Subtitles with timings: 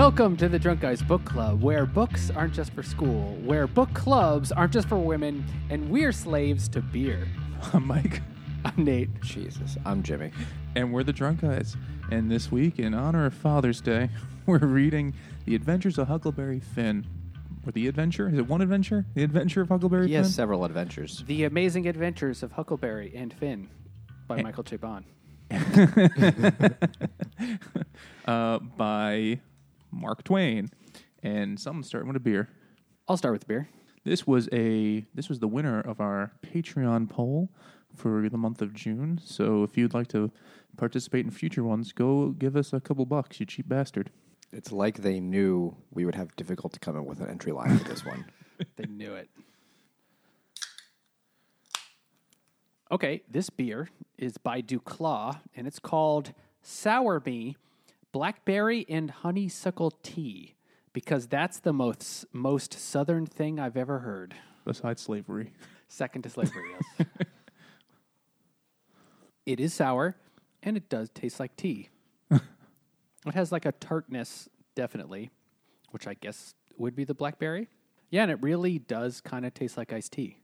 [0.00, 3.92] Welcome to the Drunk Guys Book Club, where books aren't just for school, where book
[3.92, 7.28] clubs aren't just for women, and we're slaves to beer.
[7.74, 8.22] I'm Mike,
[8.64, 9.20] I'm Nate.
[9.20, 10.30] Jesus, I'm Jimmy.
[10.74, 11.76] and we're the Drunk Guys.
[12.10, 14.08] And this week, in honor of Father's Day,
[14.46, 15.12] we're reading
[15.44, 17.06] The Adventures of Huckleberry Finn.
[17.66, 18.30] Or The Adventure?
[18.30, 19.04] Is it one adventure?
[19.14, 20.22] The Adventure of Huckleberry He Finn?
[20.22, 21.24] has several adventures.
[21.26, 23.68] The Amazing Adventures of Huckleberry and Finn
[24.26, 24.42] by Eh.
[24.44, 25.04] Michael Chabon.
[28.26, 29.40] uh, by
[29.90, 30.70] Mark Twain.
[31.22, 32.48] And someone's starting with a beer.
[33.08, 33.68] I'll start with a beer.
[34.04, 37.50] This was a this was the winner of our Patreon poll
[37.94, 39.20] for the month of June.
[39.22, 40.30] So if you'd like to
[40.76, 44.10] participate in future ones, go give us a couple bucks, you cheap bastard.
[44.52, 47.88] It's like they knew we would have difficulty coming up with an entry line for
[47.88, 48.26] this one.
[48.76, 49.30] They knew it.
[52.92, 53.88] Okay, this beer
[54.18, 57.56] is by DuClaw, and it's called Sour Me
[58.12, 60.54] Blackberry and Honeysuckle Tea,
[60.92, 64.34] because that's the most most southern thing I've ever heard.
[64.64, 65.52] Besides slavery.
[65.88, 67.06] Second to slavery, yes.
[69.46, 70.16] it is sour,
[70.62, 71.88] and it does taste like tea.
[72.30, 75.30] it has like a tartness, definitely,
[75.90, 77.68] which I guess would be the blackberry.
[78.10, 80.38] Yeah, and it really does kind of taste like iced tea.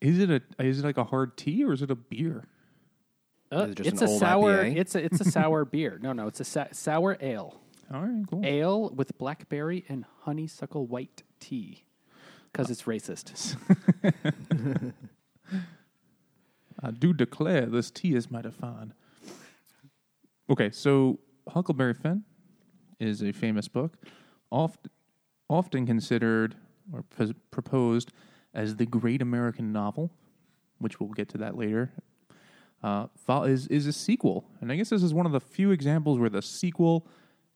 [0.00, 2.44] Is it a is it like a hard tea or is it a beer?
[3.52, 4.64] Uh, it it's a sour.
[4.64, 4.76] IPA?
[4.76, 5.98] It's a it's a sour beer.
[6.00, 7.60] No, no, it's a sa- sour ale.
[7.92, 8.44] All right, cool.
[8.44, 11.82] Ale with blackberry and honeysuckle white tea,
[12.52, 13.56] because it's racist.
[16.82, 18.94] I do declare this tea is mighty fine.
[20.48, 22.24] Okay, so Huckleberry Finn
[22.98, 23.96] is a famous book,
[24.50, 24.88] oft,
[25.48, 26.54] often considered
[26.92, 28.12] or pos- proposed
[28.54, 30.10] as the great American novel,
[30.78, 31.92] which we'll get to that later.
[32.82, 33.06] Uh,
[33.44, 36.30] is is a sequel, and I guess this is one of the few examples where
[36.30, 37.06] the sequel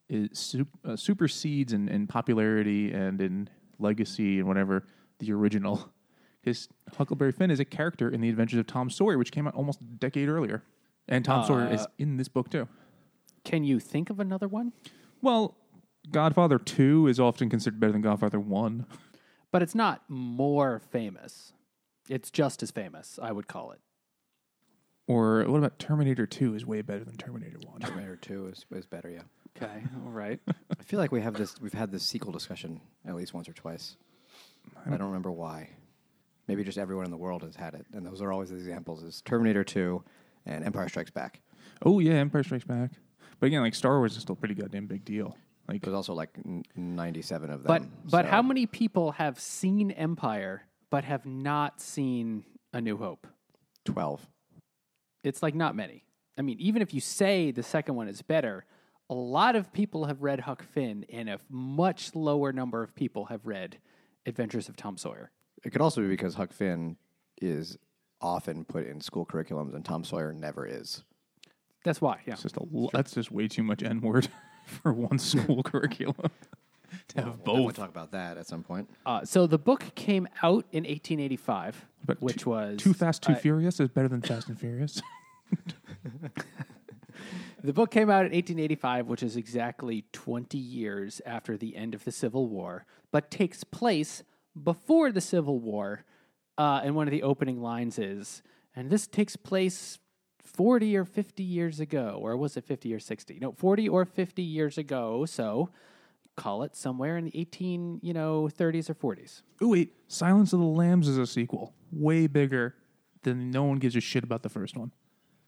[0.08, 4.86] is su- uh, supersedes in, in popularity and in legacy and whatever
[5.18, 5.90] the original.
[6.42, 6.68] Because
[6.98, 9.80] Huckleberry Finn is a character in The Adventures of Tom Sawyer, which came out almost
[9.80, 10.62] a decade earlier,
[11.08, 12.68] and Tom Sawyer is in this book too.
[13.44, 14.74] Can you think of another one?
[15.22, 15.56] Well,
[16.10, 18.84] Godfather Two is often considered better than Godfather One.
[19.52, 21.52] But it's not more famous.
[22.08, 23.78] It's just as famous, I would call it.
[25.06, 26.54] Or what about Terminator Two?
[26.54, 27.80] Is way better than Terminator One.
[27.80, 29.22] Terminator Two is, is better, yeah.
[29.56, 30.40] Okay, all right.
[30.48, 31.60] I feel like we have this.
[31.60, 33.96] We've had this sequel discussion at least once or twice.
[34.86, 35.70] I don't remember why.
[36.48, 39.02] Maybe just everyone in the world has had it, and those are always the examples:
[39.02, 40.02] is Terminator Two
[40.46, 41.40] and Empire Strikes Back.
[41.84, 42.92] oh yeah, Empire Strikes Back.
[43.40, 45.36] But again, like Star Wars is still a pretty goddamn big deal.
[45.68, 47.66] Like There's also like n- 97 of them.
[47.66, 52.96] But but so- how many people have seen Empire but have not seen A New
[52.96, 53.26] Hope?
[53.84, 54.26] 12.
[55.24, 56.04] It's like not many.
[56.38, 58.64] I mean, even if you say the second one is better,
[59.10, 63.26] a lot of people have read Huck Finn, and a much lower number of people
[63.26, 63.78] have read
[64.26, 65.30] Adventures of Tom Sawyer.
[65.64, 66.96] It could also be because Huck Finn
[67.40, 67.76] is
[68.20, 71.04] often put in school curriculums, and Tom Sawyer never is.
[71.84, 72.34] That's why, yeah.
[72.34, 74.28] it's just a l- that's just way too much N word
[74.66, 76.30] for one school curriculum.
[77.08, 77.76] to have We'll both.
[77.76, 78.88] talk about that at some point.
[79.04, 83.32] Uh, so the book came out in 1885, But which too, was Too Fast, Too
[83.32, 85.00] uh, Furious is better than Fast and Furious.
[87.62, 92.04] The book came out in 1885, which is exactly 20 years after the end of
[92.04, 94.22] the Civil War, but takes place
[94.62, 96.04] before the Civil War.
[96.58, 98.42] Uh, and one of the opening lines is,
[98.76, 99.98] and this takes place
[100.42, 103.38] 40 or 50 years ago, or was it 50 or 60?
[103.40, 105.24] No, 40 or 50 years ago.
[105.24, 105.70] So
[106.36, 109.42] call it somewhere in the 18, you know, 30s or 40s.
[109.60, 112.74] oh wait, Silence of the Lambs is a sequel, way bigger
[113.22, 114.92] than no one gives a shit about the first one.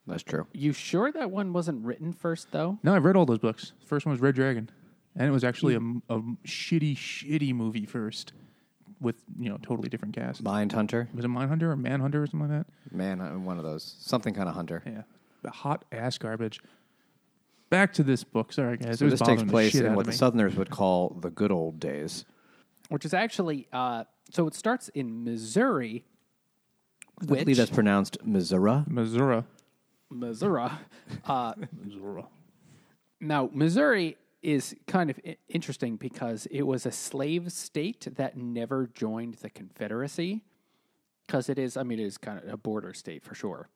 [0.07, 0.47] That's true.
[0.53, 2.79] You sure that one wasn't written first, though?
[2.83, 3.73] No, I've read all those books.
[3.81, 4.71] The first one was Red Dragon,
[5.17, 5.99] and it was actually hmm.
[6.09, 8.33] a, a shitty, shitty movie first,
[9.01, 10.43] with you know totally different cast.
[10.43, 11.09] Mind Hunter.
[11.15, 12.95] Was it Mindhunter or Manhunter or something like that?
[12.95, 13.97] Man, I'm one of those.
[13.99, 14.83] Something kind of hunter.
[14.87, 15.03] Yeah,
[15.43, 16.61] the hot ass garbage.
[17.68, 18.53] Back to this book.
[18.53, 18.98] Sorry, guys.
[18.98, 20.13] So this takes place in what the.
[20.13, 22.24] Southerners would call the good old days.
[22.89, 26.04] Which is actually, uh, so it starts in Missouri,
[27.21, 28.84] I believe that's pronounced Missouri.
[28.89, 29.42] Missouri.
[30.10, 30.68] Missouri.
[31.24, 31.54] Uh,
[31.84, 32.22] Missouri.
[33.21, 38.86] now, Missouri is kind of i- interesting because it was a slave state that never
[38.95, 40.45] joined the Confederacy.
[41.27, 43.69] Because it is, I mean, it is kind of a border state for sure.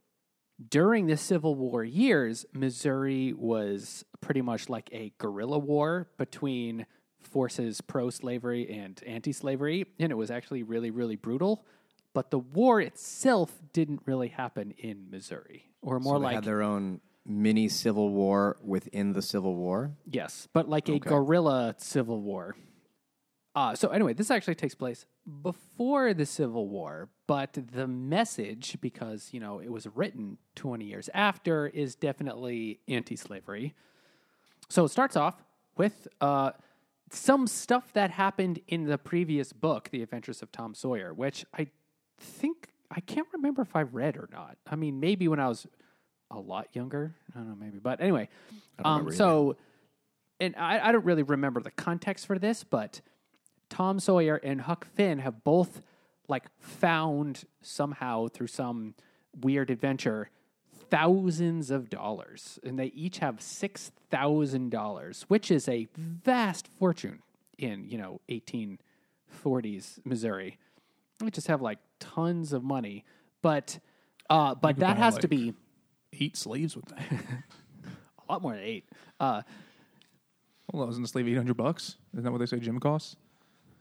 [0.69, 6.87] During the Civil War years, Missouri was pretty much like a guerrilla war between
[7.21, 9.87] forces pro slavery and anti slavery.
[9.99, 11.65] And it was actually really, really brutal.
[12.13, 16.45] But the war itself didn't really happen in Missouri, or more So they like had
[16.45, 19.93] their own mini civil war within the Civil War.
[20.05, 21.09] Yes, but like a Okay.
[21.09, 22.57] guerrilla civil war.
[23.55, 25.07] Uh, so anyway, this actually takes place
[25.43, 31.09] before the Civil War, but the message, because you know it was written 20 years
[31.15, 33.73] after, is definitely anti-slavery.
[34.69, 35.37] So it starts off
[35.77, 36.51] with uh,
[37.13, 41.69] some stuff that happened in the previous book, The Adventures of Tom Sawyer, which I
[42.19, 44.57] think I can't remember if I read or not.
[44.69, 45.69] I mean, maybe when I was
[46.33, 47.15] a lot younger.
[47.33, 47.79] I don't know, maybe.
[47.79, 48.29] But anyway,
[48.85, 49.57] um, so,
[50.41, 53.01] and I, I don't really remember the context for this, but
[53.69, 55.81] Tom Sawyer and Huck Finn have both
[56.31, 58.95] like found somehow through some
[59.43, 60.31] weird adventure
[60.89, 67.21] thousands of dollars, and they each have six thousand dollars, which is a vast fortune
[67.59, 68.79] in you know eighteen
[69.27, 70.59] forties Missouri.
[71.19, 73.05] they just have like tons of money,
[73.43, 73.79] but
[74.31, 75.55] uh, but that has to be
[76.19, 77.01] Eight slaves with that.
[78.29, 78.85] a lot more than eight.
[79.21, 79.43] Uh,
[80.73, 81.97] well, wasn't the slave eight hundred bucks?
[82.13, 83.17] Isn't that what they say Jim costs?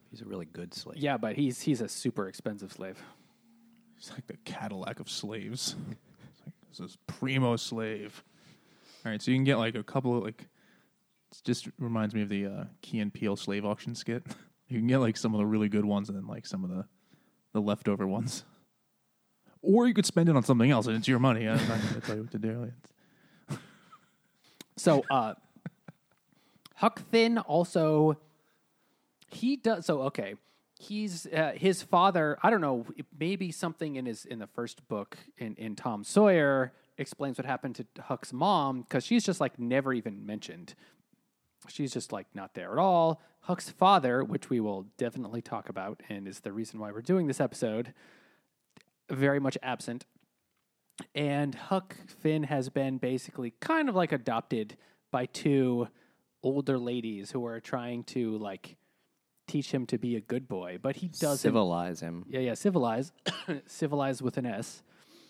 [0.10, 0.98] He's a really good slave.
[0.98, 3.02] yeah, but he's he's a super expensive slave.
[3.98, 5.76] He's like the Cadillac of slaves.
[6.32, 8.24] It's like this is primo slave.
[9.06, 10.42] All right, so you can get like a couple of like.
[11.32, 14.26] It just reminds me of the uh, Key and Peele slave auction skit.
[14.72, 16.70] You can get like some of the really good ones and then like some of
[16.70, 16.86] the
[17.54, 18.44] the leftover ones.
[19.64, 21.48] Or you could spend it on something else, and it's your money.
[21.50, 22.64] I'm not going to tell you what to do.
[23.50, 23.60] It's-
[24.78, 25.34] So uh
[26.76, 28.18] Huck Finn also
[29.30, 30.36] he does so okay.
[30.78, 32.86] He's uh, his father, I don't know,
[33.20, 37.76] maybe something in his in the first book in in Tom Sawyer explains what happened
[37.76, 40.76] to Huck's mom cuz she's just like never even mentioned.
[41.68, 43.22] She's just like not there at all.
[43.42, 47.28] Huck's father, which we will definitely talk about and is the reason why we're doing
[47.28, 47.94] this episode,
[49.10, 50.06] very much absent
[51.16, 54.76] and Huck Finn has been basically kind of like adopted
[55.12, 55.88] by two
[56.44, 58.76] older ladies who are trying to like
[59.50, 61.38] teach him to be a good boy, but he doesn't.
[61.38, 62.26] Civilize him.
[62.30, 63.12] Yeah, yeah, civilize,
[63.66, 64.84] civilize with an S.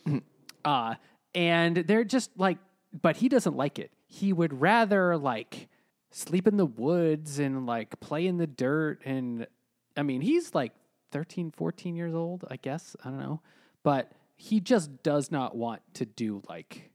[0.66, 0.95] uh,
[1.33, 2.57] and they're just like,
[3.01, 3.92] but he doesn't like it.
[4.07, 5.69] He would rather like
[6.12, 9.00] sleep in the woods and like play in the dirt.
[9.06, 9.48] And
[9.95, 10.74] I mean, he's like
[11.12, 12.95] 13, 14 years old, I guess.
[13.04, 13.42] I don't know.
[13.83, 16.92] But he just does not want to do like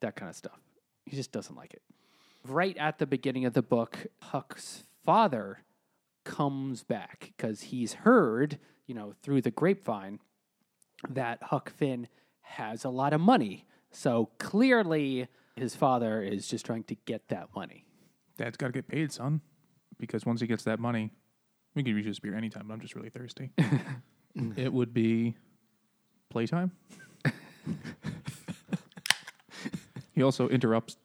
[0.00, 0.58] that kind of stuff.
[1.06, 1.82] He just doesn't like it.
[2.46, 5.58] Right at the beginning of the book, Huck's father
[6.28, 10.20] comes back because he's heard, you know, through the grapevine
[11.08, 12.06] that Huck Finn
[12.42, 13.64] has a lot of money.
[13.90, 17.86] So clearly, his father is just trying to get that money.
[18.36, 19.40] Dad's got to get paid, son.
[19.98, 21.10] Because once he gets that money,
[21.74, 23.50] we can use this beer anytime, but I'm just really thirsty.
[24.56, 25.34] it would be
[26.28, 26.72] playtime.
[30.12, 30.98] he also interrupts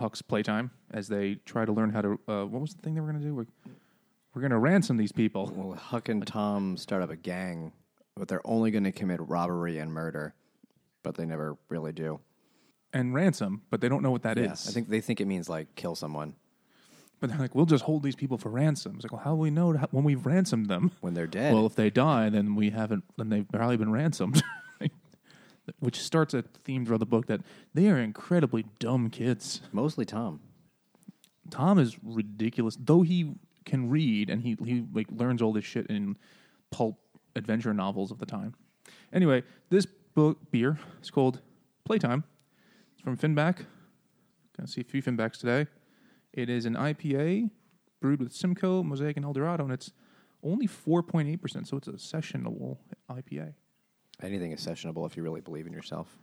[0.00, 2.20] Huck's playtime as they try to learn how to.
[2.26, 3.46] Uh, what was the thing they were going to do?
[4.34, 5.52] We're, to ransom these people.
[5.54, 7.72] Well, Huck and Tom start up a gang,
[8.16, 10.34] but they're only going to commit robbery and murder,
[11.02, 12.20] but they never really do.
[12.94, 14.44] And ransom, but they don't know what that is.
[14.64, 16.34] Yeah, I think they think it means like kill someone
[17.20, 18.94] But they're like, we'll just hold these people for ransom.
[18.96, 20.90] It's like, well, how will we know to- when we've ransomed them?
[21.00, 21.54] when they're dead.
[21.54, 23.04] Well, if they die, then we haven't.
[23.16, 24.42] Then they've probably been ransomed.
[25.78, 27.40] Which starts a theme throughout the book that
[27.72, 29.60] they are incredibly dumb kids.
[29.72, 30.40] Mostly Tom.
[31.50, 33.34] Tom is ridiculous, though he
[33.64, 36.16] can read and he he like learns all this shit in
[36.70, 36.98] pulp
[37.36, 38.54] adventure novels of the time.
[39.12, 41.40] Anyway, this book beer is called
[41.84, 42.24] Playtime.
[42.92, 43.64] It's from Finback.
[44.56, 45.66] Gonna see a few Finbacks today.
[46.32, 47.50] It is an IPA
[48.00, 49.92] brewed with Simcoe, Mosaic, and El Dorado, and it's
[50.42, 52.78] only four point eight percent, so it's a sessionable
[53.10, 53.54] IPA.
[54.22, 56.18] Anything is sessionable if you really believe in yourself.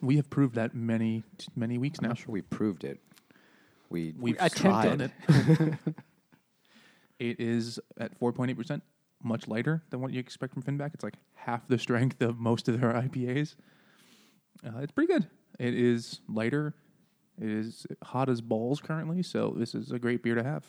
[0.00, 1.22] We have proved that many
[1.56, 2.08] many weeks I'm now.
[2.10, 3.00] not sure we proved it.
[3.90, 5.58] We We've attempted tried.
[5.78, 5.94] it.
[7.20, 8.80] it is at 4.8%,
[9.22, 10.94] much lighter than what you expect from Finback.
[10.94, 13.54] It's like half the strength of most of their IPAs.
[14.66, 15.28] Uh, it's pretty good.
[15.58, 16.74] It is lighter.
[17.40, 20.64] It is hot as balls currently, so this is a great beer to have.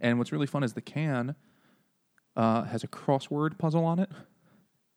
[0.00, 1.34] And what's really fun is the can
[2.36, 4.10] uh, has a crossword puzzle on it.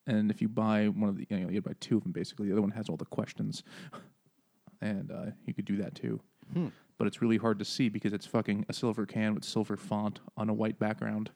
[0.05, 2.47] And if you buy one of the, you know, you buy two of them basically.
[2.47, 3.63] The other one has all the questions,
[4.81, 6.19] and uh, you could do that too
[6.97, 10.19] but it's really hard to see because it's fucking a silver can with silver font
[10.35, 11.31] on a white background.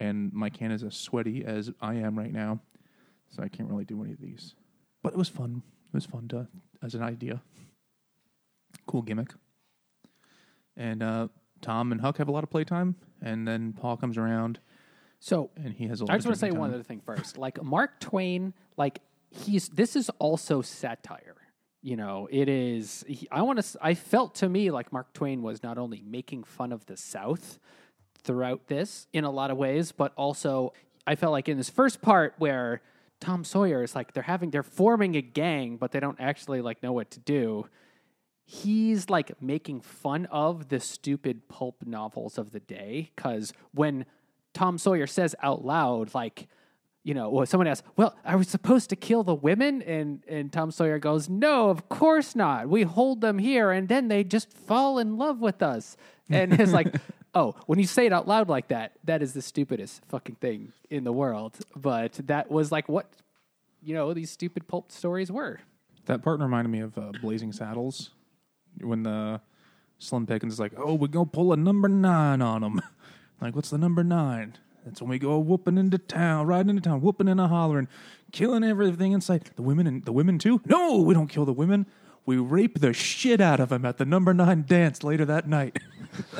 [0.00, 2.60] And my can is as sweaty as I am right now,
[3.30, 4.54] so I can't really do any of these.
[5.02, 5.62] But it was fun.
[5.88, 6.48] It was fun to
[6.82, 7.42] as an idea.
[8.86, 9.32] Cool gimmick.
[10.76, 11.28] And uh,
[11.60, 14.58] Tom and Huck have a lot of playtime, and then Paul comes around
[15.20, 16.12] So and he has a lot.
[16.12, 17.38] I just want to say drinking one other thing first.
[17.38, 21.36] Like Mark Twain, like he's this is also satire.
[21.84, 23.04] You know, it is.
[23.06, 23.78] he- I want to.
[23.82, 27.58] I felt to me like Mark Twain was not only making fun of the South
[28.22, 30.72] throughout this in a lot of ways, but also
[31.06, 32.80] I felt like in this first part where
[33.20, 36.82] Tom Sawyer is like they're having they're forming a gang, but they don't actually like
[36.82, 37.68] know what to do.
[38.46, 44.06] He's like making fun of the stupid pulp novels of the day because when
[44.54, 46.48] Tom Sawyer says out loud, like,
[47.04, 50.50] you know, well, someone asks, "Well, are we supposed to kill the women?" and and
[50.50, 52.68] Tom Sawyer goes, "No, of course not.
[52.68, 55.96] We hold them here, and then they just fall in love with us."
[56.30, 56.94] And it's like,
[57.34, 60.72] oh, when you say it out loud like that, that is the stupidest fucking thing
[60.88, 61.58] in the world.
[61.76, 63.12] But that was like what
[63.82, 65.60] you know these stupid pulp stories were.
[66.06, 68.10] That part reminded me of uh, Blazing Saddles
[68.80, 69.42] when the
[69.98, 72.80] Slim Pickens is like, "Oh, we're gonna pull a number nine on them."
[73.42, 74.56] like, what's the number nine?
[74.84, 77.88] That's when we go whooping into town, riding into town, whooping and a hollering,
[78.32, 79.56] killing everything in sight.
[79.56, 80.60] The women and the women too?
[80.66, 81.86] No, we don't kill the women.
[82.26, 85.78] We rape the shit out of them at the number nine dance later that night.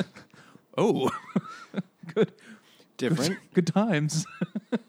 [0.77, 1.09] oh,
[2.13, 2.31] good,
[2.97, 3.37] Different.
[3.53, 4.25] good times.
[4.69, 4.81] but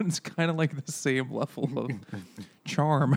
[0.00, 1.90] it's kind of like the same level of
[2.64, 3.16] charm.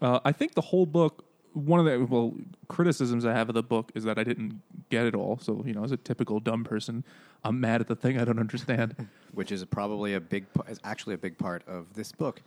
[0.00, 2.34] uh, I think the whole book, one of the well
[2.68, 4.60] criticisms I have of the book is that I didn't
[4.90, 5.38] get it all.
[5.38, 7.04] So you know, as a typical dumb person,
[7.44, 9.08] I'm mad at the thing I don't understand.
[9.32, 12.40] which is probably a big, is actually a big part of this book.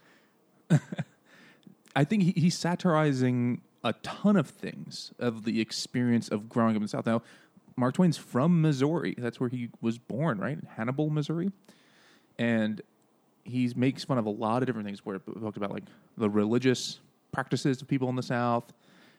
[1.95, 6.77] I think he, he's satirizing a ton of things of the experience of growing up
[6.77, 7.05] in the South.
[7.05, 7.21] Now,
[7.75, 9.15] Mark Twain's from Missouri.
[9.17, 10.57] That's where he was born, right?
[10.57, 11.51] In Hannibal, Missouri.
[12.37, 12.81] And
[13.43, 15.85] he makes fun of a lot of different things where it talked about like
[16.17, 16.99] the religious
[17.31, 18.73] practices of people in the South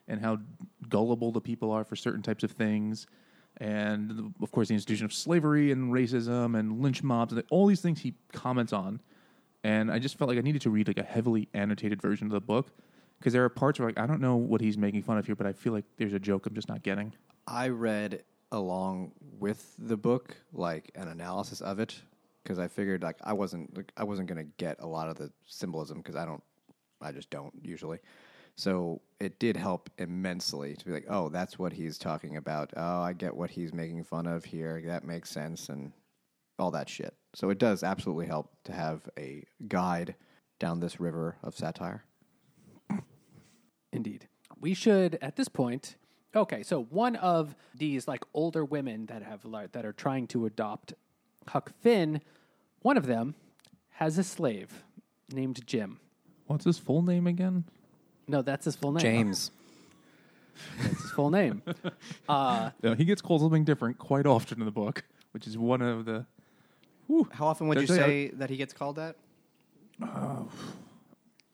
[0.08, 0.38] and how
[0.90, 3.06] gullible the people are for certain types of things.
[3.56, 7.80] And of course, the institution of slavery and racism and lynch mobs and all these
[7.80, 9.00] things he comments on
[9.62, 12.32] and I just felt like I needed to read like a heavily annotated version of
[12.32, 12.70] the book
[13.18, 15.34] because there are parts where like I don't know what he's making fun of here,
[15.34, 17.12] but I feel like there's a joke I'm just not getting.
[17.46, 22.00] I read along with the book like an analysis of it
[22.42, 25.30] because I figured like I wasn't like, I wasn't gonna get a lot of the
[25.46, 26.42] symbolism because I don't
[27.02, 27.98] I just don't usually.
[28.56, 32.72] So it did help immensely to be like, oh, that's what he's talking about.
[32.76, 34.82] Oh, I get what he's making fun of here.
[34.86, 35.92] That makes sense and
[36.58, 37.14] all that shit.
[37.34, 40.14] So it does absolutely help to have a guide
[40.58, 42.04] down this river of satire.
[43.92, 44.28] Indeed.
[44.60, 45.96] We should at this point.
[46.34, 50.94] Okay, so one of these like older women that have that are trying to adopt
[51.48, 52.20] Huck Finn,
[52.82, 53.34] one of them
[53.94, 54.84] has a slave
[55.32, 55.98] named Jim.
[56.46, 57.64] What's his full name again?
[58.30, 59.02] No, that's his full name.
[59.02, 59.50] James.
[60.80, 61.62] That's his full name.
[62.28, 65.82] Uh, No, he gets called something different quite often in the book, which is one
[65.82, 66.24] of the.
[67.32, 69.16] How often would you There's a- say that he gets called that?
[70.02, 70.44] I,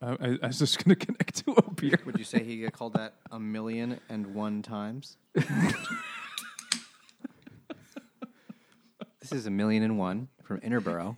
[0.02, 1.98] I, I was just going to connect to up here.
[2.04, 5.16] Would you say he get called that a million and one times?
[5.34, 5.46] this
[9.32, 11.16] is a million and one from Interboro.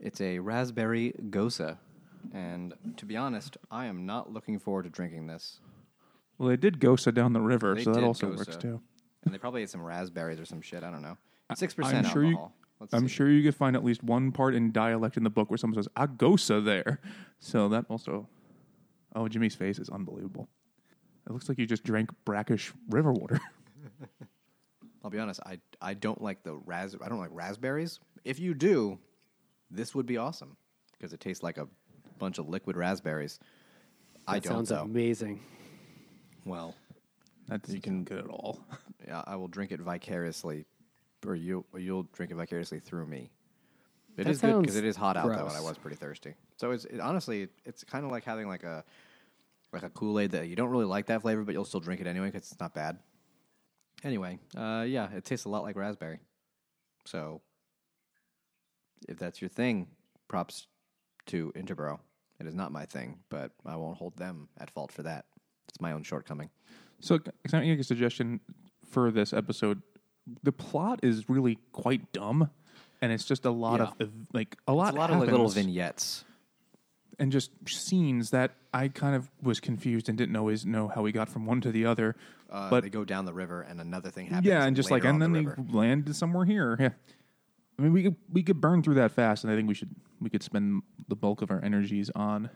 [0.00, 1.76] it's a raspberry gose.
[2.34, 5.60] And to be honest, I am not looking forward to drinking this.
[6.36, 8.36] Well, they did Gose down the river, They so that did also Gose.
[8.38, 8.80] works too.
[9.24, 10.82] And they probably ate some raspberries or some shit.
[10.82, 11.16] I don't know.
[11.54, 12.52] Six I'm percent sure you- alcohol.
[12.80, 13.14] Let's I'm see.
[13.14, 15.76] sure you could find at least one part in dialect in the book where someone
[15.80, 17.00] says "agosa" there.
[17.38, 18.28] So that also.
[19.14, 20.48] Oh, Jimmy's face is unbelievable.
[21.26, 23.40] It looks like you just drank brackish river water.
[25.04, 25.40] I'll be honest.
[25.46, 26.96] I I don't like the ras.
[27.02, 28.00] I don't like raspberries.
[28.24, 28.98] If you do,
[29.70, 30.56] this would be awesome
[30.92, 31.68] because it tastes like a
[32.18, 33.38] bunch of liquid raspberries.
[34.26, 34.82] I that don't sounds though.
[34.82, 35.40] amazing.
[36.44, 36.74] Well,
[37.48, 38.64] That's you can good at all.
[39.06, 40.66] yeah, I will drink it vicariously,
[41.26, 43.30] or you or you'll drink it vicariously through me.
[44.16, 46.34] It That is good because it is hot out though, and I was pretty thirsty.
[46.56, 48.84] So it's it, honestly, it's kind of like having like a
[49.72, 52.00] like a Kool Aid that you don't really like that flavor, but you'll still drink
[52.00, 52.98] it anyway because it's not bad.
[54.04, 56.20] Anyway, uh, yeah, it tastes a lot like raspberry.
[57.06, 57.40] So
[59.08, 59.88] if that's your thing,
[60.28, 60.66] props
[61.26, 61.98] to Interboro.
[62.40, 65.26] It is not my thing, but I won't hold them at fault for that.
[65.68, 66.50] It's my own shortcoming.
[67.00, 68.40] So, can I make a suggestion
[68.88, 69.82] for this episode?
[70.42, 72.50] The plot is really quite dumb,
[73.02, 74.06] and it's just a lot Yeah.
[74.06, 76.24] of like a lot, It's a lot of like little happens, vignettes.
[77.18, 81.12] and just scenes that I kind of was confused and didn't always know how we
[81.12, 82.16] got from one to the other.
[82.50, 84.46] Uh, but they go down the river, and another thing happens.
[84.46, 85.64] yeah, and just like, later and then the they river.
[85.72, 86.76] land somewhere here.
[86.80, 86.90] Yeah,
[87.78, 89.94] I mean, we could we could burn through that fast, and I think we should
[90.24, 92.50] we could spend the bulk of our energies on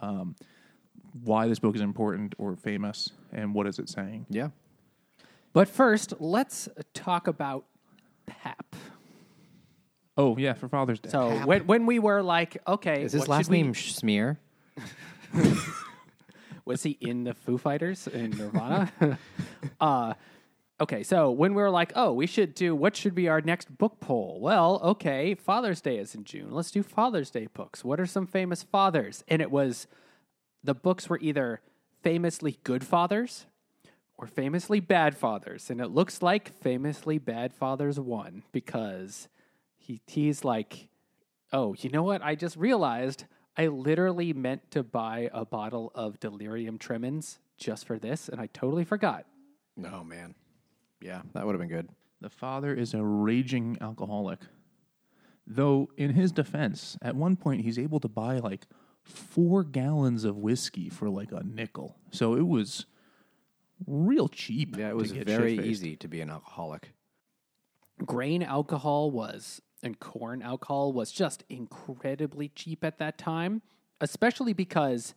[0.00, 0.34] um,
[1.22, 4.26] why this book is important or famous, and what is it saying.
[4.28, 4.48] yeah.
[5.52, 7.64] But first, let's talk about
[8.26, 8.74] Pap.
[10.16, 11.10] Oh yeah, for Father's Day.
[11.10, 11.46] So Pap.
[11.46, 14.38] when when we were like, okay, Is his last should we- name Smear?
[16.64, 18.90] Was he in the Foo Fighters in Nirvana?
[19.80, 20.14] uh,
[20.80, 23.76] okay, so when we were like, oh, we should do what should be our next
[23.76, 24.38] book poll?
[24.40, 26.50] Well, okay, Father's Day is in June.
[26.50, 27.84] Let's do Father's Day books.
[27.84, 29.24] What are some famous fathers?
[29.28, 29.86] And it was
[30.62, 31.60] the books were either
[32.02, 33.46] famously good fathers
[34.16, 35.70] or famously bad fathers.
[35.70, 39.28] And it looks like famously bad fathers won because
[39.76, 40.88] he he's like,
[41.52, 42.22] oh, you know what?
[42.22, 43.24] I just realized
[43.56, 48.46] I literally meant to buy a bottle of delirium tremens just for this, and I
[48.46, 49.26] totally forgot.
[49.78, 50.34] Oh man,
[51.04, 51.88] yeah, that would have been good.
[52.20, 54.40] The father is a raging alcoholic.
[55.46, 58.66] Though, in his defense, at one point he's able to buy like
[59.02, 61.96] four gallons of whiskey for like a nickel.
[62.10, 62.86] So it was
[63.86, 64.76] real cheap.
[64.78, 65.68] Yeah, it to was get very shit-faced.
[65.68, 66.94] easy to be an alcoholic.
[68.06, 73.60] Grain alcohol was, and corn alcohol was just incredibly cheap at that time,
[74.00, 75.14] especially because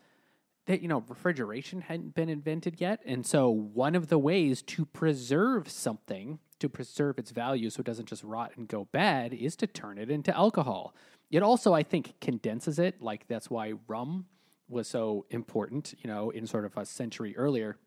[0.68, 4.86] that you know refrigeration hadn't been invented yet, and so one of the ways to
[4.86, 9.56] preserve something, to preserve its value so it doesn't just rot and go bad, is
[9.58, 10.94] to turn it into alcohol.
[11.32, 13.02] It also, I think, condenses it.
[13.02, 14.28] Like that's why rum
[14.70, 17.78] was so important, you know, in sort of a century earlier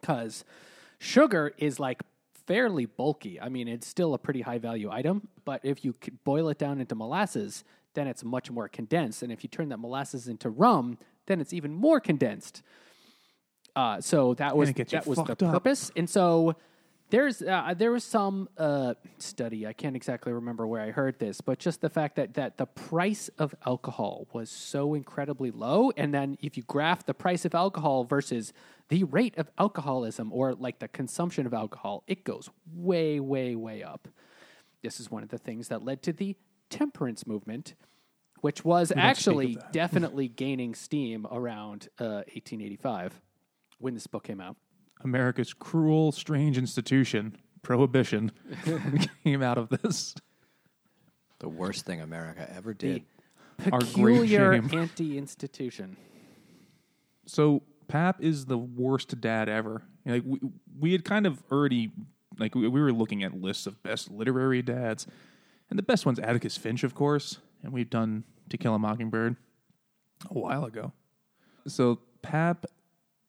[0.00, 0.44] because
[0.98, 2.02] sugar is like
[2.46, 3.40] fairly bulky.
[3.40, 6.80] I mean, it's still a pretty high value item, but if you boil it down
[6.80, 9.22] into molasses, then it's much more condensed.
[9.22, 12.62] And if you turn that molasses into rum, then it's even more condensed.
[13.74, 15.52] Uh, so that was it gets you that was the fucked up.
[15.52, 15.90] purpose.
[15.96, 16.56] And so
[17.10, 21.40] there's uh, there was some uh, study I can't exactly remember where I heard this,
[21.40, 26.12] but just the fact that that the price of alcohol was so incredibly low, and
[26.12, 28.52] then if you graph the price of alcohol versus
[28.88, 33.82] the rate of alcoholism or like the consumption of alcohol, it goes way way way
[33.82, 34.08] up.
[34.82, 36.34] This is one of the things that led to the
[36.70, 37.74] temperance movement,
[38.46, 43.20] which was don't speak of actually definitely gaining steam around uh, 1885
[43.80, 44.54] when this book came out.
[45.02, 48.30] America's cruel, strange institution, prohibition,
[49.24, 50.14] came out of this.
[51.40, 53.02] The worst thing America ever did.
[53.72, 55.96] Our great Peculiar anti-institution.
[57.26, 59.82] So Pap is the worst dad ever.
[60.04, 60.38] Like we,
[60.78, 61.90] we had kind of already
[62.38, 65.08] like we, we were looking at lists of best literary dads,
[65.68, 69.36] and the best one's Atticus Finch, of course, and we've done To Kill a Mockingbird
[70.30, 70.92] a while ago.
[71.66, 72.66] So Pap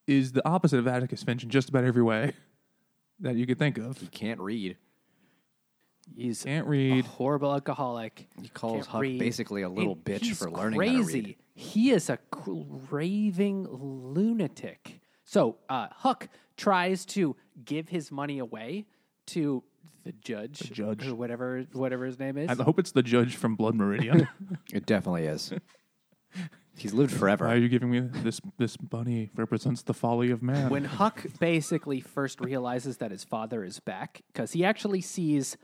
[0.06, 2.32] is the opposite of Atticus Finch in just about every way
[3.20, 3.98] that you could think of.
[3.98, 4.76] He can't read.
[6.16, 7.04] He's Can't a read.
[7.04, 8.28] horrible alcoholic.
[8.40, 9.18] He calls Can't Huck read.
[9.18, 10.94] basically a little And bitch for learning crazy.
[10.96, 11.36] how to read.
[11.54, 12.18] He is a
[12.90, 15.00] raving lunatic.
[15.24, 18.86] So uh, Huck tries to give his money away
[19.26, 19.62] to
[20.08, 21.06] the judge, the judge.
[21.06, 22.48] or whatever whatever his name is.
[22.48, 24.26] I hope it's the judge from Blood Meridian.
[24.72, 25.52] It definitely is.
[26.78, 27.46] He's lived forever.
[27.46, 28.40] Why are you giving me this?
[28.56, 30.70] This bunny represents the folly of man.
[30.70, 35.56] when Huck basically first realizes that his father is back, because he actually sees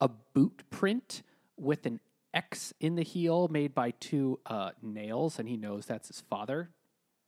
[0.00, 1.22] a boot print
[1.58, 2.00] with an
[2.32, 6.70] X in the heel made by two uh, nails, and he knows that's his father.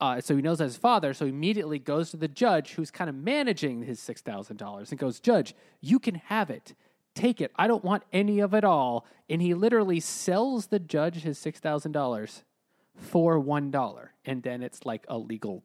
[0.03, 2.91] Uh, so he knows that's his father, so he immediately goes to the judge who's
[2.91, 6.75] kind of managing his $6,000 and goes, Judge, you can have it.
[7.15, 7.53] Take it.
[7.55, 9.05] I don't want any of it all.
[9.29, 12.43] And he literally sells the judge his $6,000
[12.97, 14.07] for $1.
[14.25, 15.63] And then it's like a legal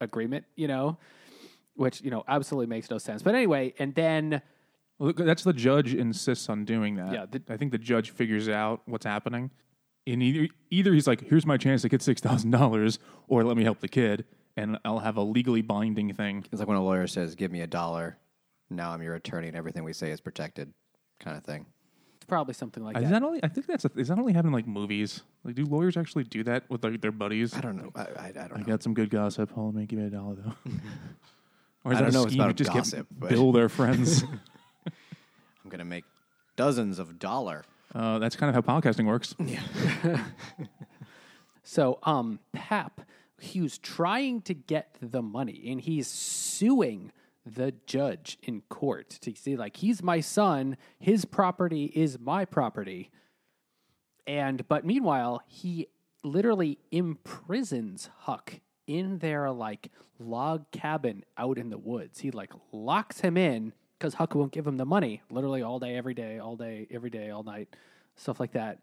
[0.00, 0.96] agreement, you know,
[1.74, 3.22] which, you know, absolutely makes no sense.
[3.22, 4.40] But anyway, and then
[5.00, 7.12] Well, that's the judge insists on doing that.
[7.12, 9.50] Yeah, the- I think the judge figures out what's happening.
[10.06, 13.80] And either, either he's like, here's my chance to get $6,000, or let me help
[13.80, 16.44] the kid, and I'll have a legally binding thing.
[16.52, 18.18] It's like when a lawyer says, "Give me a dollar."
[18.70, 20.72] Now I'm your attorney, and everything we say is protected,
[21.20, 21.66] kind of thing.
[22.16, 23.10] it's probably something like Is that.
[23.10, 25.22] that only, I think that's, a, is that only happening like movies?
[25.42, 27.54] Like, do lawyers actually do that with like, their buddies?
[27.54, 27.90] I don't know.
[27.94, 28.64] I, I, I don't I know.
[28.66, 29.52] got some good gossip.
[29.52, 30.70] Hold on, give me a dollar though.
[31.84, 33.20] or is I that don't a know if it's scheme to about just gossip, get
[33.20, 34.22] but- bill their friends?
[34.86, 36.04] I'm gonna make
[36.56, 37.64] dozens of dollar.
[37.94, 39.34] Uh, that's kind of how podcasting works.
[39.38, 39.60] Yeah.
[41.62, 43.02] so, um, Pap,
[43.38, 47.12] he was trying to get the money, and he's suing
[47.46, 53.10] the judge in court to see, like, he's my son, his property is my property,
[54.26, 55.88] and but meanwhile, he
[56.22, 62.20] literally imprisons Huck in their like log cabin out in the woods.
[62.20, 65.96] He like locks him in because Huck won't give him the money, literally all day,
[65.96, 67.68] every day, all day, every day, all night,
[68.16, 68.78] stuff like that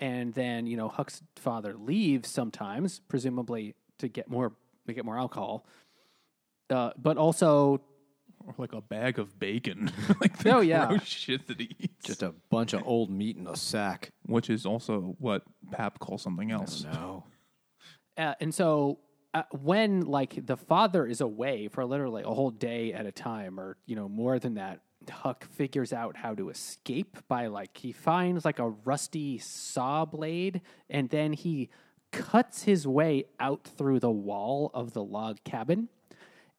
[0.00, 4.52] and then you know Huck's father leaves sometimes, presumably to get more
[4.88, 5.64] to get more alcohol,
[6.70, 7.80] uh, but also
[8.44, 9.92] Or like a bag of bacon.
[10.20, 10.86] like the Oh, yeah.
[10.88, 12.04] gross shit that he eats.
[12.06, 14.10] Just a bunch of old meat in a sack.
[14.26, 16.82] Which is also what Pap calls something else.
[16.82, 17.22] No.
[18.16, 18.98] uh, and so
[19.34, 23.60] uh, when like the father is away for literally a whole day at a time,
[23.60, 27.92] or you know more than that, Huck figures out how to escape by like he
[27.92, 31.70] finds like a rusty saw blade, and then he
[32.10, 35.88] cuts his way out through the wall of the log cabin.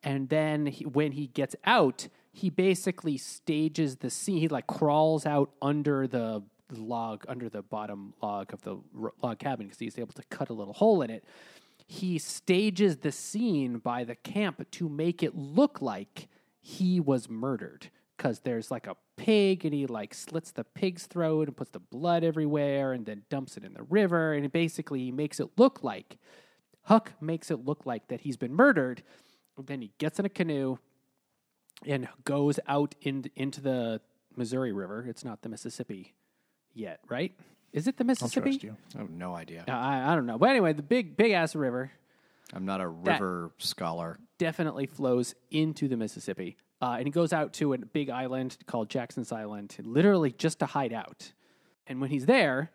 [0.04, 4.38] And then he, when he gets out, he basically stages the scene.
[4.38, 9.40] He like crawls out under the log, under the bottom log of the r- log
[9.40, 11.26] cabin because he's able to cut a little hole in it.
[11.92, 16.28] He stages the scene by the camp to make it look like
[16.62, 21.48] he was murdered because there's like a pig and he like slits the pig's throat
[21.48, 25.12] and puts the blood everywhere and then dumps it in the river and basically he
[25.12, 26.18] makes it look like
[26.84, 29.04] Huck makes it look like that he's been murdered.
[29.64, 30.78] Then he gets in a canoe
[31.86, 34.02] and goes out in, into the
[34.36, 35.06] Missouri River.
[35.08, 36.14] It's not the Mississippi
[36.74, 37.34] yet, right?
[37.74, 38.52] Is it the I'll Mississippi?
[38.52, 38.76] trust you.
[38.96, 39.64] I have no idea.
[39.68, 40.38] Uh, I, I don't know.
[40.38, 41.92] But anyway, the big, big ass river
[42.54, 44.20] I'm not a river scholar.
[44.38, 46.58] definitely flows into the Mississippi.
[46.82, 50.66] Uh, and he goes out to a big island called Jackson's Island, literally just to
[50.66, 51.34] hide out.
[51.86, 52.72] And when he's there,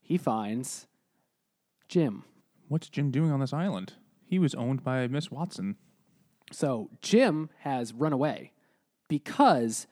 [0.00, 0.86] he finds
[1.88, 2.24] Jim.
[2.68, 3.94] What's Jim doing on this island?
[4.24, 5.76] He was owned by Miss Watson.
[6.52, 8.52] So Jim has run away
[9.08, 9.86] because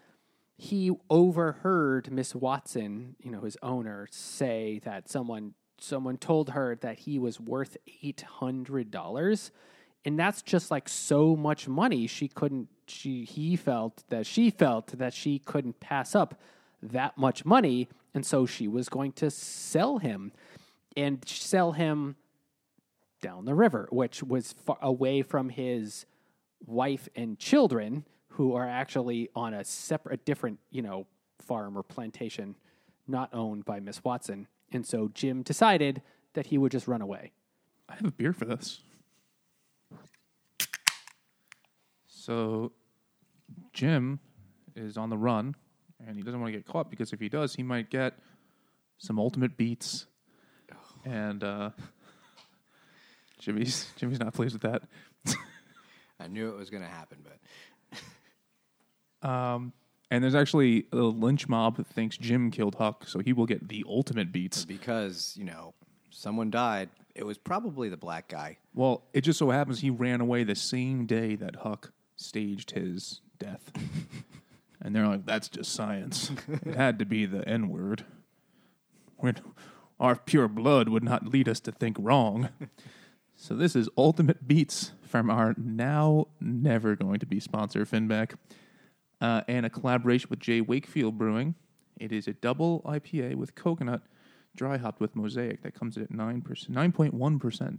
[0.57, 7.01] he overheard Miss Watson, you know, his owner, say that someone someone told her that
[7.01, 9.51] he was worth eight hundred dollars.
[10.05, 12.07] And that's just like so much money.
[12.07, 16.40] She couldn't she he felt that she felt that she couldn't pass up
[16.83, 17.88] that much money.
[18.14, 20.33] And so she was going to sell him
[20.97, 22.16] and sell him
[23.21, 26.07] down the river, which was away from his
[26.64, 28.05] wife and children,
[28.37, 31.07] who are actually on a separate, different, you know,
[31.40, 32.55] farm or plantation,
[33.09, 34.46] not owned by Miss Watson.
[34.72, 36.03] And so Jim decided
[36.35, 37.33] that he would just run away.
[37.88, 38.83] I have a beer for this.
[42.07, 42.72] So,
[43.72, 44.20] Jim
[44.75, 45.55] is on the run,
[46.07, 48.18] and he doesn't want to get caught because if he does, he might get
[48.99, 50.07] some ultimate beats.
[51.07, 51.70] And uh,
[53.38, 54.83] Jimmy's Jimmy's not pleased with that.
[56.20, 57.99] I knew it was going to happen, but
[59.23, 59.73] Um,
[60.11, 63.69] and there's actually a lynch mob that thinks Jim killed Huck, so he will get
[63.69, 64.65] the ultimate beats.
[64.65, 65.75] because, you know,
[66.11, 68.59] someone died, it was probably the black guy.
[68.75, 73.21] Well, it just so happens he ran away the same day that Huck staged his
[73.39, 73.73] death.
[74.81, 76.31] and they're like, that's just science.
[76.65, 78.05] it had to be the N word.
[79.17, 79.37] When
[79.99, 82.51] our pure blood would not lead us to think wrong.
[83.37, 88.35] so this is Ultimate Beats from our now never going to be sponsor, Finback,
[89.21, 91.55] uh, and a collaboration with J Wakefield Brewing.
[91.99, 94.03] It is a double IPA with coconut,
[94.55, 97.79] dry hopped with mosaic that comes in at 9%, 9.1%.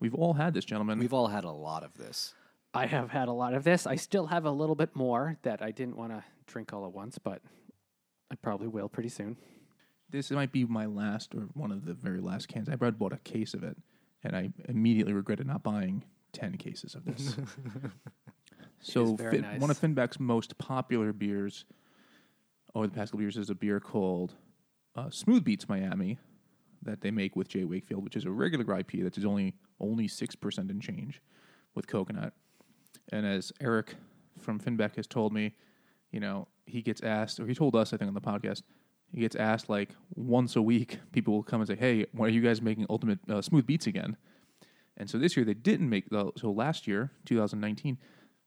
[0.00, 0.98] We've all had this, gentlemen.
[0.98, 2.34] We've all had a lot of this.
[2.74, 3.86] I have had a lot of this.
[3.86, 6.92] I still have a little bit more that I didn't want to drink all at
[6.92, 7.42] once, but
[8.30, 9.36] I probably will pretty soon.
[10.10, 12.68] this might be my last or one of the very last cans.
[12.68, 13.76] I brought bought a case of it,
[14.24, 17.36] and I immediately regretted not buying ten cases of this.
[18.82, 19.60] so, Fin- nice.
[19.60, 21.64] one of Finback's most popular beers
[22.74, 24.34] over the past couple years is a beer called
[24.96, 26.18] uh, Smooth Beats Miami
[26.82, 30.08] that they make with J Wakefield, which is a regular IPA that is only only
[30.08, 31.22] six percent in change
[31.74, 32.32] with coconut.
[33.12, 33.94] And as Eric
[34.38, 35.54] from Finback has told me,
[36.10, 38.62] you know, he gets asked, or he told us, I think, on the podcast,
[39.12, 40.98] he gets asked like once a week.
[41.12, 43.86] People will come and say, "Hey, when are you guys making Ultimate uh, Smooth Beats
[43.86, 44.16] again?"
[44.96, 46.32] And so this year they didn't make the.
[46.36, 47.98] So last year, 2019,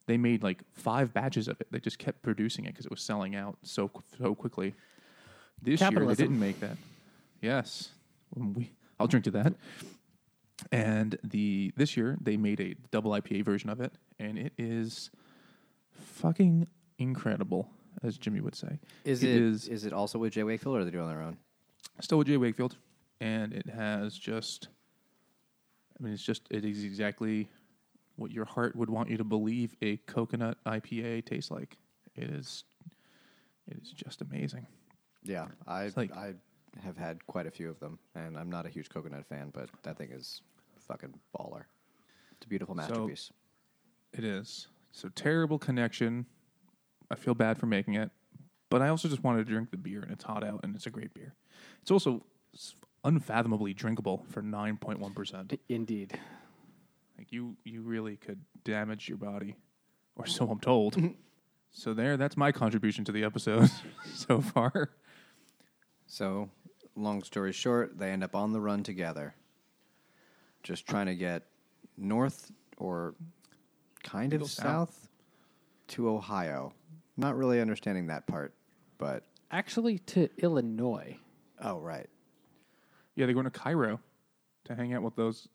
[0.08, 1.68] they made like five batches of it.
[1.72, 4.74] They just kept producing it because it was selling out so so quickly.
[5.62, 6.16] This year Capitalism.
[6.18, 6.78] they didn't make that.
[7.42, 7.90] Yes,
[8.36, 8.72] we.
[9.00, 9.54] I'll drink to that.
[10.72, 15.12] And the this year they made a double IPA version of it, and it is
[15.92, 17.70] fucking incredible,
[18.04, 18.80] as Jimmy would say.
[19.04, 21.24] Is it is, it also with J Wakefield or are they doing it on their
[21.24, 21.38] own?
[22.02, 22.78] still with J Wakefield,
[23.20, 24.70] and it has just.
[26.00, 27.48] I mean, it's just it is exactly
[28.16, 31.78] what your heart would want you to believe a coconut IPA tastes like.
[32.16, 32.64] It is,
[33.68, 34.68] it is just amazing.
[35.24, 36.36] Yeah, I like- I
[36.82, 39.70] have had quite a few of them, and I'm not a huge coconut fan, but
[39.84, 40.42] that thing is
[40.88, 41.64] fucking baller.
[42.34, 43.32] It's a beautiful masterpiece.
[44.14, 46.26] It is so terrible connection.
[47.12, 48.12] I feel bad for making it,
[48.70, 50.86] but I also just wanted to drink the beer, and it's hot out, and it's
[50.86, 51.34] a great beer.
[51.82, 52.26] It's also
[53.04, 55.60] unfathomably drinkable for nine point one percent.
[55.70, 56.18] Indeed.
[57.18, 59.56] Like you, you really could damage your body,
[60.16, 60.98] or so I'm told.
[61.72, 63.70] so there, that's my contribution to the episode
[64.14, 64.92] so far.
[66.08, 66.50] So,
[66.96, 69.34] long story short, they end up on the run together,
[70.64, 71.44] just trying to get
[71.98, 73.16] north or
[74.04, 74.90] kind of Go south.
[74.94, 75.10] south.
[75.90, 76.74] to Ohio.
[77.18, 78.54] Not really understanding that part,
[78.98, 81.18] but Actually, to Illinois.
[81.62, 82.10] oh right.
[83.16, 84.02] Yeah, they're going to Cairo
[84.66, 85.48] to hang out with those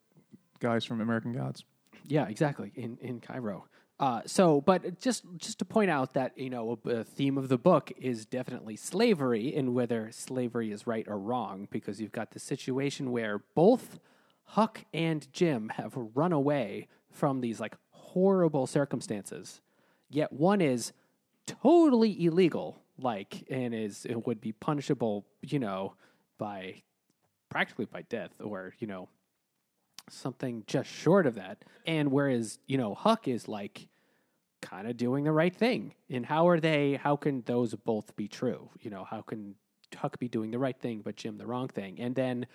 [0.61, 1.64] guys from American Gods.
[2.07, 2.73] Yeah, exactly.
[2.75, 3.66] In in Cairo.
[3.99, 7.49] Uh, so, but just just to point out that you know a, a theme of
[7.49, 12.31] the book is definitely slavery and whether slavery is right or wrong, because you've got
[12.31, 14.01] the situation where both
[14.44, 19.61] Huck and Jim have run away from these like horrible circumstances,
[20.09, 20.92] yet one is
[21.46, 25.92] totally illegal, like and is it would be punishable, you know,
[26.38, 26.83] by
[27.51, 29.11] practically by death or you know
[30.12, 31.64] something just short of that.
[31.87, 33.88] And whereas, you know, Huck is like
[34.61, 35.94] kind of doing the right thing.
[36.09, 38.70] And how are they, how can those both be true?
[38.81, 39.55] You know, how can
[39.96, 42.01] Huck be doing the right thing, but Jim the wrong thing?
[42.01, 42.46] And then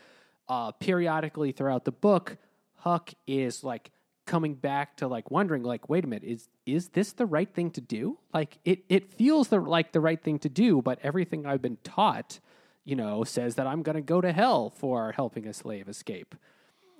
[0.47, 2.37] uh, periodically throughout the book,
[2.75, 3.91] Huck is like
[4.25, 7.69] coming back to like wondering like wait a minute is is this the right thing
[7.69, 11.45] to do like it it feels the, like the right thing to do but everything
[11.45, 12.39] i've been taught
[12.83, 16.33] you know says that i'm going to go to hell for helping a slave escape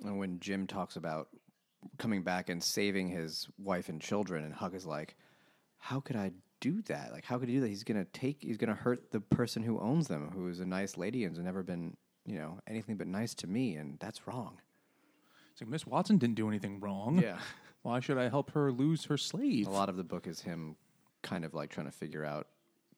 [0.04, 1.28] And when Jim talks about
[1.98, 5.16] coming back and saving his wife and children, and Huck is like,
[5.78, 7.12] "How could I do that?
[7.12, 7.68] Like, how could he do that?
[7.68, 10.96] He's gonna take, he's gonna hurt the person who owns them, who is a nice
[10.96, 14.60] lady and has never been, you know, anything but nice to me, and that's wrong."
[15.52, 17.18] It's like Miss Watson didn't do anything wrong.
[17.18, 17.38] Yeah.
[17.82, 19.66] Why should I help her lose her slave?
[19.66, 20.76] A lot of the book is him
[21.22, 22.48] kind of like trying to figure out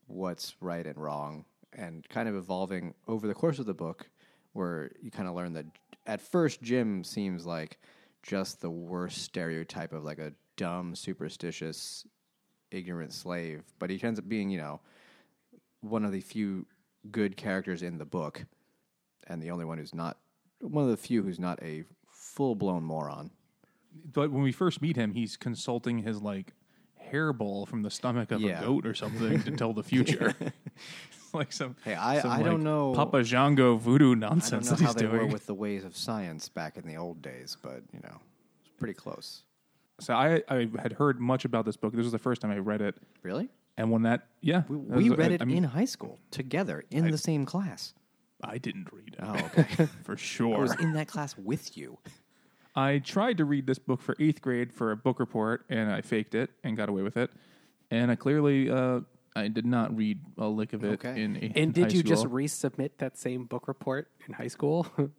[0.06, 4.08] what's right and wrong and kind of evolving over the course of the book
[4.54, 5.66] where you kind of learn that
[6.08, 7.78] at first Jim seems like
[8.24, 12.04] just the worst stereotype of like a dumb, superstitious,
[12.72, 14.80] ignorant slave, but he ends up being, you know,
[15.80, 16.66] one of the few
[17.12, 18.44] good characters in the book
[19.28, 20.16] and the only one who's not
[20.60, 23.30] one of the few who's not a full-blown moron.
[24.12, 26.52] But when we first meet him, he's consulting his like
[27.12, 28.58] hairball from the stomach of Yeah.
[28.60, 30.34] a goat or something to tell the future.
[31.32, 34.70] like some Hey, I- some, I don't like, know- Papa Django voodoo I don't nonsense
[34.70, 35.32] know that how he's they were doing.
[35.32, 38.18] with the ways of science back in the old days, but you know,
[38.60, 39.42] it's pretty close.
[40.00, 41.92] so I, I had heard much about this book.
[41.94, 43.48] This was the first time I read it, Really?
[43.76, 45.84] and when that yeah, We, that we was- read I- it I mean, in high
[45.84, 47.94] school together in the same class.
[48.42, 49.20] I didn't read it.
[49.20, 49.86] Oh, okay.
[50.04, 50.48] for sure.
[50.54, 50.60] I sure.
[50.60, 51.98] was in that class with you.
[52.76, 56.02] I tried to read this book for eighth grade for a book report, and I
[56.02, 57.32] faked it and got away with it.
[57.90, 59.00] And I clearly, uh,
[59.38, 61.22] I did not read a lick of it Okay.
[61.22, 61.36] in.
[61.36, 62.34] in And did high you just school.
[62.34, 64.86] resubmit that same book report in high school?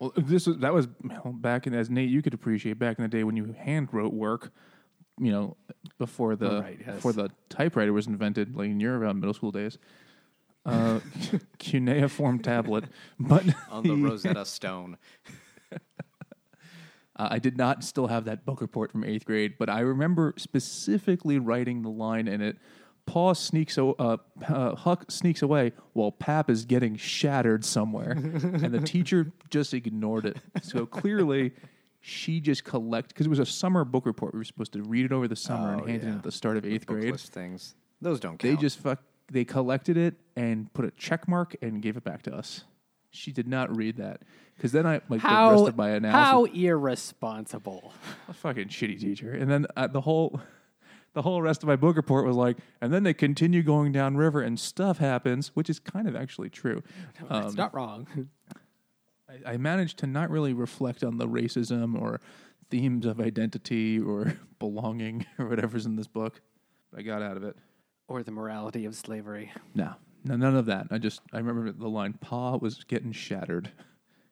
[0.00, 3.02] Well, this was that was well, back in as Nate, you could appreciate back in
[3.04, 4.52] the day when you hand wrote work.
[5.20, 5.56] You know,
[5.98, 6.96] before the Oh, right, yes.
[6.96, 9.78] before the typewriter was invented, like in your uh, middle school days.
[10.66, 10.98] Uh,
[11.60, 12.84] cuneiform tablet,
[13.20, 14.98] but On the Rosetta Stone.
[17.16, 20.34] Uh, I did not still have that book report from eighth grade, but I remember
[20.36, 22.56] specifically writing the line in it.
[23.06, 24.16] Paw sneaks, o- uh,
[24.48, 30.24] uh, Huck sneaks away while Pap is getting shattered somewhere, and the teacher just ignored
[30.26, 30.38] it.
[30.62, 31.52] So clearly,
[32.00, 34.32] she just collect because it was a summer book report.
[34.34, 36.16] We were supposed to read it over the summer Oh, and hand it in yeah.
[36.16, 37.12] at the start of eighth Book grade.
[37.12, 37.74] list things.
[38.00, 38.60] Those don't They count.
[38.60, 39.02] just fuck.
[39.30, 42.64] They collected it and put a check mark and gave it back to us.
[43.10, 44.20] She did not read that
[44.56, 46.30] because then I like the how rest of my analysis.
[46.30, 47.92] how irresponsible!
[48.28, 49.32] a fucking shitty teacher.
[49.32, 50.40] And then uh, the whole
[51.14, 54.16] the whole rest of my book report was like, and then they continue going down
[54.16, 56.82] river and stuff happens, which is kind of actually true.
[57.30, 58.06] Um, it's not wrong.
[59.28, 62.20] I, I managed to not really reflect on the racism or
[62.70, 66.40] themes of identity or belonging or whatever's in this book.
[66.96, 67.56] I got out of it.
[68.08, 69.50] or the morality of slavery.
[69.74, 70.88] No, no, none of that.
[70.90, 73.70] I just I remember the line "Pa was getting shattered"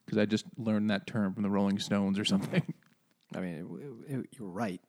[0.04, 2.62] because I just learned that term from the Rolling Stones or something.
[3.34, 4.80] I mean, it, it, you're right.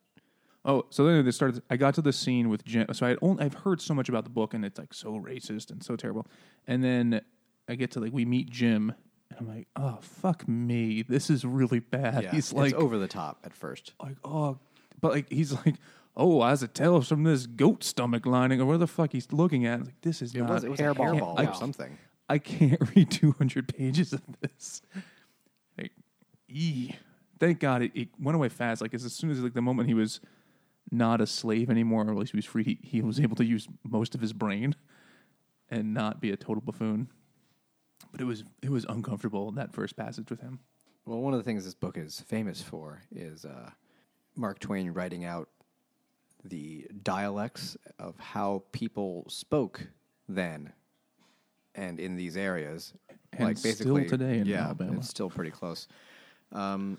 [0.64, 1.62] Oh, so then they started.
[1.68, 2.86] I got to the scene with Jim.
[2.92, 5.70] So I only I've heard so much about the book, and it's like so racist
[5.70, 6.26] and so terrible.
[6.66, 7.20] And then
[7.68, 8.94] I get to like we meet Jim,
[9.30, 12.22] and I'm like, oh fuck me, this is really bad.
[12.24, 13.92] Yeah, he's like, it's over the top at first.
[14.02, 14.58] like oh,
[15.00, 15.74] but like he's like,
[16.16, 19.66] oh, as it tells from this goat stomach lining or where the fuck he's looking
[19.66, 19.80] at.
[19.84, 20.48] Like this is It not.
[20.50, 21.20] was, it was a hairball.
[21.20, 21.98] hairball I- or something.
[22.26, 24.80] I can't read 200 pages of this.
[25.76, 25.92] Like,
[26.48, 26.94] ee.
[27.38, 28.80] Thank God it, it went away fast.
[28.80, 30.20] Like as, as soon as like the moment he was
[30.90, 33.44] not a slave anymore, or at least he was free, he, he was able to
[33.44, 34.74] use most of his brain
[35.70, 37.08] and not be a total buffoon.
[38.12, 40.60] But it was it was uncomfortable that first passage with him.
[41.06, 43.70] Well, one of the things this book is famous for is uh,
[44.36, 45.48] Mark Twain writing out
[46.44, 49.86] the dialects of how people spoke
[50.28, 50.72] then
[51.74, 52.92] and in these areas.
[53.32, 54.98] And like still basically today in yeah, Alabama.
[54.98, 55.88] it's still pretty close.
[56.52, 56.98] Um,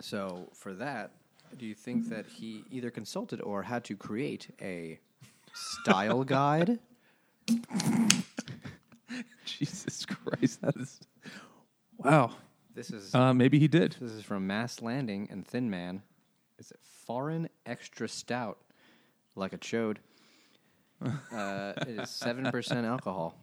[0.00, 1.12] So for that,
[1.58, 4.98] do you think that he either consulted or had to create a
[5.52, 6.78] style guide?
[9.44, 11.00] Jesus Christ, that is
[11.98, 12.30] wow.
[12.74, 13.96] This is Uh, maybe he did.
[14.00, 16.02] this is from Mast Landing and Thin Man.
[16.58, 18.58] Is it foreign extra stout,
[19.36, 19.98] like a chode?
[21.32, 23.36] Uh, it is seven percent alcohol.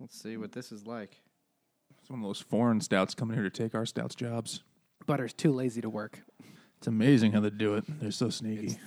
[0.00, 1.20] Let's see what this is like.
[2.00, 4.62] It's one of those foreign stouts coming here to take our stouts jobs.
[5.06, 6.22] Butter's too lazy to work.
[6.78, 7.84] It's amazing how they do it.
[8.00, 8.78] They're so sneaky.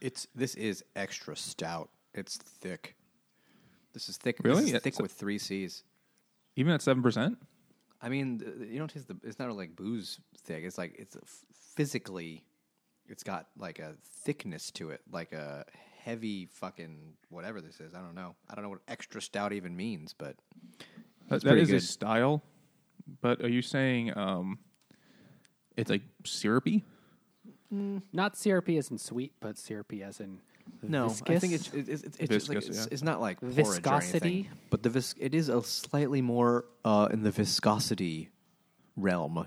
[0.00, 1.88] It's this is extra stout.
[2.14, 2.96] It's thick.
[3.92, 4.38] This is thick.
[4.42, 4.64] Really?
[4.64, 5.84] Is It's thick a- with three C's.
[6.56, 7.38] Even at seven percent.
[8.02, 9.16] I mean, th- th- you don't taste the.
[9.24, 10.64] It's not like booze thick.
[10.64, 11.16] It's like it's
[11.74, 12.44] physically,
[13.08, 15.64] it's got like a thickness to it, like a
[16.02, 17.94] heavy fucking whatever this is.
[17.94, 18.34] I don't know.
[18.50, 20.36] I don't know what extra stout even means, but
[21.28, 22.42] That, It's that pretty is a style.
[23.22, 24.58] But are you saying um,
[25.76, 26.84] it's like syrupy?
[27.70, 30.40] Not syrupy as in sweet, but syrupy as in
[30.82, 31.36] no, viscous.
[31.36, 32.92] I think it's it's, it's, it's, just like, Viscous, it's, yeah.
[32.92, 34.50] it's not like porridge or anything, Viscosity?
[34.70, 38.30] but the vis- it is a slightly more uh, in the viscosity
[38.96, 39.46] realm.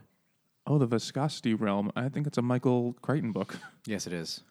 [0.68, 1.92] Oh, the viscosity realm.
[1.96, 3.58] I think it's a Michael Crichton book.
[3.86, 4.44] Yes, it is.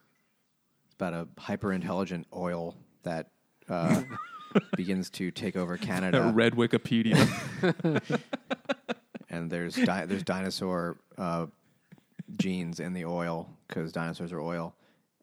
[0.86, 3.30] It's about a hyper intelligent oil that
[3.68, 4.02] uh,
[4.76, 6.22] begins to take over Canada.
[6.22, 7.16] That red Wikipedia.
[9.30, 11.46] and there's di- there's dinosaur uh,
[12.36, 14.74] genes in the oil because dinosaurs are oil,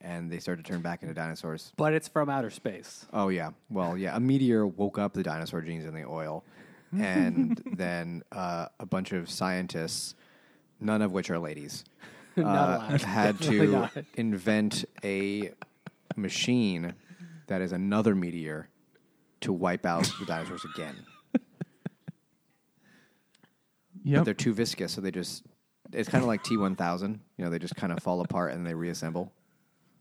[0.02, 1.72] and they start to turn back into dinosaurs.
[1.78, 3.06] but it's from outer space.
[3.14, 6.44] Oh yeah, well yeah, a meteor woke up the dinosaur genes in the oil,
[6.98, 10.16] and then uh, a bunch of scientists,
[10.80, 11.84] none of which are ladies,
[12.38, 13.92] uh, had to not.
[14.16, 15.52] invent a
[16.16, 16.94] machine
[17.48, 18.70] that is another meteor
[19.42, 20.96] to wipe out the dinosaurs again.
[24.08, 25.44] But they're too viscous, so they just
[25.94, 27.20] it's kind of like T one thousand.
[27.38, 29.32] You know, they just kind of fall apart and they reassemble.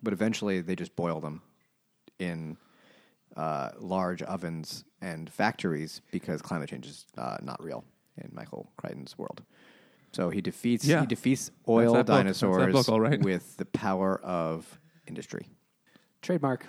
[0.02, 1.40] But eventually, they just boil them
[2.18, 2.56] in
[3.36, 7.84] uh, large ovens and factories because climate change is uh, not real
[8.18, 9.42] in Michael Crichton's world.
[10.12, 11.00] So he defeats Yeah.
[11.00, 12.16] he defeats oil that book.
[12.18, 13.20] Dinosaurs book, all right.
[13.20, 15.48] with the power of industry.
[16.22, 16.66] Trademark.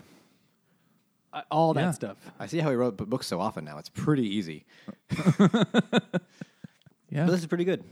[1.32, 1.92] Uh, all that Yeah.
[1.92, 2.18] stuff.
[2.40, 3.78] I see how he wrote books so often now.
[3.78, 4.66] It's pretty easy.
[5.40, 7.26] yeah.
[7.26, 7.84] But this is pretty good.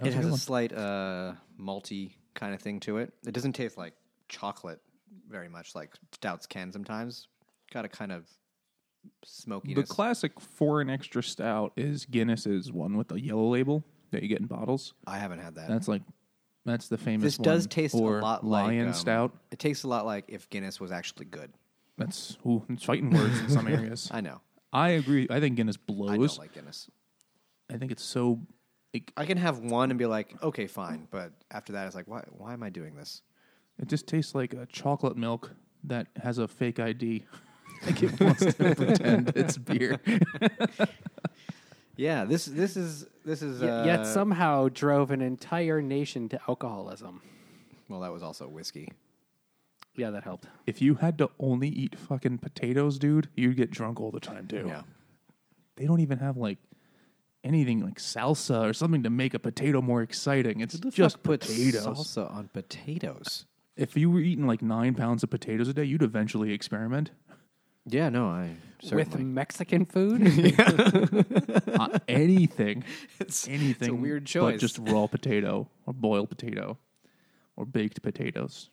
[0.00, 3.12] Was It has good a slight uh, malty kind of thing to it.
[3.26, 3.94] It doesn't taste like
[4.28, 4.80] chocolate
[5.28, 7.28] very much, like stouts can sometimes.
[7.72, 8.26] Got a kind of
[9.24, 9.88] smokiness.
[9.88, 14.28] The classic for an extra stout is Guinness's one with the yellow label that you
[14.28, 14.94] get in bottles.
[15.06, 15.68] I haven't had that.
[15.68, 16.02] That's like
[16.64, 17.22] that's the famous.
[17.22, 17.68] this does one.
[17.68, 19.32] taste or a lot Lion like um, Stout.
[19.50, 21.52] It tastes a lot like if Guinness was actually good.
[21.98, 24.08] That's ooh, it's fighting words in some areas.
[24.12, 24.40] I know.
[24.72, 25.26] I agree.
[25.30, 26.10] I think Guinness blows.
[26.10, 26.36] I blows.
[26.36, 26.90] don't like Guinness.
[27.72, 28.40] I think it's so.
[28.94, 31.08] It, I can have one and be like, okay, fine.
[31.10, 32.24] But after that, it's like, why?
[32.30, 33.20] Why am I doing this?
[33.78, 35.50] it just tastes like a chocolate milk
[35.82, 37.24] that has a fake ID.
[37.86, 40.00] like it wants to pretend it's beer.
[41.96, 43.62] Yeah, this this is this is.
[43.62, 47.22] Yet, uh, yet somehow drove an entire nation to alcoholism.
[47.88, 48.88] Well, that was also whiskey.
[49.94, 50.48] Yeah, that helped.
[50.66, 54.48] if you had to only eat fucking potatoes, dude, you'd get drunk all the time
[54.48, 54.64] too.
[54.66, 54.82] Yeah.
[55.76, 56.58] They don't even have like
[57.44, 60.60] anything like salsa or something to make a potato more exciting.
[60.60, 61.84] It's just put potatoes.
[61.86, 63.44] salsa on potatoes.
[63.76, 67.10] If you were eating like nine pounds of potatoes a day, you'd eventually experiment.
[67.86, 69.24] Yeah, no, I With certainly.
[69.24, 70.22] Mexican food?
[71.74, 72.84] Uh, anything,
[73.20, 73.70] It's- anything.
[73.70, 74.52] it's a weird choice.
[74.54, 76.78] But just raw potato or boiled potato
[77.56, 78.70] or baked potatoes.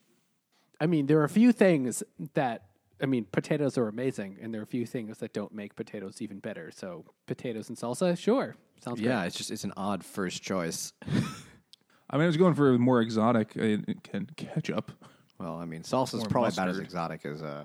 [0.80, 2.02] I mean, there are a few things
[2.34, 2.62] that
[3.02, 6.22] I mean, potatoes are amazing, and there are a few things that don't make potatoes
[6.22, 6.70] even better.
[6.70, 9.26] So, potatoes and salsa, sure, sounds yeah, great.
[9.26, 10.92] it's just it's an odd first choice.
[12.10, 14.92] I mean, I was going for more exotic uh, can ketchup.
[15.40, 17.64] Well, I mean, salsa is Or probably about as exotic as uh,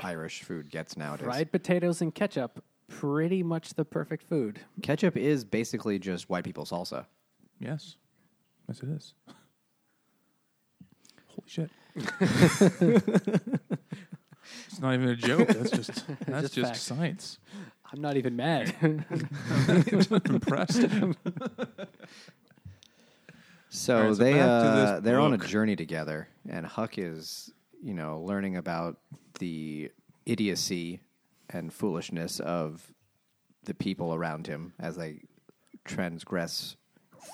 [0.00, 1.24] Irish food gets nowadays.
[1.24, 4.60] Fried potatoes and ketchup, pretty much the perfect food.
[4.82, 7.06] Ketchup is basically just white people salsa.
[7.60, 7.96] Yes,
[8.68, 9.14] yes, it is.
[11.28, 11.70] Holy shit!
[14.66, 15.48] it's not even a joke.
[15.48, 17.38] That's just that's Just just, science.
[17.92, 18.74] I'm not even mad.
[18.80, 19.04] I'm
[20.26, 20.86] impressed.
[23.68, 27.94] So All right, so they uh, they're on a journey together, and Huck is you
[27.94, 28.98] know learning about
[29.38, 29.90] the
[30.26, 31.00] idiocy
[31.48, 32.92] and foolishness of
[33.64, 35.22] the people around him as they
[35.84, 36.76] transgress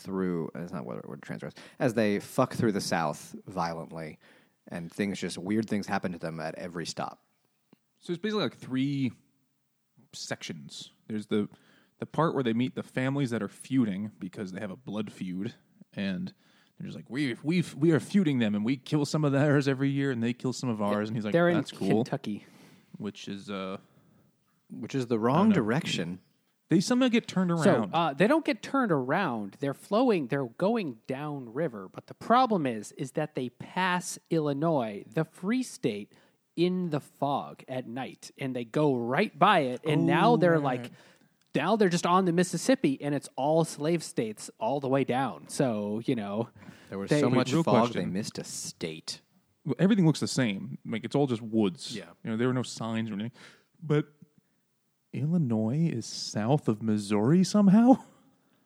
[0.02, 0.50] through.
[0.54, 4.18] It's not what word transgress as they fuck through the South violently,
[4.68, 7.20] and things just weird things happen to them at every stop.
[8.00, 9.12] So it's basically like three
[10.12, 10.90] sections.
[11.08, 11.48] There's the
[11.98, 15.10] the part where they meet the families that are feuding because they have a blood
[15.10, 15.54] feud,
[15.94, 16.32] and
[16.78, 19.66] they're just like we we we are feuding them, and we kill some of theirs
[19.68, 21.08] every year, and they kill some of ours.
[21.08, 22.44] And he's like, They're that's in cool, Kentucky.
[22.98, 23.78] which is uh,
[24.70, 26.20] Which is the wrong direction.
[26.68, 27.90] They somehow get turned So around.
[27.94, 29.56] uh, they don't get turned around.
[29.60, 30.26] They're flowing.
[30.26, 31.88] They're going downriver.
[31.92, 36.12] But the problem is, is that they pass Illinois, the Free State,
[36.56, 39.82] in the fog at night, and they go right by it.
[39.86, 40.90] And now they're like,
[41.54, 45.48] now they're just on the Mississippi, and it's all slave states all the way down.
[45.48, 46.48] So you know,
[46.88, 48.00] There was They- so much fog question.
[48.00, 49.20] they missed a state.
[49.64, 50.78] Well, everything looks the same.
[50.86, 51.94] Like it's all just woods.
[51.94, 52.04] Yeah.
[52.24, 53.32] you know there were no signs or anything.
[53.82, 54.06] But
[55.12, 57.98] Illinois is south of Missouri somehow.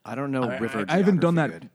[0.04, 0.84] I don't know river.
[0.88, 1.50] I, I haven't done that.
[1.50, 1.70] good.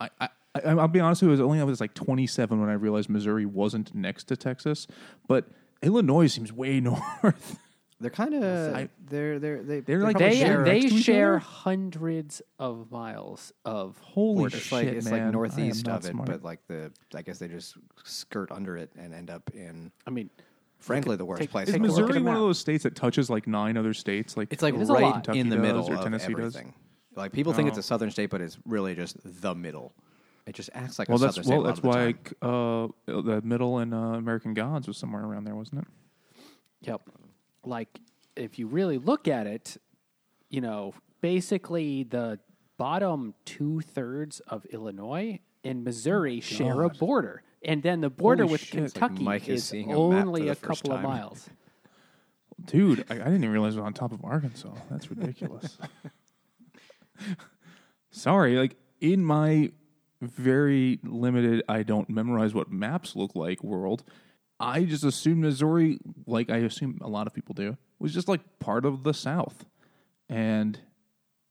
[0.00, 1.30] I, I, I, I'll be honest with you.
[1.30, 4.86] It was only I was like 27 when I realized Missouri wasn't next to Texas,
[5.26, 5.48] but
[5.82, 7.58] Illinois seems way north.
[8.00, 11.38] They're kind of they're they're they, They're like they share they next to each share
[11.38, 14.56] hundreds of miles of Holy border.
[14.56, 15.14] It's shit, like it's man!
[15.14, 16.28] I like northeast of it, smart.
[16.28, 20.10] but like the I guess they just skirt under it and end up in I
[20.10, 20.30] mean,
[20.78, 21.68] frankly the worst take- place.
[21.68, 22.00] is in the world.
[22.08, 24.36] Missouri one of those states that touches like nine other states?
[24.36, 26.54] Like It's like It right in the middle or of Tennessee does?
[26.56, 26.74] everything.
[27.16, 27.80] Like people think it's Oh.
[27.80, 29.92] a southern state, but it's really just the middle.
[30.46, 31.56] It just acts like well, a that's southern state.
[31.56, 32.92] well, that's the why time.
[33.10, 35.88] uh, the middle and uh, American Gods was somewhere around there, wasn't it?
[36.82, 37.02] Yep.
[37.64, 37.98] Like,
[38.36, 39.76] if you really look at it,
[40.48, 42.38] you know, basically the
[42.78, 47.42] bottom two thirds of Illinois and Missouri share a border.
[47.64, 48.84] And then the border Holy with shit.
[48.84, 50.96] It's like Kentucky Mike is is seeing a map for only the a first couple
[50.96, 51.10] of time.
[51.10, 51.50] miles.
[52.64, 54.72] Dude, I, I didn't even realize it was on top of Arkansas.
[54.90, 55.78] That's ridiculous.
[58.10, 59.70] Sorry, like in my
[60.20, 64.02] very limited, I don't memorize what maps look like world,
[64.60, 68.40] I just assumed Missouri, like I assume a lot of people do, was just like
[68.58, 69.64] part of the South.
[70.28, 70.78] And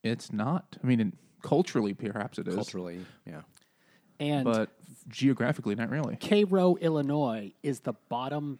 [0.03, 0.78] it's not.
[0.84, 2.55] I mean, in, culturally, perhaps it is.
[2.55, 3.41] culturally, yeah.
[4.20, 4.72] And But
[5.08, 6.16] geographically, not really.
[6.18, 8.60] Cairo, Illinois is the bottom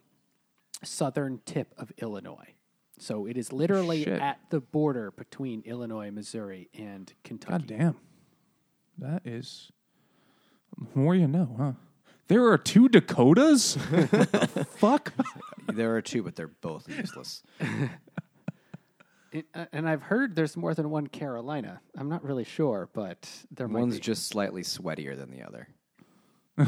[0.82, 2.54] southern tip of Illinois.
[2.98, 4.20] So it is literally Shit.
[4.20, 7.52] at the border between Illinois, Missouri, and Kentucky.
[7.52, 7.96] God damn.
[8.98, 9.70] That is
[10.94, 11.72] more you know, huh?
[12.26, 13.76] There are two Dakotas?
[14.76, 15.12] Fuck.
[15.72, 17.42] there are two, but they're both useless.
[19.30, 21.80] It- uh, and I've heard there's more than one Carolina.
[21.96, 24.00] I'm not really sure, but there might One's be.
[24.00, 25.68] just slightly sweatier than the other.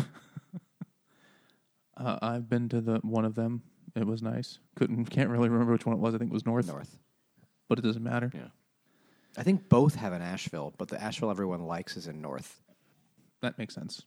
[1.97, 3.63] Uh, I've been to the one of them.
[3.95, 4.59] It was nice.
[4.77, 6.15] Couldn't can't really remember which one it was.
[6.15, 6.99] I think it was North, North.
[7.69, 8.31] but it doesn't matter.
[8.35, 8.49] Yeah.
[9.37, 12.61] I think both have an Asheville, but the Asheville everyone likes is in North.
[13.43, 14.03] That makes sense.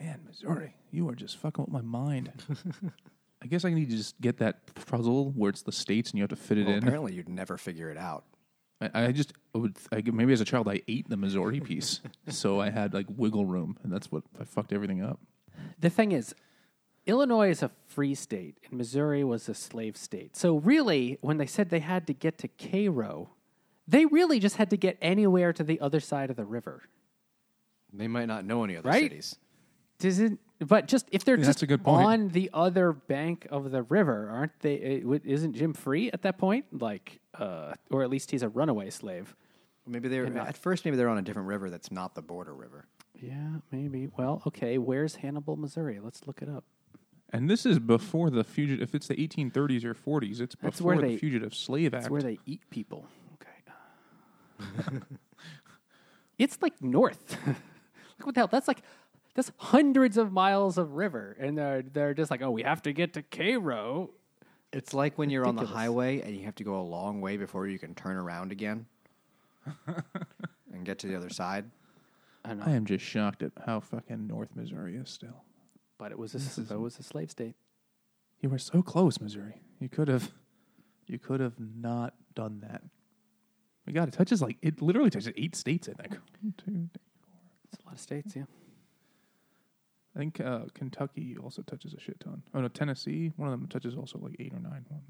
[0.00, 2.32] Man, Missouri, you are just fucking with my mind.
[3.42, 6.22] I guess I need to just get that puzzle where it's the states and you
[6.24, 6.82] have to fit it Well, in.
[6.82, 8.24] apparently, you'd never figure it out.
[8.80, 9.76] I, I just would.
[9.92, 13.46] I, maybe as a child I ate the Missouri piece, so I had like wiggle
[13.46, 15.18] room, and that's what I fucked everything up.
[15.80, 16.34] The thing is,
[17.06, 20.36] Illinois is a free state, and Missouri was a slave state.
[20.36, 23.30] So really, when they said they had to get to Cairo,
[23.88, 26.82] they really just had to get anywhere to the other side of the river.
[27.92, 29.02] They might not know any other Right?
[29.04, 29.36] cities.
[29.98, 32.04] Doesn't but just if they're Yeah, just a good point.
[32.06, 35.02] on the other bank of the river, aren't they?
[35.06, 36.66] uh, Isn't Jim free at that point?
[36.72, 39.36] Like, uh, or at least he's a runaway slave.
[39.86, 40.84] Maybe they're at first.
[40.84, 42.86] Maybe they're on a different river that's not the border river.
[43.14, 44.08] Yeah, maybe.
[44.16, 44.78] Well, okay.
[44.78, 45.98] Where's Hannibal, Missouri?
[46.02, 46.64] Let's look it up.
[47.32, 48.82] And this is before the fugitive.
[48.82, 52.02] If it's the 1830s or 40s, it's That's before where the Fugitive Slave Act.
[52.04, 53.06] That's where they eat people.
[54.60, 54.98] Okay.
[56.38, 57.36] it's like north.
[57.46, 58.48] Look what the hell.
[58.48, 58.82] That's like
[59.38, 62.92] that's hundreds of miles of river, and they're they're just like, oh, we have to
[62.92, 64.10] get to Cairo.
[64.72, 67.36] It's like when you're on the highway and you have to go a long way
[67.36, 68.86] before you can turn around again
[69.86, 71.66] and get to the other side.
[72.44, 75.44] I know, I am just shocked at how fucking North Missouri is still.
[75.98, 77.54] but it was a, it was a slave state.
[78.40, 79.62] You were so close, Missouri.
[79.78, 80.32] You could have,
[81.06, 82.82] you could have not done that.
[83.86, 85.88] My God, it touches like it literally touches eight states.
[85.88, 86.14] I think.
[86.14, 86.88] One, two, three.
[87.72, 88.42] It's a lot of states, yeah.
[90.18, 92.42] I think uh, Kentucky also touches a shit ton.
[92.52, 93.32] Oh no, Tennessee.
[93.36, 94.84] One of them touches also like eight or nine.
[94.88, 95.02] One.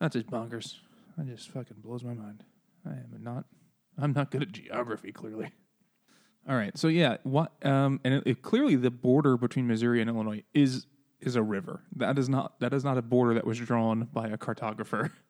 [0.00, 0.76] That's just bonkers.
[1.16, 2.44] That just fucking blows my mind.
[2.86, 3.46] I am not.
[4.00, 5.10] I'm not good at geography.
[5.10, 5.50] Clearly.
[6.48, 6.78] All right.
[6.78, 7.50] So yeah, what?
[7.66, 10.86] Um, and it, it, clearly the border between Missouri and Illinois is
[11.20, 11.82] is a river.
[11.96, 15.10] That is not that is not a border that was drawn by a cartographer.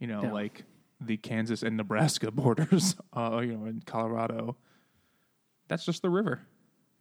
[0.00, 0.32] You know, No.
[0.32, 0.62] like
[1.00, 2.94] the Kansas and Nebraska borders.
[3.12, 4.56] Uh, you know, in Colorado.
[5.66, 6.46] That's just the river.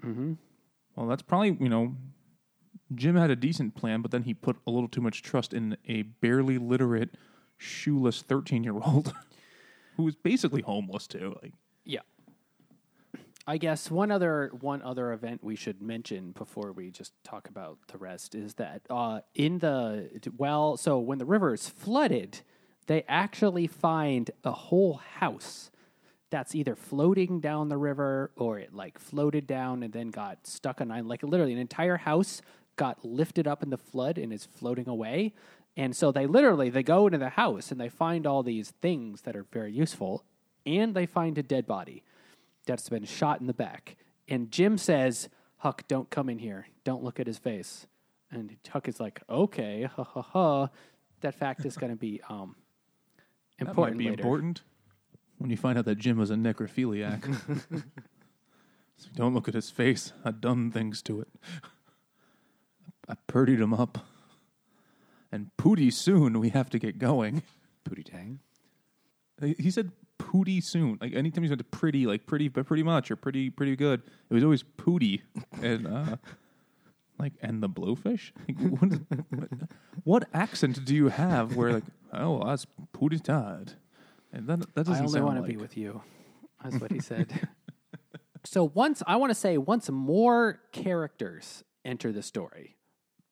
[0.06, 0.34] Mm-hmm.
[0.96, 1.96] Well, that's probably, you know,
[2.96, 5.78] Jim had a decent plan, but then he put a little too much trust in
[5.88, 7.16] a barely literate,
[7.58, 9.14] shoeless 13 year old
[9.98, 11.36] who was basically homeless too.
[11.42, 12.02] Like, Yeah.
[13.50, 17.78] I guess one other one other event we should mention before we just talk about
[17.88, 22.42] the rest is that uh, in the well, so when the river is flooded,
[22.88, 25.72] they actually find a whole house
[26.30, 30.82] that's either floating down the river or it like floated down and then got stuck
[30.82, 30.90] on.
[31.08, 32.42] Like literally, an entire house
[32.76, 35.34] got lifted up in the flood and is floating away.
[35.76, 39.22] And so they literally they go into the house and they find all these things
[39.22, 40.24] that are very useful,
[40.66, 42.04] and they find a dead body
[42.66, 43.96] that's been shot in the back.
[44.28, 46.68] And Jim says, "Huck, don't come in here.
[46.84, 47.88] Don't look at his face."
[48.30, 50.70] And Huck is like, "Okay, ha ha ha."
[51.22, 52.56] That fact is going to be um,
[53.60, 54.22] That important might be later.
[54.22, 54.62] important
[55.38, 57.24] when you find out that Jim was a necrophiliac.
[58.98, 60.14] so don't look at his face.
[60.26, 61.28] I done things to it.
[63.10, 64.06] I purdied him up.
[65.32, 67.44] And pooty soon we have to get going.
[67.88, 68.40] Pootie Tang.
[69.60, 70.98] He said pooty soon.
[71.00, 74.02] Like anytime he went to pretty, like pretty, but pretty much or pretty, pretty good.
[74.30, 75.22] It was always pooty,
[75.62, 76.16] and uh,
[77.20, 78.32] like and the blowfish.
[78.48, 79.00] Like, what, is-
[80.04, 81.84] what accent do you have where like
[82.14, 83.74] oh that's pooty tide,
[84.38, 86.02] and that that doesn't I only want to like be with you.
[86.64, 87.50] That's what he said.
[88.44, 92.76] so once I want to say once more characters enter the story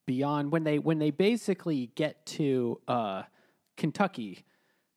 [0.05, 3.23] beyond when they when they basically get to uh,
[3.77, 4.45] Kentucky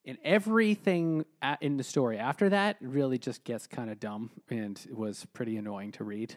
[0.06, 4.86] and everything a in the story after that really just gets kind of dumb and
[4.90, 6.36] was pretty annoying to read.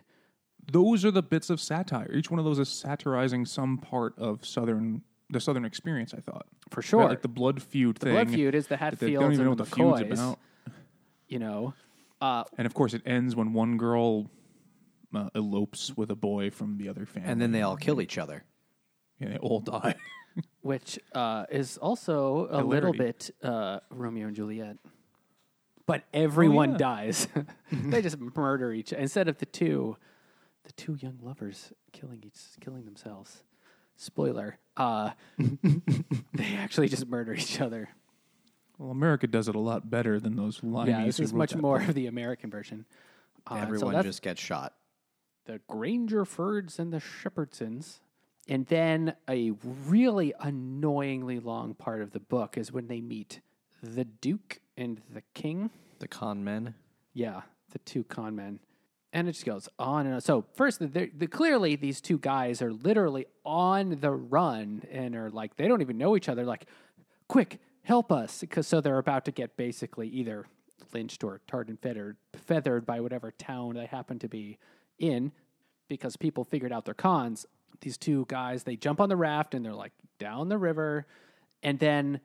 [0.71, 2.11] those are the bits of satire.
[2.13, 6.13] Each one of those is satirizing some part of southern the southern experience.
[6.13, 7.05] I thought For Right, sure.
[7.09, 8.13] like the blood feud The thing.
[8.13, 10.19] blood feud is the that They Hatfields don't even know and what the the feud's
[10.19, 10.39] about.
[11.27, 11.73] You know,
[12.19, 14.29] uh, And of course, it ends when one girl
[15.15, 18.17] uh, elopes with a boy from the other family, And then they all kill each
[18.17, 18.43] other.
[19.19, 19.95] and they all die.
[20.61, 24.77] which uh, is also a little bit uh, Romeo and Juliet.
[25.85, 26.77] But everyone yeah.
[26.77, 27.27] dies.
[27.71, 29.97] they just murder each instead of the two,
[30.63, 33.43] the two young lovers killing each, killing themselves.
[34.01, 37.89] Spoiler: uh, they actually just murder each other.
[38.79, 40.87] well, America does it a lot better than those limeys.
[40.87, 41.89] yeah, this who is wrote much more book.
[41.89, 42.85] of the American version.
[43.49, 44.73] Uh, and so Everyone that's- just gets shot.
[45.45, 47.99] the Grangerfords and the Shepherdsons.
[48.47, 53.39] And then a really annoyingly long part of the book is when they meet
[53.83, 55.69] the Duke and the King.
[55.99, 56.73] The con men.
[57.13, 57.41] Yeah,
[57.71, 58.59] the two con men.
[59.13, 60.21] And it just goes on and on.
[60.21, 65.29] So, first, the, the, clearly, these two guys are literally on the run and are
[65.29, 66.45] like, they don't even know each other.
[66.45, 66.65] Like,
[67.27, 68.39] quick, help us.
[68.39, 70.45] Because so they're about to get basically either
[70.93, 74.57] lynched or tarred and feathered, feathered by whatever town they happen to be
[74.97, 75.31] in
[75.87, 77.45] because people figured out their cons.
[77.81, 81.05] These two guys, they jump on the raft and they're like down the river.
[81.63, 82.21] And then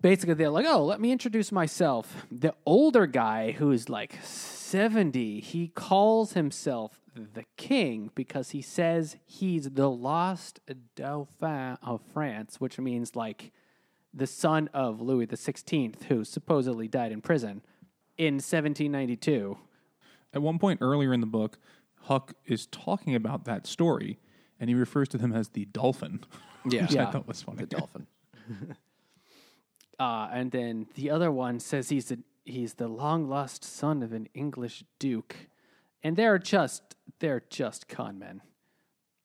[0.00, 2.26] basically they're like, oh, let me introduce myself.
[2.30, 9.70] The older guy who's like 70, he calls himself the king because he says he's
[9.70, 10.60] the lost
[10.94, 13.52] Dauphin of France, which means like
[14.12, 17.62] the son of Louis XVI, who supposedly died in prison
[18.16, 19.58] in 1792.
[20.32, 21.58] At one point earlier in the book,
[22.02, 24.18] Huck is talking about that story,
[24.58, 26.20] and he refers to them as the dolphin.
[26.64, 26.82] Yeah.
[26.88, 27.58] which I thought was funny.
[27.58, 28.06] The dolphin.
[30.00, 34.12] Uh, and then the other one says he's the he's the long lost son of
[34.12, 35.36] an English duke,
[36.02, 36.82] and they're just
[37.18, 38.40] they're just con men.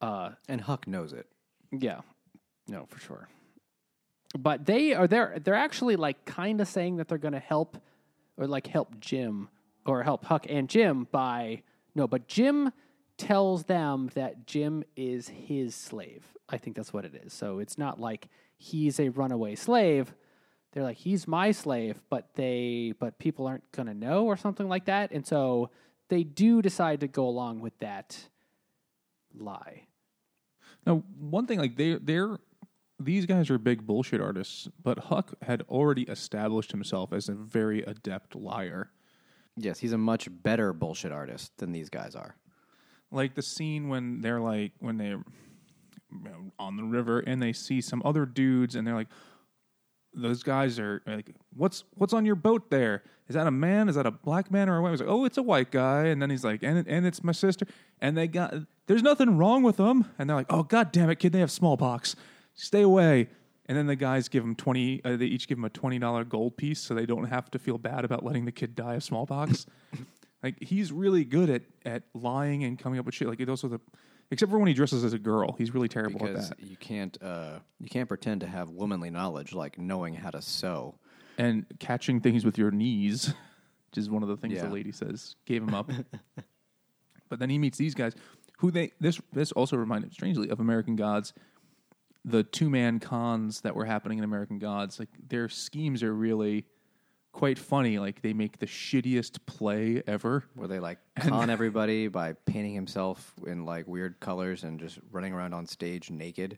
[0.02, 1.28] Uh, And Huck knows it.
[1.72, 2.02] yeah,
[2.68, 3.30] no, for sure.
[4.38, 7.78] But they are they're they're actually like kind of saying that they're going to help
[8.38, 9.48] or like help Jim
[9.86, 11.64] or help Huck and Jim by
[11.96, 12.74] no, but Jim
[13.18, 16.34] tells them that Jim is his slave.
[16.50, 17.32] I think that's what it is.
[17.32, 20.14] So it's not like he's a runaway slave.
[20.76, 24.68] They're like he's my slave, but they but people aren't going to know or something
[24.68, 25.12] like that.
[25.12, 25.70] And so
[26.10, 28.28] they do decide to go along with that
[29.34, 29.84] lie.
[30.86, 32.38] Now, one thing like they they're
[33.00, 37.82] these guys are big bullshit artists, but Huck had already established himself as a very
[37.82, 38.92] adept liar.
[39.56, 42.36] Yes, he's a much better bullshit artist than these guys are.
[43.12, 45.24] Like the scene when they're like when they're
[46.12, 49.08] you know, on the river and they see some other dudes and they're like
[50.16, 53.04] those guys are like what's what's on your boat there?
[53.28, 53.90] Is that a man?
[53.90, 54.92] Is that a black man or a white?
[54.92, 56.06] He's like oh it's a white guy.
[56.06, 57.66] And then he's like and and it's my sister.
[58.02, 58.54] And they got
[58.88, 60.06] there's nothing wrong with them.
[60.18, 62.16] And they're like oh god damn it kid they have smallpox.
[62.54, 63.30] Stay away.
[63.68, 66.56] And then the guys give him 20 uh, they each give him a $20 gold
[66.58, 69.66] piece so they don't have to feel bad about letting the kid die of smallpox.
[70.46, 73.28] Like he's really good at at lying and coming up with shit.
[73.28, 73.80] Like those are the
[74.32, 76.76] except for when he dresses as a girl he's really terrible at Because that you
[76.78, 80.96] can't uh, you can't pretend to have womanly knowledge like knowing how to sew.
[81.38, 83.28] and catching things with your knees,
[83.90, 84.66] which is one of the things Yeah.
[84.68, 85.92] the lady says gave him up.
[87.28, 88.14] But then he meets these guys,
[88.60, 91.34] who they this this also reminded strangely of American Gods.
[92.24, 96.66] The two man cons that were happening in American Gods, like their schemes are really
[97.36, 98.00] quite funny.
[98.00, 100.46] Like they make the shittiest play ever.
[100.56, 105.34] Where they like con everybody by painting himself in like weird colors and just running
[105.34, 106.58] around on stage naked,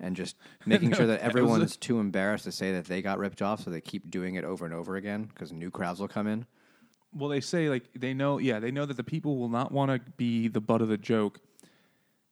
[0.00, 0.36] and just
[0.66, 3.82] making sure that everyone's too embarrassed to say that they got ripped off, so they
[3.82, 6.46] keep doing it over and over again because new crowds will come in.
[7.12, 9.90] Well, they say like they know, yeah, they know that the people will not want
[9.90, 11.38] to be the butt of the joke.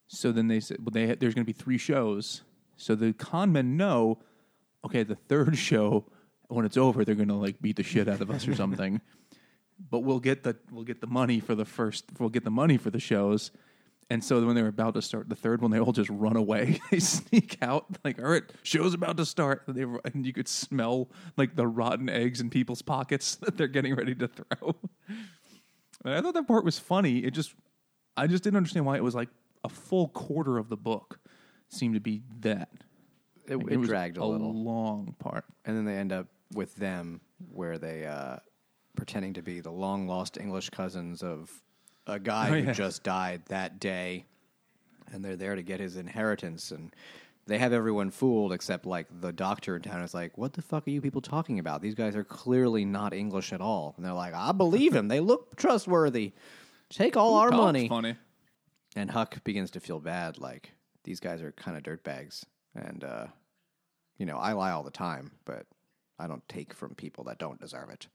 [0.09, 2.41] So then they said, well, they there's going to be three shows.
[2.79, 4.19] So the con men know,
[4.83, 6.07] okay, the third show
[6.49, 9.01] when it's over, they're going to like beat the shit out of us or something.
[9.91, 12.07] But we'll get the we'll get the money for the first.
[12.19, 13.51] We'll get the money for the shows.
[14.09, 16.37] And so when they were about to start the third one, they all just run
[16.37, 16.81] away.
[16.91, 19.65] they sneak out, like, all right, show's about to start.
[19.67, 23.67] And, they, and you could smell like the rotten eggs in people's pockets that they're
[23.69, 24.77] getting ready to throw.
[26.05, 27.19] And I thought that part was funny.
[27.19, 27.55] It just,
[28.17, 29.29] I just didn't understand why it was like
[29.65, 31.19] a full quarter of the book
[31.69, 32.71] seemed to be that.
[33.49, 35.45] It, Like, it was dragged a, little, long part.
[35.65, 37.21] and then they end up with them
[37.53, 38.37] where they uh,
[38.97, 41.51] pretending to be the long lost English cousins of
[42.07, 42.73] a guy Oh, who yeah.
[42.73, 44.25] just died that day,
[45.13, 46.95] and they're there to get his inheritance and.
[47.49, 50.85] They have everyone fooled except like the doctor in town is like, "What the fuck
[50.89, 51.81] are you people talking about?
[51.81, 55.07] These guys are clearly not English at all." And they're like, "I believe him.
[55.07, 56.33] They look trustworthy.
[56.91, 58.17] Take all our money." Funny.
[58.97, 60.73] And Huck begins to feel bad, like
[61.05, 62.43] these guys are kind of dirtbags,
[62.75, 63.27] and uh,
[64.19, 65.67] you know I lie all the time, but
[66.19, 68.07] I don't take from people that don't deserve it.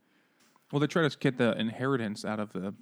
[0.72, 2.74] Well, they try to get the inheritance out of the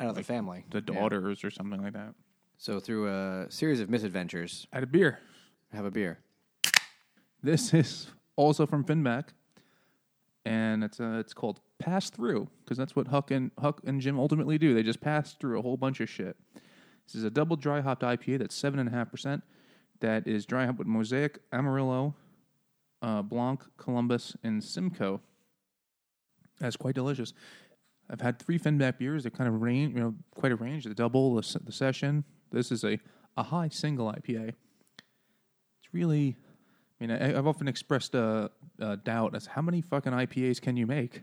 [0.00, 0.94] Out of the family, the Yeah.
[0.94, 2.14] daughters or something like that.
[2.58, 5.20] So through a series of misadventures, At a beer.
[5.72, 6.18] have a beer.
[7.42, 9.28] This is also from Finback,
[10.44, 14.18] and it's uh, it's called Pass Through because that's what Huck and Huck and Jim
[14.18, 14.74] ultimately do.
[14.74, 16.36] They just pass through a whole bunch of shit.
[17.06, 19.42] This is a double dry hopped IPA that's seven and a half percent.
[20.00, 22.14] That is dry hopped with Mosaic, Amarillo,
[23.02, 25.20] uh, Blanc, Columbus, and Simcoe.
[26.60, 27.32] That's quite delicious.
[28.10, 29.22] I've had three Finback beers.
[29.24, 30.84] They're kind of range, you know, quite a range.
[30.84, 32.24] The double, the, the session.
[32.50, 32.98] This is a,
[33.36, 34.48] a high single IPA.
[34.48, 36.34] It's really,
[37.00, 40.76] I mean, I, I've often expressed a, a doubt as how many fucking IPAs can
[40.76, 41.22] you make,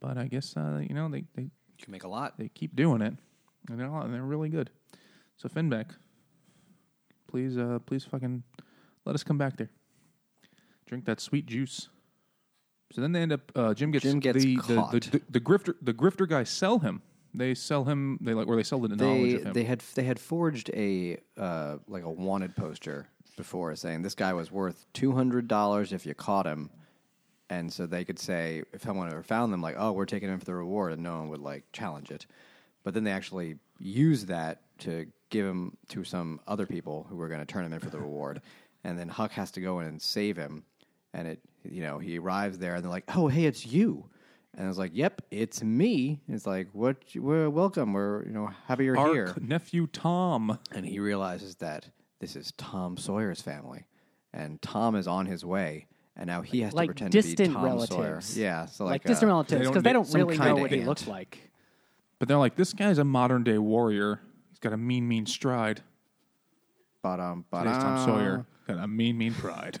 [0.00, 1.50] but I guess uh, you know they, they You
[1.82, 2.38] can make a lot.
[2.38, 3.14] they keep doing it,
[3.68, 4.70] and they're all- they're really good.
[5.36, 5.90] So Finback,
[7.28, 8.42] please uh, please fucking
[9.04, 9.70] let us come back there.
[10.88, 11.88] Drink that sweet juice.
[12.92, 13.52] So then they end up.
[13.54, 14.92] Uh, Jim gets Jim gets the, the, the, caught.
[14.92, 17.02] the the grifter the grifter guys sell him.
[17.34, 18.18] They sell him.
[18.22, 19.52] They like or they sell the knowledge They of him.
[19.52, 24.32] they had they had forged a uh, like a wanted poster before saying this guy
[24.32, 26.70] was worth two hundred dollars if you caught him,
[27.50, 30.38] and so they could say if someone ever found them like oh we're taking him
[30.38, 32.24] for the reward and no one would like challenge it,
[32.82, 37.28] but then they actually use that to give him to some other people who were
[37.28, 38.40] going to turn him in for the reward,
[38.82, 40.64] and then Huck has to go in and save him,
[41.18, 44.08] and it you know he arrives there and they're like oh hey it's you.
[44.54, 46.96] And I was like, "Yep, it's me." It's like, "What?
[47.14, 47.92] We're welcome.
[47.92, 50.58] We're you know happy you're Our here." nephew Tom.
[50.72, 53.86] and he realizes that this is Tom Sawyer's family,
[54.32, 57.22] and Tom is on his way, and now he has like to pretend to be
[57.22, 58.26] distant Tom relatives.
[58.26, 58.44] Sawyer.
[58.44, 60.72] Yeah, so like, like, distant uh, relatives don't because they don't really know kinda what
[60.72, 61.50] he looks like.
[62.18, 64.22] But they're like, this guy's a modern day warrior.
[64.48, 65.82] He's got a mean, mean stride.
[67.02, 67.80] Ba-dum, Today's ba-dum.
[67.80, 69.78] Tom Sawyer got a mean, mean pride.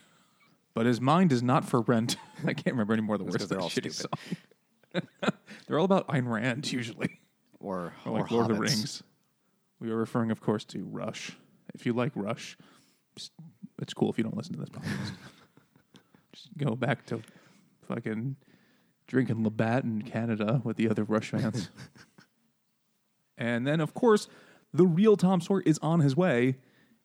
[0.78, 2.16] But his mind is not for rent.
[2.46, 4.36] I can't remember any more of the words they're all shitty stupid.
[4.94, 5.32] song.
[5.66, 7.18] they're all about Ayn Rand usually,
[7.58, 8.62] or, or or like Lord of the.
[8.62, 9.02] Rings.
[9.80, 11.32] We are referring, of course, to Rush.
[11.74, 12.56] If you like Rush,
[13.82, 15.14] it's cool if you don't listen to this podcast.
[16.32, 17.22] just go back to
[17.88, 18.36] fucking
[19.08, 21.70] drinking Labatt in Canada with the other Rush fans.
[23.36, 24.28] and then, of course,
[24.72, 26.58] the real Tom Sawyer is on his way,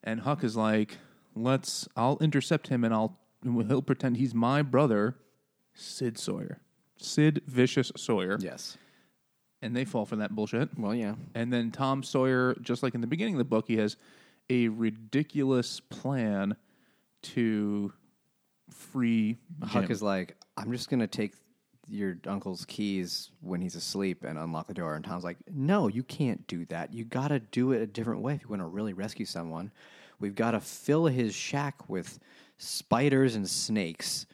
[0.04, 0.98] and Huck is like,
[1.34, 1.88] "Let's.
[1.96, 3.18] I'll intercept him, and I'll.
[3.44, 5.16] He'll pretend he's my brother,
[5.74, 6.60] Sid Sawyer,
[6.96, 8.76] Sid Vicious Sawyer." Yes.
[9.62, 10.78] And they fall for that bullshit.
[10.78, 11.14] Well, yeah.
[11.34, 13.96] And then Tom Sawyer, just like in the beginning of the book, he has
[14.50, 16.56] a ridiculous plan
[17.22, 17.92] to
[18.70, 19.92] free Huck Jim.
[19.92, 21.34] is like, I'm just gonna take
[21.88, 24.94] your uncle's keys when he's asleep and unlock the door.
[24.94, 26.92] And Tom's like, No, you can't do that.
[26.92, 29.70] You got to do it a different way if you want to really rescue someone.
[30.20, 32.18] We've got to fill his shack with
[32.58, 34.26] spiders and snakes,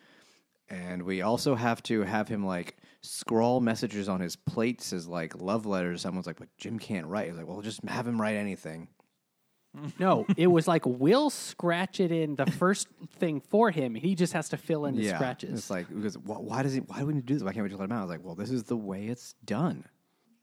[0.69, 5.41] and we also have to have him like scrawl messages on his plates as like
[5.41, 6.03] love letters.
[6.03, 7.29] Someone's like, But Jim can't write.
[7.29, 8.89] He's like, Well, just have him write anything.
[9.99, 13.95] No, it was like we'll scratch it in the first thing for him.
[13.95, 15.59] He just has to fill in the yeah, scratches.
[15.59, 16.81] It's like because why, why does he?
[16.81, 17.43] Why do we need to do this?
[17.45, 17.99] Why can't we just let him out?
[17.99, 19.85] I was like, well, this is the way it's done.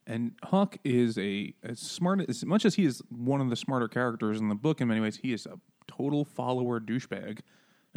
[0.06, 3.90] And Huck is a as smart as much as he is one of the smarter
[3.90, 4.80] characters in the book.
[4.80, 7.40] In many ways, he is a total follower douchebag.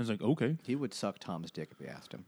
[0.00, 2.24] And it's like, okay, He would suck Tom's dick if we asked him.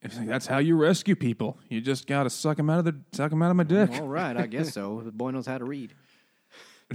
[0.00, 1.58] it's like, that's how you rescue people.
[1.68, 3.90] You just gotta suck him out of the suck him out of my dick.
[3.92, 5.02] All right, I guess so.
[5.04, 5.92] The boy knows how to read.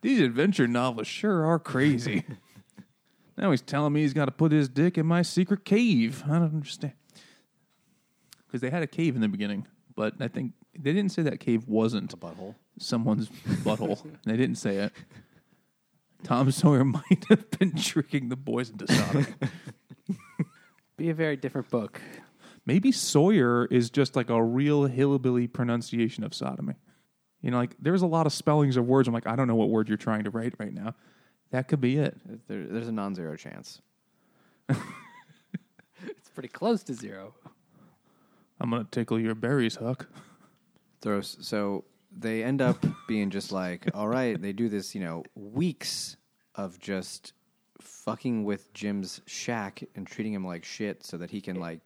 [0.00, 2.24] These adventure novels sure are crazy.
[3.36, 6.22] now he's telling me he's got to put his dick in my secret cave.
[6.26, 6.94] I don't understand.
[8.46, 11.38] Because they had a cave in the beginning, but I think they didn't say that
[11.40, 12.54] cave wasn't A butthole.
[12.78, 14.00] someone's butthole.
[14.24, 14.92] they didn't say it.
[16.22, 19.26] Tom Sawyer might have been tricking the boys into sodomy.
[20.96, 22.00] Be a very different book.
[22.66, 26.74] Maybe Sawyer is just like a real hillbilly pronunciation of sodomy.
[27.40, 29.06] You know, like there's a lot of spellings of words.
[29.06, 30.94] I'm like, I don't know what word you're trying to write right now.
[31.50, 32.16] That could be it.
[32.48, 33.80] There, there's a non-zero chance.
[36.06, 37.34] It's pretty close to zero.
[38.60, 40.06] I'm gonna tickle your berries, Huck.
[41.00, 41.36] Throws.
[41.40, 41.84] So
[42.18, 44.40] they end up being just like, all right.
[44.40, 46.16] They do this, you know, weeks
[46.54, 47.32] of just
[47.80, 51.80] fucking with Jim's shack and treating him like shit, so that he can like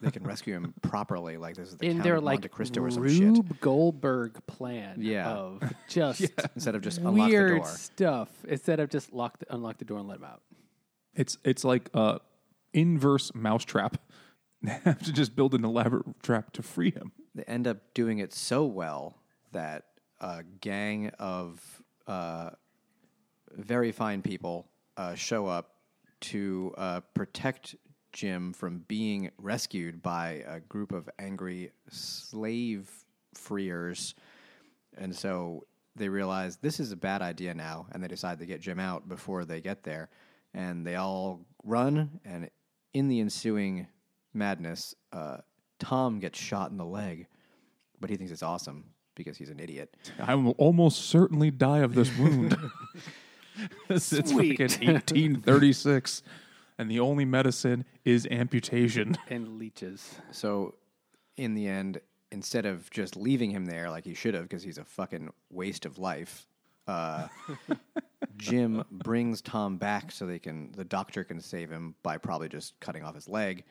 [0.00, 1.36] they can rescue him properly.
[1.36, 3.20] Like this is the In Count their of like Monte Cristo or some shit.
[3.22, 5.30] Rube Goldberg plan Yeah.
[5.30, 6.22] of just
[6.56, 7.66] Instead of just unlock the weird door.
[7.68, 10.42] stuff instead of just lock the, unlock the door and let him out.
[11.14, 12.18] It's it's like a
[12.72, 13.98] inverse mousetrap.
[14.62, 17.12] They have to just build an elaborate trap to free him.
[17.34, 19.18] They end up doing it so well
[19.52, 19.84] that
[20.20, 22.50] a gang of uh,
[23.56, 25.76] very fine people uh, show up
[26.20, 27.74] to uh, protect
[28.12, 32.90] Jim from being rescued by a group of angry slave
[33.34, 34.14] freers.
[34.96, 38.60] And so they realize this is a bad idea now, and they decide to get
[38.60, 40.10] Jim out before they get there.
[40.54, 42.50] And they all run, and
[42.92, 43.86] in the ensuing
[44.34, 45.38] madness, uh,
[45.78, 47.26] Tom gets shot in the leg,
[48.00, 49.94] but he thinks it's awesome because he's an idiot.
[50.18, 52.56] I will almost certainly die of this wound.
[53.88, 54.58] it's it's Sweet.
[54.58, 56.22] fucking 1836,
[56.78, 59.16] and the only medicine is amputation.
[59.28, 60.16] And leeches.
[60.30, 60.74] So,
[61.36, 62.00] in the end,
[62.30, 65.86] instead of just leaving him there like he should have, because he's a fucking waste
[65.86, 66.46] of life,
[66.86, 67.28] uh,
[68.36, 72.78] Jim brings Tom back so they can the doctor can save him by probably just
[72.80, 73.64] cutting off his leg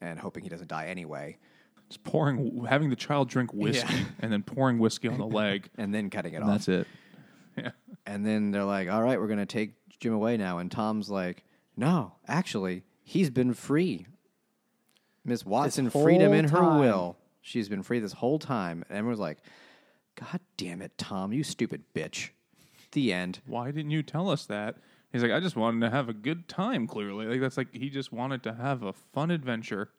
[0.00, 1.36] and hoping he doesn't die anyway,
[1.88, 4.04] Just pouring, having the child drink whiskey, Yeah.
[4.20, 5.70] and then pouring whiskey on the leg.
[5.78, 6.50] and then cutting it and off.
[6.50, 6.86] that's it.
[7.56, 7.70] Yeah.
[8.06, 11.08] And then they're like, "All right, we're going to take Jim away now." And Tom's
[11.10, 11.44] like,
[11.76, 14.06] "No, actually, he's been free.
[15.24, 17.16] Miss Watson freed him whole in her will.
[17.40, 19.38] She's been free this whole time." And everyone's like,
[20.14, 22.30] "God damn it, Tom, you stupid bitch."
[22.92, 23.40] The end.
[23.46, 24.76] Why didn't you tell us that?
[25.12, 26.86] He's like, I just wanted to have a good time.
[26.86, 29.90] Clearly, like that's like he just wanted to have a fun adventure.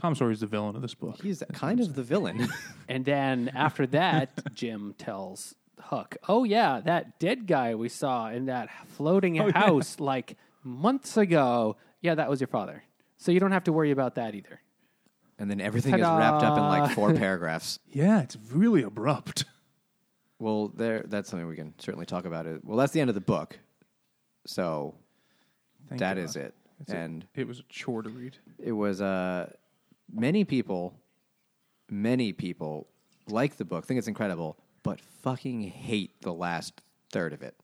[0.00, 1.20] Tom Sawyer is the villain of this book.
[1.22, 2.48] He's kind of the villain.
[2.88, 8.46] And then after that, Jim tells Huck, "Oh yeah, that dead guy we saw in
[8.46, 11.76] that floating house like months ago.
[12.00, 12.82] Yeah, that was your father.
[13.18, 14.60] So you don't have to worry about that either."
[15.38, 17.78] and then everything is wrapped up in like four paragraphs.
[17.92, 19.44] Yeah, it's really abrupt.
[20.38, 21.04] Well, there.
[21.06, 22.46] That's something we can certainly talk about.
[22.46, 22.64] It.
[22.64, 23.58] Well, that's the end of the book.
[24.46, 24.94] So
[25.88, 26.22] Thank that God.
[26.24, 26.54] is it.
[26.78, 26.96] That's it.
[26.96, 28.36] and It was a chore to read.
[28.58, 29.50] it was uh,
[30.12, 30.94] many people,
[31.90, 32.88] many people
[33.28, 36.80] like the book, think it's incredible, but fucking hate the last
[37.12, 37.54] third of it.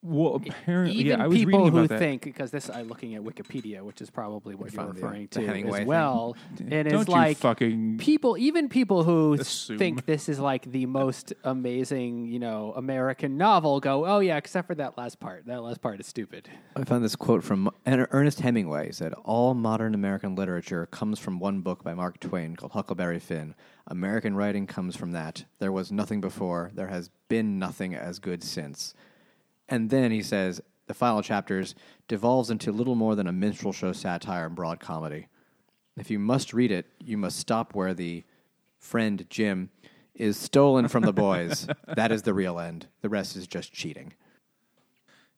[0.00, 1.98] Well, apparently, Even yeah, I was people reading who about that.
[1.98, 5.22] think because this I'm looking at Wikipedia, which is probably what you're found the- referring
[5.22, 5.86] the to Hemingway as thing.
[5.88, 6.36] well.
[6.60, 9.76] And Don't it's you like fucking people, even people who Assume.
[9.76, 14.68] think this is like the most amazing, you know, American novel, go, "Oh yeah, except
[14.68, 15.46] for that last part.
[15.46, 18.86] That last part is stupid." I found this quote from Er- Ernest Hemingway.
[18.86, 23.18] He said, All modern American literature comes from one book by Mark Twain called Huckleberry
[23.18, 23.56] Finn.
[23.88, 25.44] American writing comes from that.
[25.58, 26.70] There was nothing before.
[26.72, 28.94] There has been nothing as good since.
[29.68, 31.74] And then he says, the final chapters
[32.08, 35.28] devolves into little more than a minstrel show satire and broad comedy.
[35.96, 38.24] If you must read it, you must stop where the
[38.78, 39.70] friend Jim
[40.14, 41.68] is stolen from the boys.
[41.94, 42.86] that is the real end.
[43.02, 44.14] The rest is just cheating.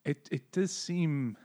[0.05, 1.37] It it does seem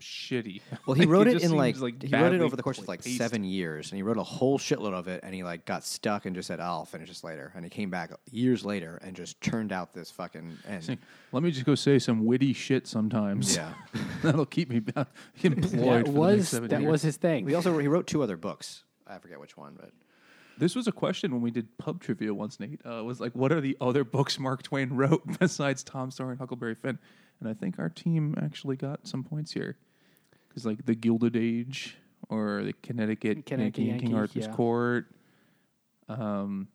[0.00, 0.60] shitty.
[0.86, 2.78] Well, he Like, wrote it, just in like, seems, he wrote it over the course
[2.78, 3.18] of like paced.
[3.18, 6.26] seven years, and he wrote a whole shitload of it, and he like got stuck
[6.26, 9.40] and just said, "I'll finish this later," and he came back years later and just
[9.40, 10.98] turned out this fucking end.
[11.32, 13.56] Let me just go say some witty shit sometimes.
[13.56, 13.72] Yeah.
[14.22, 15.06] that'll keep me ba-
[15.42, 15.62] employed.
[15.62, 16.90] That for the next was seven that years.
[16.90, 17.46] was his thing.
[17.48, 18.84] He also he wrote two other books.
[19.06, 19.90] I forget which one, but
[20.58, 22.80] This was a question when we did pub trivia once, Nate.
[22.84, 26.38] Uh, was like, what are the other books Mark Twain wrote besides Tom Sawyer and
[26.40, 26.98] Huckleberry Finn?
[27.38, 29.76] And I think our team actually got some points here
[30.56, 31.98] because like the Gilded Age
[32.30, 34.52] or the Connecticut, Connecticut Yankee, Yankee, Arthur's yeah.
[34.54, 35.06] Court.
[36.08, 36.68] um,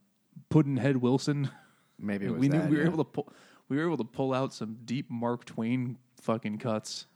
[0.52, 1.50] Pudd'nhead Wilson.
[1.98, 2.90] Maybe it was we knew that, we were yeah.
[2.90, 3.34] able to pull
[3.70, 7.08] we were able to pull out some deep Mark Twain fucking cuts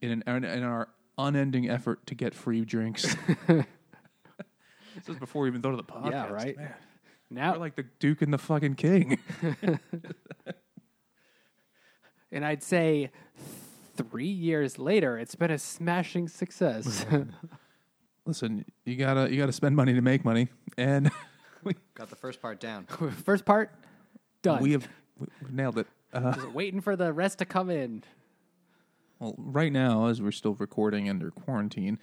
[0.00, 0.88] in an in our
[1.18, 3.14] unending effort to get free drinks.
[3.46, 3.66] this
[5.06, 6.10] is before we even thought of the podcast.
[6.10, 6.56] yeah, right.
[6.56, 6.74] Man,
[7.28, 9.18] Now, we're like the Duke and the fucking King.
[12.32, 13.10] and I'd say
[13.94, 17.04] three years later, it's been a smashing success.
[18.26, 21.10] Listen, you gotta you gotta spend money to make money, and
[21.64, 22.86] we, Got the first part down.
[23.24, 23.72] First part
[24.42, 24.62] done.
[24.62, 24.88] we have
[25.18, 25.86] we- we've nailed it.
[26.12, 28.04] Uh, Just waiting for the rest to come in.
[29.18, 31.98] Well, right now, as we're still recording under quarantine,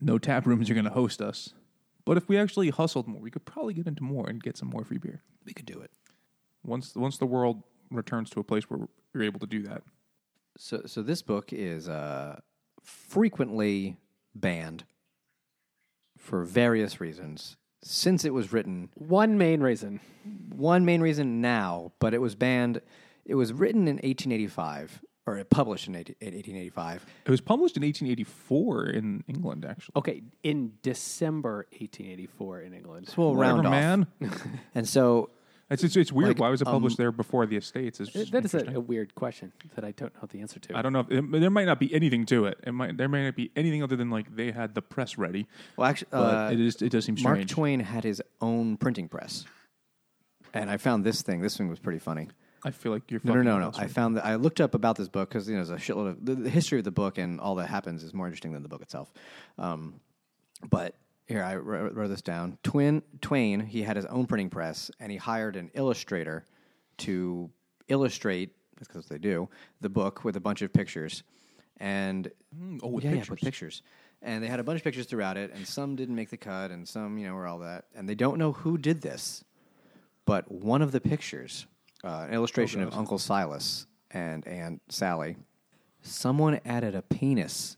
[0.00, 1.54] no tap rooms are going to host us.
[2.04, 4.68] But if we actually hustled more, we could probably get into more and get some
[4.68, 5.22] more free beer.
[5.44, 5.90] We could do it.
[6.64, 8.80] Once once the world returns to a place where
[9.12, 9.82] you're able to do that.
[10.58, 12.40] So, so this book is uh,
[12.82, 13.96] frequently
[14.34, 14.84] banned
[16.18, 18.88] for various reasons since it was written.
[18.94, 20.00] One main reason.
[20.54, 22.80] One main reason now, but it was banned.
[23.24, 27.04] It was written in 1885, or it published in 18- 1885.
[27.24, 29.92] It was published in 1884 in England, actually.
[29.96, 33.12] Okay, in December 1884 in England.
[33.16, 33.70] We'll Whatever, round off.
[33.72, 34.06] man.
[34.74, 35.30] And so,
[35.68, 36.30] It's, it's, it's weird.
[36.30, 37.98] Like, Why was it published um, there before the estates?
[37.98, 40.78] Just That is a, a weird question that I don't know the answer to.
[40.78, 41.00] I don't know.
[41.00, 42.60] If, it, there might not be anything to it.
[42.64, 45.46] It might there may not be anything other than like they had the press ready.
[45.76, 47.38] well, actually, But uh, it is it does seem strange.
[47.38, 47.48] Mark.
[47.48, 49.44] Twain had his own printing press.
[50.54, 51.40] And I found this thing.
[51.40, 52.28] This thing was pretty funny.
[52.64, 53.72] I feel like you're No, no, no, no.
[53.76, 56.10] I found that I looked up about this book because you know there's a shitload
[56.10, 58.62] of the, the history of the book and all that happens is more interesting than
[58.62, 59.12] the book itself.
[59.58, 60.00] Um,
[60.68, 60.94] but
[61.26, 62.58] here I wrote, wrote this down.
[62.62, 66.44] Twin Twain he had his own printing press and he hired an illustrator
[66.98, 67.50] to
[67.88, 69.48] illustrate because they do
[69.80, 71.22] the book with a bunch of pictures
[71.78, 73.30] and Mm, oh, with yeah, yeah, pictures.
[73.30, 73.82] with pictures.
[74.22, 76.70] And they had a bunch of pictures throughout it, and some didn't make the cut,
[76.70, 77.84] and some, you know, were all that.
[77.94, 79.44] And they don't know who did this,
[80.24, 81.66] but one of the pictures,
[82.02, 85.36] uh, an illustration of Uncle Silas and Aunt Sally,
[86.00, 87.76] someone added a penis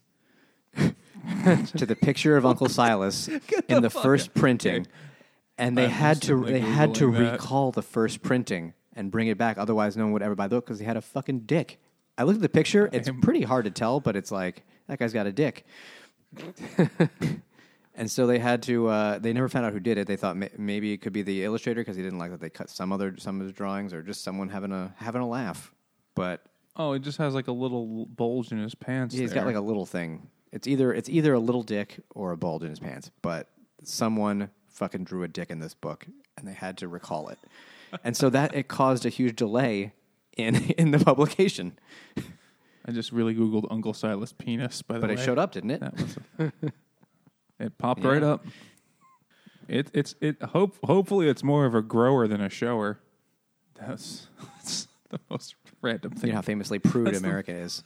[1.76, 3.28] to the picture of Uncle Silas
[3.68, 4.86] in the first printing,
[5.56, 7.32] and they I'm had to instantly they had to Googling that.
[7.32, 9.58] recall the first printing and bring it back.
[9.58, 11.78] Otherwise, no one would ever buy the book because he had a fucking dick.
[12.16, 15.12] I looked at the picture; it's pretty hard to tell, but it's like that guy's
[15.12, 15.64] got a dick.
[17.94, 18.88] and so they had to.
[18.88, 20.06] Uh, they never found out who did it.
[20.06, 22.50] They thought ma- maybe it could be the illustrator because he didn't like that they
[22.50, 25.72] cut some other some of his drawings, or just someone having a having a laugh.
[26.14, 26.42] But
[26.76, 29.14] Oh, it just has like a little bulge in his pants.
[29.14, 29.40] he's there.
[29.40, 30.28] got like a little thing.
[30.52, 33.10] It's either it's either a little dick or a bulge in his pants.
[33.22, 33.48] But
[33.82, 37.38] someone fucking drew a dick in this book, and they had to recall it.
[38.04, 39.92] and so that it caused a huge delay
[40.36, 41.78] in in the publication.
[42.86, 44.80] I just really googled Uncle Silas penis.
[44.80, 45.82] By the But way, it showed up, didn't it?
[45.82, 46.16] Was
[47.60, 48.46] it popped right up.
[49.68, 53.00] It it's it hope hopefully it's more of a grower than a shower.
[53.74, 56.28] That's, that's the most random thing.
[56.28, 57.82] You know how famously prude That's the- America is.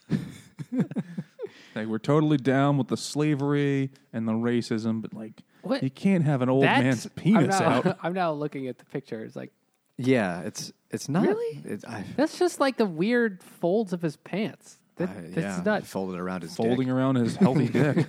[1.74, 5.82] Like we're totally down with the slavery and the racism, but like What?
[5.82, 7.98] you can't have an old That's- man's penis I'm now, out.
[8.02, 9.24] I'm now looking at the picture.
[9.24, 9.52] It's like
[9.96, 11.62] Yeah, it's it's not Really?
[11.64, 14.78] It's, I, that's just like the weird folds of his pants.
[14.96, 16.94] That, I- that's yeah, not folded around his Folding dick.
[16.94, 18.06] around his healthy dick.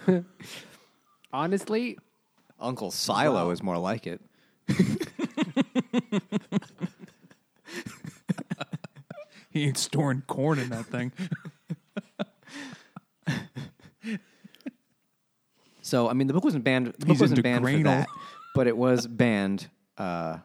[1.32, 1.98] honestly.
[2.60, 4.22] Uncle Silo is more like it.
[9.50, 11.12] he ain't storing corn in that thing.
[15.94, 16.88] So I mean, the book wasn't banned.
[16.88, 17.84] The book He's wasn't into banned for Granol.
[17.84, 18.08] that,
[18.56, 19.70] but it was banned.
[19.96, 20.38] Uh,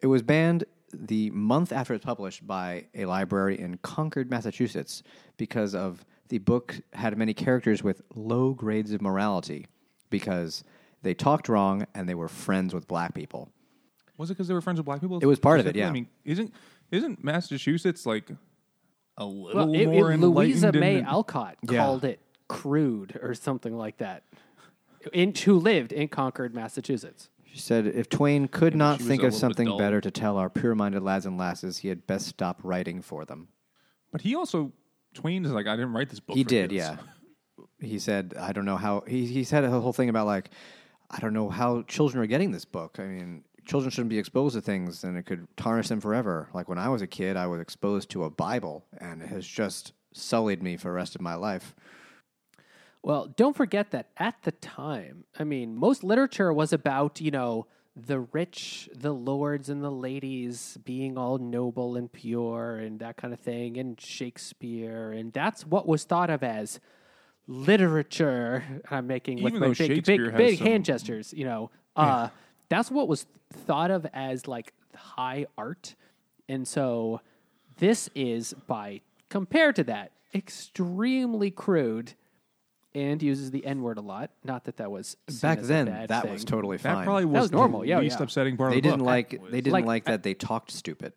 [0.00, 5.02] it was banned the month after it was published by a library in Concord, Massachusetts,
[5.36, 9.66] because of the book had many characters with low grades of morality
[10.10, 10.62] because
[11.02, 13.48] they talked wrong and they were friends with black people.
[14.16, 15.18] Was it because they were friends with black people?
[15.20, 15.80] It was part of it, Specifically?
[15.80, 15.88] yeah.
[15.88, 16.54] I mean, isn't
[16.92, 18.30] isn't Massachusetts like
[19.18, 20.22] a little Well, it, more it, enlightened?
[20.36, 21.78] Louisa in May the- Alcott Yeah.
[21.84, 24.22] called it crude or something like that.
[25.12, 27.28] In, who lived in Concord, Massachusetts.
[27.44, 29.78] She said, "If Twain could not she was think a of little bit something dull.
[29.78, 33.48] better to tell our pure-minded lads and lasses, he had best stop writing for them."
[34.10, 34.72] But he also
[35.14, 36.36] Twain is like, I didn't write this book.
[36.36, 36.96] He for did, kids." yeah.
[37.80, 39.02] He said, I don't know how.
[39.08, 40.50] He, he said a whole thing about, like,
[41.10, 42.98] I don't know how children are getting this book.
[43.00, 46.48] I mean, children shouldn't be exposed to things and it could tarnish them forever.
[46.54, 49.44] Like, when I was a kid, I was exposed to a Bible and it has
[49.44, 51.74] just sullied me for the rest of my life.
[53.02, 57.66] Well, don't forget that at the time, I mean, most literature was about, you know,
[57.96, 63.34] the rich, the lords and the ladies being all noble and pure and that kind
[63.34, 65.12] of thing, and Shakespeare.
[65.12, 66.80] And that's what was thought of as
[67.46, 68.64] literature.
[68.90, 71.70] I'm making with Even my though big, big, big hand gestures, you know.
[71.94, 72.28] Uh,
[72.68, 75.94] that's what was thought of as like high art.
[76.48, 77.20] And so
[77.78, 82.14] this is by compared to that extremely crude
[82.94, 84.30] and uses the N word a lot.
[84.44, 86.32] Not that that was seen Back as a then, bad that thing.
[86.32, 86.96] was totally fine.
[86.96, 88.24] That probably was, was normal, the yeah, least yeah.
[88.24, 89.06] upsetting part they of the didn't book.
[89.06, 91.12] like they didn't Like, like, that they talked stupid.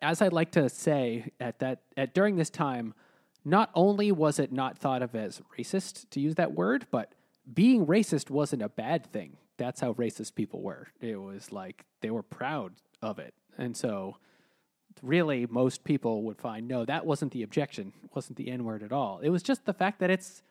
[0.00, 2.94] as I like to say at that at during this time,
[3.44, 7.12] not only was it not thought of as racist to use that word, but
[7.52, 9.36] being racist wasn't a bad thing.
[9.58, 10.88] That's how racist people were.
[11.00, 13.34] It was like they were proud of it.
[13.58, 14.16] And so
[15.02, 17.92] really most people would find no, that wasn't the objection.
[18.14, 19.20] Wasn't the N word at all.
[19.20, 20.42] It was just the fact that it's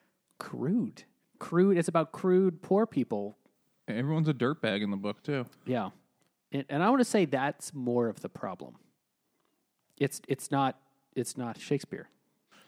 [0.41, 1.03] crude.
[1.39, 3.37] Crude it's about crude poor people
[3.87, 5.45] Everyone's a dirtbag in the book too.
[5.65, 5.89] yeah,
[6.51, 8.75] and, and I want to say that's more of the problem.
[9.97, 10.77] It's it's not
[11.15, 12.09] it's not Shakespeare.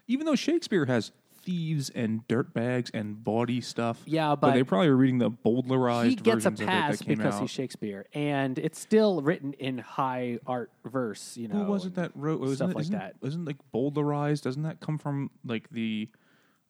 [0.07, 1.11] Even though Shakespeare has
[1.43, 4.01] thieves and dirtbags and bawdy stuff.
[4.05, 7.41] Yeah, but, but they probably are reading the bowdlerized He gets a pass because out.
[7.41, 11.37] he's Shakespeare, and it's still written in high art verse.
[11.37, 13.15] You know, Who was it that wrote stuff it- like that?
[13.21, 14.41] Isn't like bowdlerized?
[14.41, 16.09] Doesn't that come from like the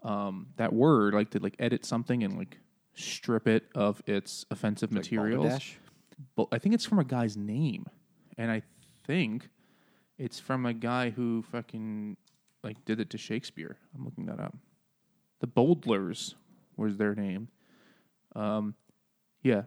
[0.03, 2.57] um that word like to like edit something and like
[2.95, 5.43] strip it of its offensive materials?
[5.43, 5.77] Balderdash?
[6.35, 7.87] But I think it's from a guy's name,
[8.37, 8.61] and I
[9.05, 9.49] think
[10.17, 12.17] it's from a guy who fucking
[12.63, 13.77] like did it to Shakespeare.
[13.95, 14.55] I'm looking that up.
[15.39, 16.35] The Bowdlers
[16.77, 17.49] was their name.
[18.35, 18.75] Um,
[19.41, 19.63] yeah,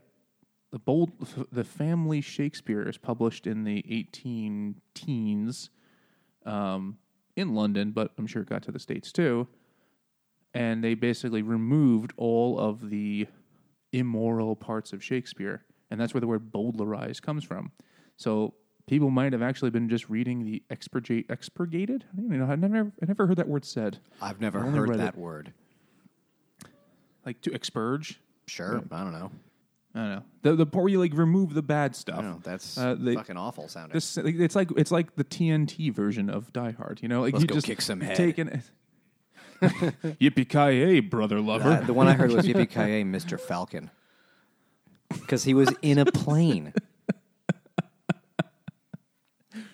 [0.73, 1.13] the bold
[1.53, 5.71] the family Shakespeare is published in the 18 teens,
[6.45, 6.99] um,
[7.37, 9.47] in London, but I'm sure it got to the states too.
[10.57, 13.27] And they basically removed all of the
[13.93, 17.73] immoral parts of Shakespeare, and that's where the word Bowdlerized comes from.
[18.17, 18.55] So
[18.87, 22.05] people might have actually been just reading the expurgate expurgated.
[22.13, 22.47] I don't know.
[22.47, 23.99] I never I never heard that word said.
[24.21, 25.21] I've never heard that it.
[25.21, 25.53] word.
[27.25, 28.21] Like to expurge.
[28.47, 29.31] Sure, I don't know.
[29.95, 32.17] I don't know the the part where you like remove the bad stuff.
[32.21, 32.41] don't know.
[32.43, 33.95] That's Uh, they- fucking awful sounding.
[33.95, 37.01] This like, it's like it's like the TNT version of Die Hard.
[37.03, 38.17] You know, like Let's you go just kick some head.
[38.17, 38.63] Take an,
[40.21, 41.71] Yippee ki brother lover.
[41.71, 43.41] Uh, the one I heard was Yippee Ki Mr.
[43.41, 43.91] Falcon,
[45.11, 46.73] because he was in a plane.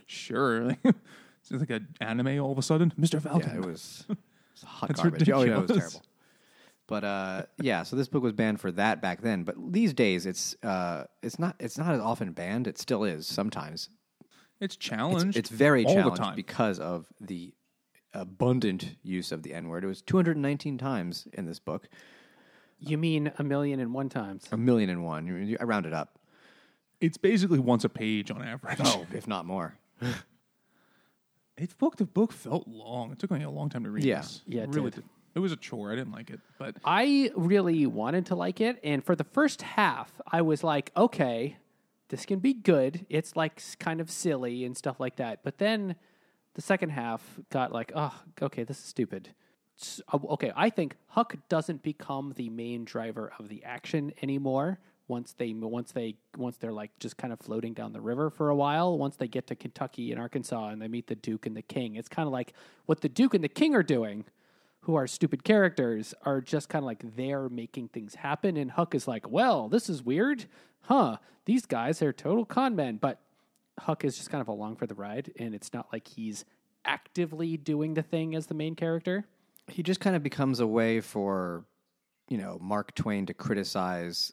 [0.06, 2.92] sure, it's like an anime all of a sudden.
[2.98, 3.20] Mr.
[3.20, 3.50] Falcon.
[3.50, 4.16] Yeah, it was, it
[4.54, 5.30] was hot That's garbage.
[5.30, 6.02] Oh, yeah, it was terrible.
[6.88, 9.44] But uh, yeah, so this book was banned for that back then.
[9.44, 12.66] But these days, it's uh, it's not it's not as often banned.
[12.66, 13.88] It still is sometimes.
[14.60, 15.36] It's It's, challenged.
[15.36, 17.54] it's very all challenged because of the
[18.14, 19.84] abundant use of the N word.
[19.84, 21.88] It was 219 times in this book,
[22.78, 24.48] You mean a million and one times?
[24.52, 25.26] a million and one.
[25.26, 26.18] You- you- I rounded up.
[27.00, 28.78] It's basically once a page on average.
[28.84, 29.76] Oh, if not more.
[31.58, 33.12] It book the book felt long.
[33.12, 34.04] It took me a long time to read.
[34.04, 34.22] Yeah.
[34.22, 34.42] this.
[34.46, 35.04] Yeah, it really did.
[35.34, 35.92] It was a chore.
[35.92, 39.62] I didn't like it, but I really wanted to like it, and for the first
[39.62, 41.56] half, I was like, okay,
[42.08, 43.06] this can be good.
[43.08, 45.42] It's like kind of silly and stuff like that.
[45.42, 45.96] But then
[46.54, 49.30] the second half got like, oh, okay, this is stupid.
[49.80, 54.78] S- uh, Okay, I think Huck doesn't become the main driver of the action anymore.
[55.08, 58.48] Once they once they once they're like just kind of floating down the river for
[58.50, 58.96] a while.
[58.96, 61.96] Once they get to Kentucky and Arkansas and they meet the Duke and the King,
[61.96, 62.54] it's kind of like
[62.86, 64.24] what the Duke and the King are doing
[64.82, 68.94] who are stupid characters are just kind of like they're making things happen and huck
[68.96, 70.46] is like well this is weird
[70.82, 73.20] huh these guys are total con men but
[73.82, 76.44] huck is just kind of along for the ride and it's not like he's
[76.84, 79.24] actively doing the thing as the main character
[79.68, 81.64] he just kind of becomes a way for
[82.28, 84.32] you know Mark Twain to criticize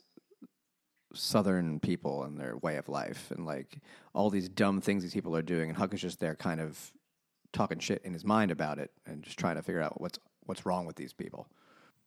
[1.14, 3.80] Southern people and their way of life and like
[4.14, 6.92] all these dumb things these people are doing, and Huck is just there, kind of
[7.52, 10.66] talking shit in his mind about it and just trying to figure out what's what's
[10.66, 11.48] wrong with these people.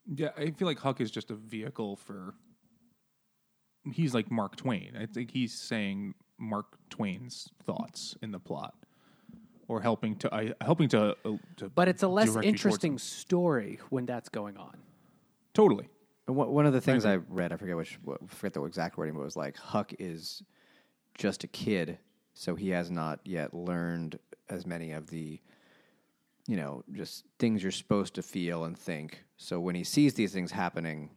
[0.07, 2.35] yeah, I feel like Huck is just a vehicle for.
[3.93, 4.97] He's like Mark Twain.
[4.99, 8.75] I think he's saying Mark Twain's thoughts in the plot,
[9.69, 11.69] or helping to I, helping to, uh, to.
[11.71, 14.77] but it's a less direct you towards interesting story when that's going on
[15.55, 15.89] Totally.
[16.27, 18.97] And one one of the things I read, I forget which, what, forget the exact
[18.97, 20.43] wording, but it was like Huck is
[21.15, 21.99] just a kid,
[22.35, 24.19] so he has not yet learned
[24.49, 25.41] as many of the,
[26.47, 29.25] you know, just things you're supposed to feel and think.
[29.37, 31.11] So when he sees these things happening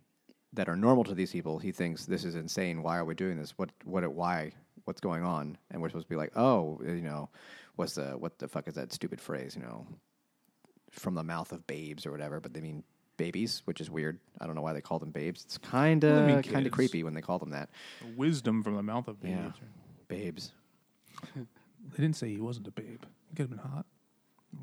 [0.53, 2.81] that are normal to these people, he thinks this is insane.
[2.81, 3.57] Why are we doing this?
[3.57, 4.51] What, what, why?
[4.85, 5.57] What's going on?
[5.71, 7.29] And we're supposed to be like, oh, you know,
[7.75, 9.55] what's the what the fuck is that stupid phrase?
[9.55, 9.87] You know,
[10.91, 12.83] from the mouth of babes or whatever, but they mean
[13.17, 14.19] babies, which is weird.
[14.39, 15.43] I don't know why they call them babes.
[15.43, 17.69] It's kinda kind of creepy when they call them that.
[18.15, 19.53] Wisdom from the mouth of babes.
[19.61, 19.67] Yeah,
[20.07, 20.51] babes.
[21.91, 23.03] They didn't say he wasn't a babe.
[23.29, 23.85] He could have been hot,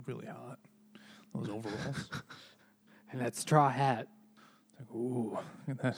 [0.07, 0.59] really hot.
[1.33, 2.11] Those overalls.
[3.13, 4.09] and that straw hat
[4.79, 5.97] like, ooh, look at that.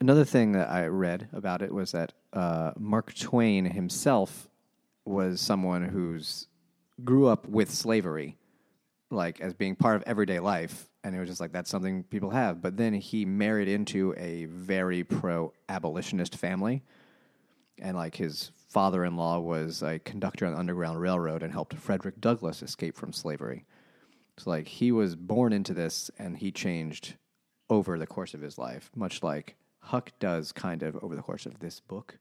[0.00, 4.48] Another thing that I read about it was that uh, Mark Twain himself
[5.06, 6.48] was someone who's
[7.02, 8.36] grew up with slavery,
[9.10, 12.30] like as being part of everyday life, and it was just like that's something people
[12.30, 12.60] have.
[12.60, 16.82] But then he married into a very pro abolitionist family,
[17.78, 22.62] and like his father-in-law was a conductor on the Underground Railroad and helped Frederick Douglass
[22.62, 23.64] escape from slavery.
[24.36, 27.14] So like he was born into this, and he changed
[27.70, 29.56] over the course of his life, much like
[29.86, 32.18] Huck does kind of over the course of this book.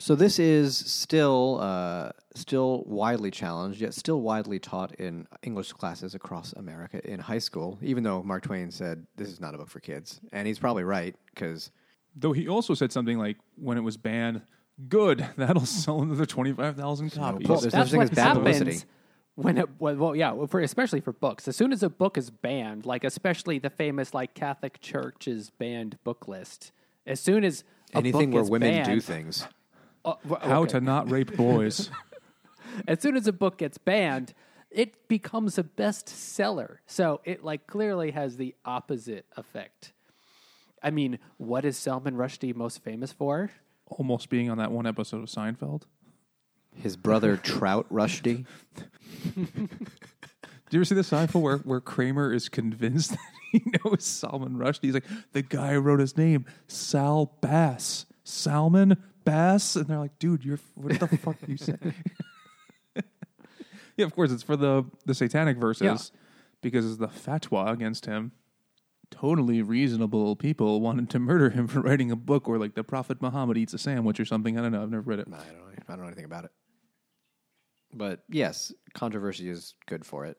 [0.00, 6.14] So this is still uh, still widely challenged, yet still widely taught in English classes
[6.14, 7.78] across America in high school.
[7.82, 10.84] Even though Mark Twain said this is not a book for kids, and he's probably
[10.84, 11.72] right because
[12.18, 14.42] Though he also said something like, when it was banned,
[14.88, 17.48] good, that'll sell another 25,000 copies.
[17.48, 18.86] Well, there's That's such what bad happens publicity.
[19.36, 21.46] when it well, well yeah for, especially for books.
[21.46, 25.98] As soon as a book is banned, like especially the famous like Catholic Church's banned
[26.02, 26.72] book list.
[27.08, 29.46] As soon as a anything book where is women banned, do things.
[30.04, 30.72] uh, w- How okay.
[30.72, 31.90] to not rape boys.
[32.86, 34.34] as soon as a book gets banned,
[34.70, 36.76] it becomes a bestseller.
[36.86, 39.92] So it like clearly has the opposite effect.
[40.82, 43.50] I mean, what is Salman Rushdie most famous for?
[43.86, 45.82] Almost being on that one episode of Seinfeld.
[46.74, 48.44] His brother Trout Rushdie.
[50.70, 53.18] Do you ever see the Seinfeld where, where Kramer is convinced that
[53.52, 54.82] he knows Salman Rushdie?
[54.84, 58.04] He's like, the guy who wrote his name, Sal Bass.
[58.24, 59.76] Salmon Bass?
[59.76, 61.94] And they're like, dude, you're, what the fuck are you saying?
[63.96, 66.20] yeah, of course, it's for the, the satanic verses Yeah.
[66.62, 68.32] because it's the fatwa against him.
[69.10, 73.22] Totally reasonable people wanted to murder him for writing a book where, like, the Prophet
[73.22, 74.58] Muhammad eats a sandwich or something.
[74.58, 74.82] I don't know.
[74.82, 75.28] I've never read it.
[75.28, 75.64] I don't know.
[75.88, 76.50] I don't know anything about it.
[77.94, 80.36] But yes, controversy is good for it.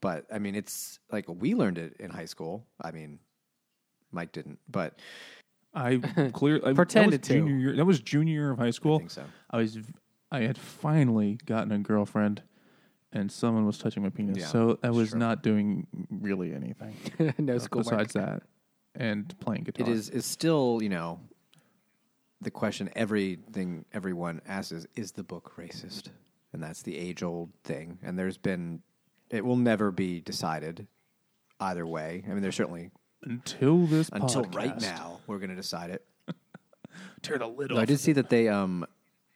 [0.00, 2.66] But I mean, it's like we learned it in high school.
[2.80, 3.18] I mean,
[4.12, 4.98] Mike didn't, but
[5.74, 5.96] I
[6.32, 7.40] clearly Pretended that to.
[7.40, 8.98] was Junior year, that was junior year of high school.
[8.98, 9.24] think so.
[9.50, 9.78] I was,
[10.30, 12.42] I had finally gotten a girlfriend,
[13.12, 14.38] and someone was touching my penis.
[14.38, 15.18] Yeah, so I was sure.
[15.18, 16.96] not doing really anything
[17.38, 18.42] no uh, school besides that,
[18.94, 19.86] and playing guitar.
[19.86, 21.20] it is is still you know
[22.40, 26.08] the question everything everyone asks is is the book racist,
[26.52, 27.98] and that's the age old thing.
[28.02, 28.82] And there's been
[29.30, 30.86] it will never be decided
[31.60, 32.24] either way.
[32.26, 32.90] I mean, there's certainly
[33.22, 36.04] until this until right now we're going to decide it.
[37.22, 38.86] Tear the lid No, I did see that they um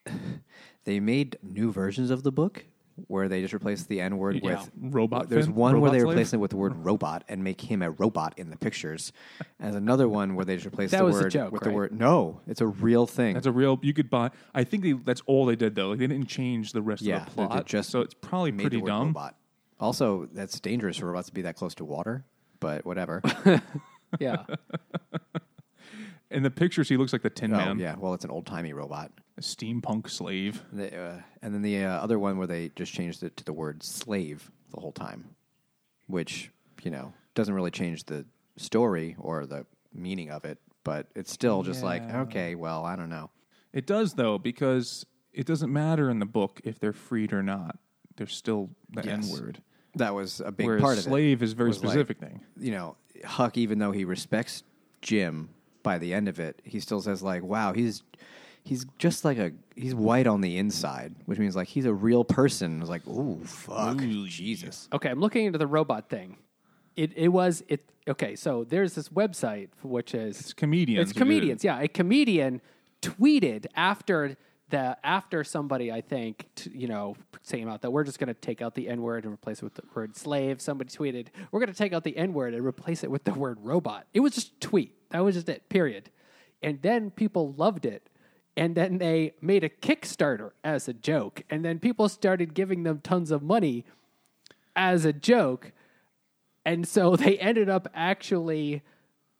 [0.84, 2.64] they made new versions of the book
[3.07, 4.61] where they just replaced the N word Yeah.
[4.61, 5.55] with Robot There's Finn?
[5.55, 6.12] one where they slave?
[6.12, 9.12] replace it with the word robot and make him a robot in the pictures.
[9.38, 11.70] And there's another one where they just replace the was a word joke, with right?
[11.70, 12.41] the word no.
[12.47, 13.34] It's a real thing.
[13.34, 13.78] That's a real.
[13.82, 14.30] You could buy.
[14.55, 15.88] I think they, that's all they did though.
[15.91, 17.66] Like they didn't change the rest yeah, of the plot.
[17.66, 19.09] just so it's probably pretty dumb.
[19.09, 19.34] Robot.
[19.81, 22.24] Also, that's dangerous for robots to be that close to water.
[22.61, 23.22] But whatever.
[24.18, 24.43] Yeah.
[26.33, 28.47] In the pictures, he looks like the Tin oh Man, yeah, well, it's an old
[28.47, 29.11] timey robot.
[29.37, 30.62] a steampunk slave.
[30.72, 33.53] The, uh, and then the uh, other one where they just changed it to the
[33.53, 35.31] word slave the whole time,
[36.07, 36.51] which,
[36.83, 38.24] you know, doesn't really change the
[38.57, 42.22] story or the meaning of it, but it's still just like, Yeah.
[42.22, 43.31] okay, well, I don't know.
[43.72, 47.78] It does though, because it doesn't matter in the book if they're freed or not.
[48.16, 49.33] They're still the Yes.
[49.33, 49.62] N word.
[49.97, 51.45] That was a big Whereas part of slave it.
[51.45, 52.41] is a very was like, specific thing.
[52.58, 54.62] You know, Huck, even though he respects
[55.03, 55.50] Jim
[55.83, 58.03] by the end of it, he still says, like, wow, he's.
[58.62, 62.25] He's just like a he's white on the inside, which means like he's a real
[62.25, 62.83] person.
[62.83, 63.96] It's like, ooh, fuck,
[64.26, 64.87] Jesus.
[64.92, 66.37] Okay, I'm looking into the robot thing.
[66.95, 68.37] It it was it okay.
[68.37, 71.08] So there's this website which is It's comedians.
[71.08, 71.64] It's who did comedians.
[71.64, 72.61] Yeah, a comedian
[73.00, 74.37] tweeted after
[74.71, 78.34] the after somebody I think t- you know saying out that we're just going to
[78.34, 80.61] take out the n word and replace it with the word slave.
[80.61, 83.34] Somebody tweeted we're going to take out the n word and replace it with the
[83.34, 84.07] word robot.
[84.14, 84.95] It was just a tweet.
[85.11, 85.68] That was just it.
[85.68, 86.11] Period.
[86.63, 88.09] And then people loved it.
[88.57, 91.42] And then they made a Kickstarter as a joke.
[91.49, 93.84] And then people started giving them tons of money
[94.76, 95.72] as a joke.
[96.64, 98.83] And so they ended up actually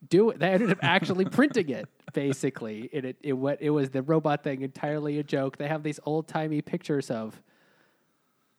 [0.07, 0.39] do it.
[0.39, 2.89] They ended up actually printing it, basically.
[2.91, 5.57] It, it, it, wa- it was the robot thing entirely a joke.
[5.57, 7.41] They have these old timey pictures of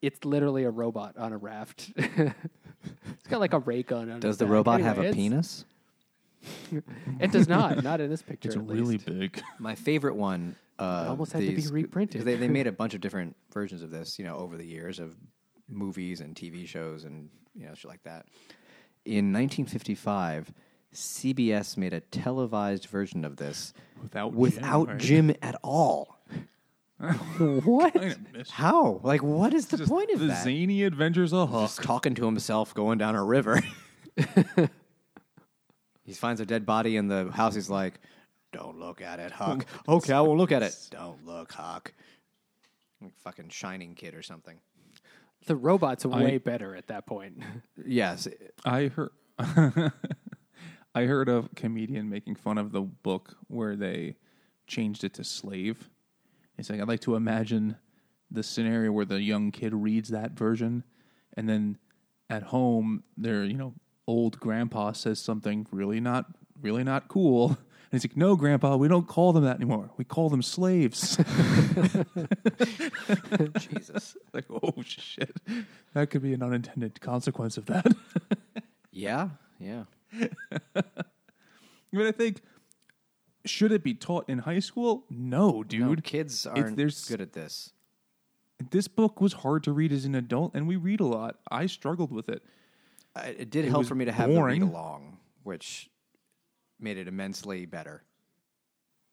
[0.01, 1.93] it's literally a robot on a raft.
[1.97, 4.53] it's got like a ray gun on Does the back.
[4.53, 5.65] robot Anyway, have a penis?
[7.21, 7.85] It does not.
[7.85, 8.49] Not in this picture.
[8.49, 9.07] It's really least.
[9.07, 9.41] big.
[9.59, 10.57] My favorite one.
[10.79, 12.23] Uh, almost had to be reprinted.
[12.25, 14.99] They, they made a bunch of different versions of this, you know, over the years
[14.99, 15.15] of
[15.69, 18.27] movies and TV shows and you know shit like that.
[19.05, 20.53] In 1955,
[20.95, 25.41] CBS made a televised version of this Without without Jim, right?
[25.41, 26.19] Jim at all.
[27.39, 28.17] What?
[28.51, 29.01] How?
[29.03, 30.45] Like, what is the Just point of the that?
[30.45, 31.63] zany adventures of Huck.
[31.63, 33.61] Just talking to himself going down a river.
[36.05, 37.57] he finds a dead body in the house.
[37.57, 37.95] He's like,
[38.53, 39.67] Don't look at it, Huck.
[39.89, 40.77] okay, I won't look at it.
[40.93, 41.93] Don't look, Huck.
[43.01, 44.61] Like fucking Shining Kid or something.
[45.47, 47.43] The robot's are way better at that point.
[47.85, 48.29] Yes.
[48.65, 49.11] I heard
[50.95, 54.17] I heard a comedian making fun of the book where they
[54.67, 55.89] changed it to slave.
[56.57, 57.77] He's like, I'd like to imagine
[58.31, 60.85] the scenario where the young kid reads that version,
[61.37, 61.79] and then
[62.31, 63.75] at home, their you know
[64.07, 66.27] old grandpa says something really not
[66.61, 67.59] really not cool, and
[67.91, 69.91] he's like, "No, grandpa, we don't call them that anymore.
[69.97, 71.17] We call them slaves."
[73.59, 74.17] Jesus.
[74.33, 75.37] like, oh shit,
[75.95, 77.87] that could be an unintended consequence of that.
[78.91, 79.31] Yeah.
[79.59, 79.85] Yeah.
[80.77, 80.83] I
[81.93, 82.43] mean, I think
[83.45, 85.05] should it be taught in high school?
[85.11, 85.81] No, dude.
[85.81, 87.73] No, kids aren't good at this.
[88.71, 91.39] This book was hard to read as an adult, and we read a lot.
[91.51, 92.43] I struggled with it.
[93.17, 95.91] I, it did It help for me to have the read along, which
[96.79, 98.05] made it immensely better.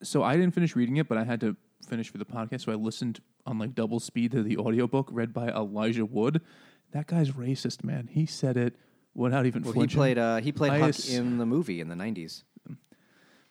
[0.04, 1.58] So I didn't finish reading it, but I had to
[1.88, 2.62] finish for the podcast.
[2.62, 6.42] So I listened on like double speed to the audiobook read by Elijah Wood.
[6.92, 8.08] That guy's racist, man.
[8.12, 8.76] He said it
[9.20, 11.90] without even Well, he played uh, he played I Huck ass- in the movie in
[11.90, 12.44] the '90s.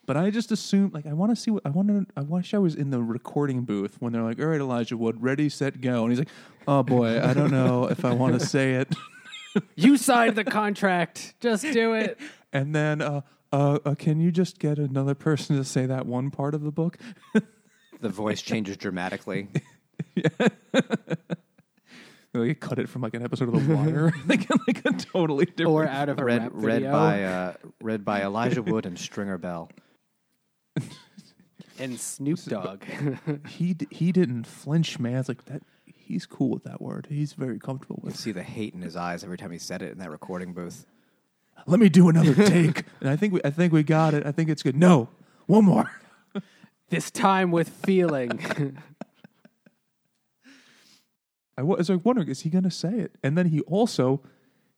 [0.07, 2.07] But I just assumed, like, I want to see what I want to.
[2.17, 5.23] I wish I was in the recording booth when they're like, "All right, Elijah Wood,
[5.23, 6.31] ready, set, go," and he's like,
[6.67, 8.95] "Oh boy, I don't know if I want to say it."
[9.77, 11.35] you signed the contract.
[11.41, 12.19] Just do it.
[12.51, 13.21] And then, uh,
[13.53, 16.73] uh, uh, can you just get another person to say that one part of the
[16.73, 16.97] book?
[18.01, 19.49] The voice changes dramatically.
[22.35, 25.71] Like, cut it from like an episode of The Wire, like, like a totally different.
[25.71, 29.39] Or out of a read rap read by uh, read by Elijah Wood and Stringer
[29.39, 29.71] Bell.
[31.79, 32.85] and Snoop Dogg.
[33.49, 35.17] he d- he didn't flinch, man.
[35.17, 35.63] It's like that.
[35.85, 37.07] He's cool with that word.
[37.11, 38.05] He's very comfortable with.
[38.05, 38.21] You with.
[38.21, 40.87] see the hate in his eyes every time he said it in that recording booth.
[41.67, 44.25] Let me do another take, and I think we I think we got it.
[44.27, 44.77] I think it's good.
[44.77, 45.09] No,
[45.47, 45.91] one more.
[46.91, 48.79] this time with feeling.
[51.59, 53.17] I was like wondering, is he going to say it?
[53.23, 54.23] And then he also,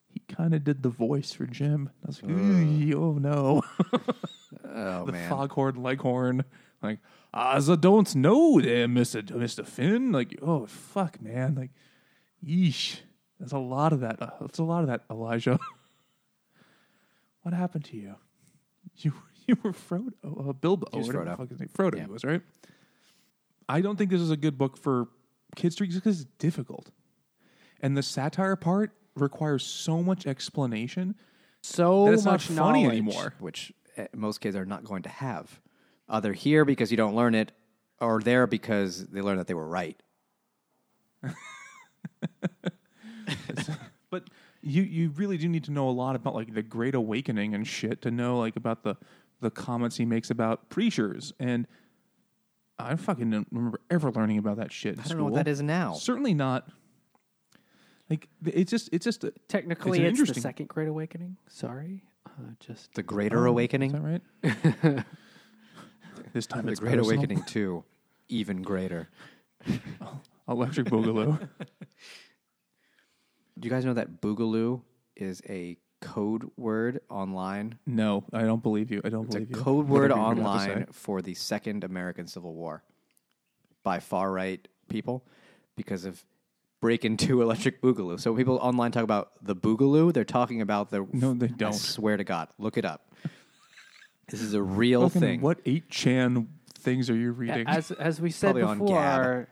[0.09, 1.91] he kind of did the voice for Jim.
[2.03, 3.63] I was like, "Ooh, oh no,
[4.65, 6.45] Oh the man, foghorn leghorn,
[6.83, 6.99] like,
[7.35, 10.11] I don't know there, Mister Mister Finn.
[10.11, 11.71] Like, oh fuck, man, like,
[12.45, 13.01] yeesh.
[13.39, 14.21] There's a lot of that.
[14.23, 15.59] Uh, there's a lot of that, Elijah.
[17.43, 18.15] what happened to you?
[18.97, 19.13] You
[19.47, 21.37] you were Frodo, uh, Bilbo, He was Frodo.
[21.37, 22.07] fuck his name- Frodo Yeah.
[22.07, 22.43] was right.
[23.69, 25.09] I don't think this is a good book for
[25.57, 26.91] kids read because it's difficult,
[27.81, 31.15] and the satire part requires so much explanation
[31.63, 32.93] so that it's not much funny knowledge.
[32.93, 33.35] anymore.
[33.39, 35.61] which uh, most kids are not going to have.
[36.09, 37.53] Either here because you don't learn it,
[38.01, 40.03] or there because they learn that they were right.
[44.11, 44.29] But
[44.61, 47.67] you you really do need to know a lot about like the Great Awakening and
[47.67, 48.97] shit to know like about the
[49.41, 51.67] the comments he makes about preachers and
[52.85, 54.95] I fucking don't remember ever learning about that shit.
[54.95, 55.95] In I don't know what that is now.
[55.95, 56.69] Certainly not.
[58.09, 61.37] Like it's just it's just a, Technically, It's an it's, the interesting- second Great Awakening.
[61.49, 65.05] Sorry, uh, just The Greater Oh, Awakening, Is that right?
[66.33, 67.15] this time the it's Great personal.
[67.15, 67.85] Awakening two,
[68.29, 69.09] even greater.
[70.49, 71.39] Electric Boogaloo.
[73.59, 74.81] Do you guys know that Boogaloo
[75.17, 77.79] is a code word online?
[77.87, 79.01] no, I don't believe you.
[79.05, 79.63] I don't It's a believe you.
[79.63, 80.93] code word Whatever you're to online say.
[80.93, 82.83] for the Second American Civil War
[83.83, 85.25] by far right people
[85.77, 86.25] because of
[86.81, 88.19] Breakin' Two Electric Boogaloo.
[88.19, 91.07] So when people online talk about the Boogaloo, they're talking about the.
[91.13, 91.73] No, they I don't.
[91.75, 93.13] swear to God, look it up.
[94.29, 95.41] This is a real Fucking thing.
[95.41, 96.47] What eight chan
[96.79, 97.67] things are you reading?
[97.67, 98.87] as as we said Probably on Gab.
[98.87, 99.49] before,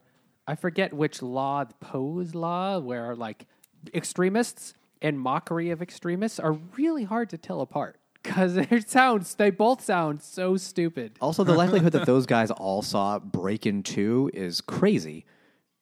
[0.47, 3.47] I forget which law, the Poe's law, where like
[3.93, 9.51] extremists and mockery of extremists are really hard to tell apart because it sounds they
[9.51, 11.12] both sound so stupid.
[11.20, 15.25] Also, the likelihood that those guys all saw Breakin' Two is crazy.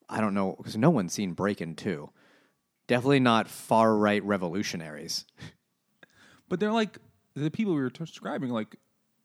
[0.09, 2.11] I don't know because no one's seen Breakin' Two.
[2.87, 5.25] Definitely not far right revolutionaries.
[6.49, 6.99] But they're like
[7.35, 8.77] the people we were describing, like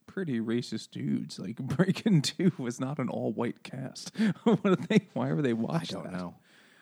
[0.07, 1.37] pretty racist dudes.
[1.37, 4.11] Like Breaking Two was not an all white cast.
[4.43, 5.07] what are they?
[5.13, 5.97] Why were they I watching?
[6.01, 6.17] don't that?
[6.17, 6.35] know.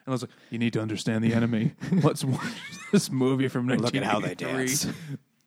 [0.05, 1.73] And I was like, you need to understand the enemy.
[1.91, 2.53] Let's watch
[2.91, 4.57] this movie from Look at how they 1983.
[4.57, 4.87] dance.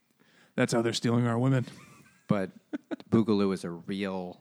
[0.57, 1.67] That's how they're stealing our women.
[2.29, 2.51] But
[3.11, 4.41] Boogaloo is a real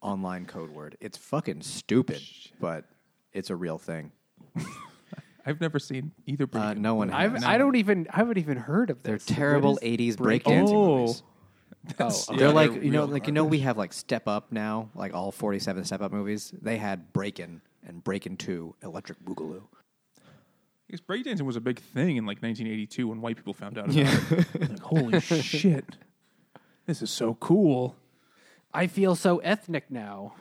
[0.00, 0.96] online code word.
[1.00, 2.20] It's fucking stupid,
[2.60, 2.84] but
[3.32, 4.12] it's a real thing.
[5.46, 6.48] I've never seen either.
[6.52, 7.44] Uh, no one I've, has.
[7.44, 9.26] I don't even I haven't even heard of They're this.
[9.26, 10.96] Terrible is- '80s break- breakdancing Oh.
[10.98, 11.22] movies.
[12.00, 14.26] Oh, Yeah, they're like they're you know, real like you know, we have like Step
[14.26, 16.52] Up now, like all 47 Step Up movies.
[16.60, 19.62] They had Breakin' and Breakin' Two Electric Boogaloo.
[20.86, 23.96] Because breakdancing was a big thing in like 1982 when white people found out about
[23.96, 24.46] it.
[24.60, 25.96] Like, holy shit,
[26.86, 27.96] this is so cool.
[28.72, 30.34] I feel so ethnic now.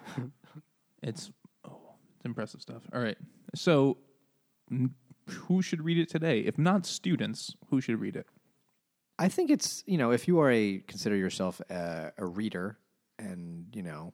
[1.02, 1.32] It's
[1.64, 2.84] oh, it's impressive stuff.
[2.94, 3.18] All right,
[3.56, 3.98] so
[5.28, 6.40] who should read it today?
[6.40, 8.28] If not students, who should read it?
[9.18, 12.78] I think it's you know if you are a consider yourself a, a reader
[13.18, 14.14] and you know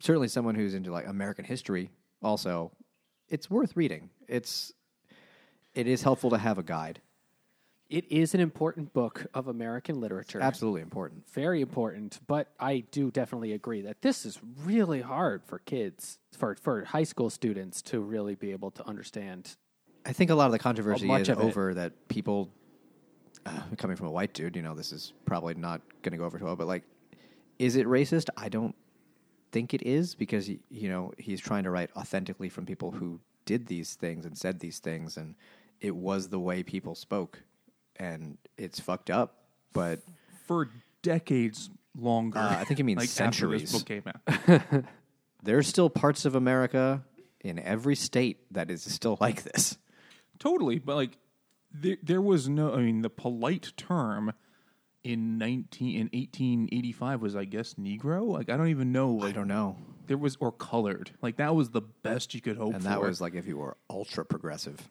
[0.00, 1.90] certainly someone who's into like American history
[2.22, 2.72] also
[3.28, 4.10] it's worth reading.
[4.26, 4.72] It's
[5.74, 7.00] it is helpful to have a guide.
[7.88, 10.40] It is an important book of American literature.
[10.42, 11.26] Absolutely important.
[11.30, 16.54] Very important, but I do definitely agree that this is really hard for kids, for
[16.56, 19.56] for high school students to really be able to understand.
[20.04, 21.42] I think a lot of the controversy is of it.
[21.42, 22.50] over that people
[23.46, 26.24] uh, coming from a white dude, you know, this is probably not going to go
[26.24, 26.82] over too well, but like
[27.58, 28.28] is it racist?
[28.36, 28.74] I don't
[29.50, 33.20] think it is because he, you know, he's trying to write authentically from people who
[33.44, 35.34] did these things and said these things and
[35.80, 37.42] it was the way people spoke
[37.96, 39.36] and it's fucked up,
[39.72, 40.00] but
[40.46, 40.68] For
[41.02, 42.38] decades longer.
[42.38, 43.72] Uh, I think it means like after this centuries.
[43.72, 44.84] book came out.
[45.42, 47.04] there's still parts of America
[47.40, 49.78] in every state that is still like this.
[50.38, 51.18] Totally, but like
[51.72, 52.74] there, there was no.
[52.74, 54.32] I mean, the polite term
[55.08, 58.26] in nineteen in eighteen eighty five was, I guess, Negro.
[58.28, 59.20] Like I don't even know.
[59.22, 59.76] I don't know.
[60.06, 61.10] there was or colored.
[61.22, 62.88] Like that was the best you could hope And for.
[62.88, 64.88] that was like if you were ultra progressive.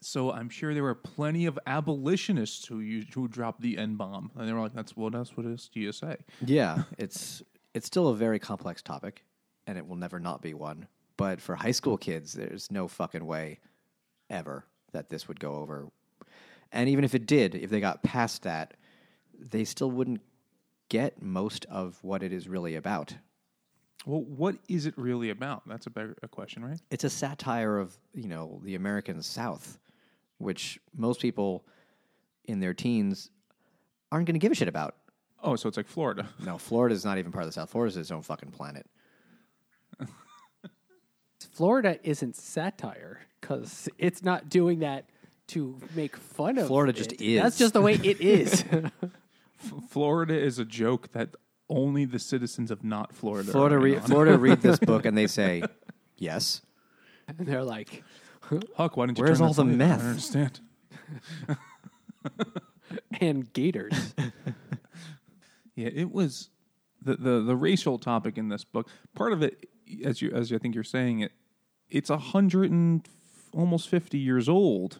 [0.00, 0.32] so.
[0.32, 4.48] I'm sure there were plenty of abolitionists who used, who dropped the n bomb, and
[4.48, 5.36] they were like, "That's what else?
[5.36, 7.42] What you say?" Yeah, it's
[7.74, 9.24] it's still a very complex topic,
[9.66, 10.86] and it will never not be one.
[11.16, 13.60] But for high school kids, there's no fucking way
[14.30, 15.88] ever that this would go over.
[16.72, 18.74] And even if it did, if they got past that,
[19.50, 20.20] they still wouldn't
[20.88, 23.14] get most of what it is really about.
[24.04, 25.62] Well, what is it really about?
[25.66, 26.80] That's a better a question, right?
[26.90, 29.78] It's a satire of you know the American South,
[30.38, 31.64] which most people
[32.44, 33.30] in their teens
[34.10, 34.96] aren't going to give a shit about.
[35.42, 36.28] Oh, so it's like Florida.
[36.44, 37.70] No, Florida is not even part of the South.
[37.70, 38.86] Florida is its own fucking planet.
[41.52, 45.06] Florida isn't satire because it's not doing that
[45.48, 46.66] to make fun of.
[46.66, 47.20] Florida just it.
[47.24, 47.42] is.
[47.42, 48.64] That's just the way it is.
[49.62, 51.34] F- Florida is a joke that
[51.68, 53.50] only the citizens of not Florida.
[53.50, 54.02] Florida, in re- on.
[54.02, 55.62] Florida read this book and they say,
[56.16, 56.60] yes.
[57.28, 58.02] and they're like,
[58.76, 59.66] Huck, why didn't you Where's turn all the side?
[59.76, 59.98] meth?
[60.00, 60.60] I don't understand.
[63.20, 64.14] and gators.
[65.74, 66.50] Yeah, it was
[67.00, 68.88] the, the the racial topic in this book.
[69.14, 69.68] Part of it,
[70.04, 71.32] as you as I think you're saying it,
[71.88, 74.98] it's a hundred and f- almost fifty years old.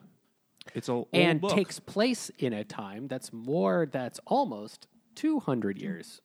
[0.75, 1.53] It's a old and book.
[1.53, 4.87] takes place in a time that's more, that's almost
[5.17, 6.21] 200 years,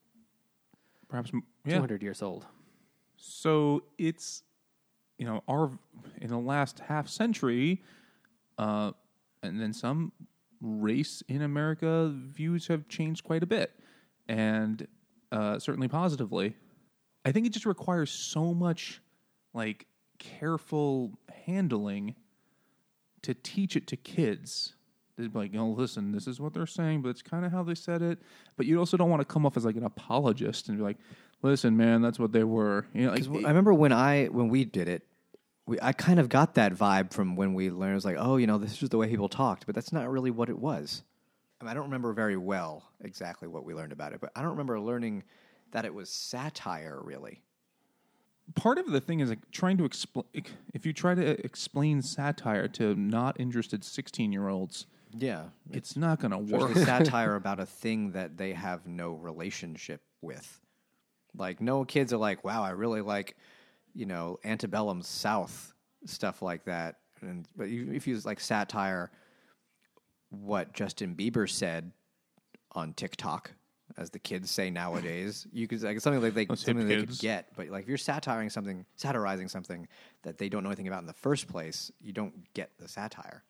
[1.08, 1.32] perhaps
[1.64, 1.74] yeah.
[1.74, 2.46] 200 years old.
[3.16, 4.42] So it's
[5.18, 5.70] you know our
[6.20, 7.82] in the last half century,
[8.56, 8.92] uh,
[9.42, 10.12] and then some
[10.60, 13.72] race in America views have changed quite a bit,
[14.28, 14.86] and
[15.32, 16.56] uh, certainly positively.
[17.24, 19.02] I think it just requires so much
[19.52, 19.86] like
[20.18, 21.12] careful
[21.44, 22.14] handling
[23.22, 24.74] to teach it to kids.
[25.16, 27.64] They'd be like, oh, listen, this is what they're saying, but it's kind of how
[27.64, 28.20] they said it.
[28.56, 30.96] But you also don't want to come off as like an apologist and be like,
[31.42, 32.86] listen, man, that's what they were.
[32.94, 35.06] You know, like, 'Cause I remember when I when we did it,
[35.66, 37.92] we I kind of got that vibe from when we learned.
[37.92, 40.08] It was like, oh, you know, this is the way people talked, but that's not
[40.08, 41.02] really what it was.
[41.60, 44.42] I, mean, I don't remember very well exactly what we learned about it, but I
[44.42, 45.24] don't remember learning
[45.72, 47.00] that it was satire.
[47.02, 47.42] Really,
[48.54, 50.26] part of the thing is like trying to explain.
[50.74, 56.30] If you try to uh, explain satire to not interested sixteen-year-olds, yeah, it's not going
[56.30, 56.74] to work.
[56.76, 60.60] satire about a thing that they have no relationship with.
[61.36, 63.36] Like, no kids are like, wow, I really like,
[63.94, 65.72] you know, antebellum South
[66.06, 66.96] stuff like that.
[67.20, 69.10] And but you, if you use like satire,
[70.30, 71.92] what Justin Bieber said
[72.72, 73.52] on TikTok,
[73.98, 77.48] as the kids say nowadays, you could like something like they something they could get.
[77.56, 79.88] But like if you're satirizing something, satirizing something
[80.22, 83.42] that they don't know anything about in the first place, you don't get the satire.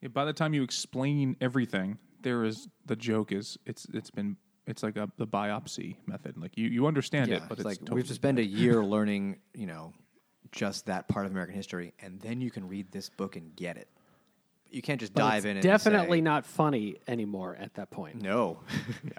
[0.00, 4.36] Yeah, By the time you explain everything, there is the joke is it's it's been
[4.66, 6.36] it's like a the biopsy method.
[6.36, 8.84] Like you you understand it, but it's, like totally we have to spend a year
[8.84, 9.92] learning, you know,
[10.52, 13.76] just that part of American history, and then you can read this book and get
[13.76, 13.88] it.
[14.72, 15.56] You can't just But dive it's in.
[15.58, 18.20] and definitely say, not funny anymore at that point.
[18.22, 18.60] No,
[19.04, 19.10] yeah.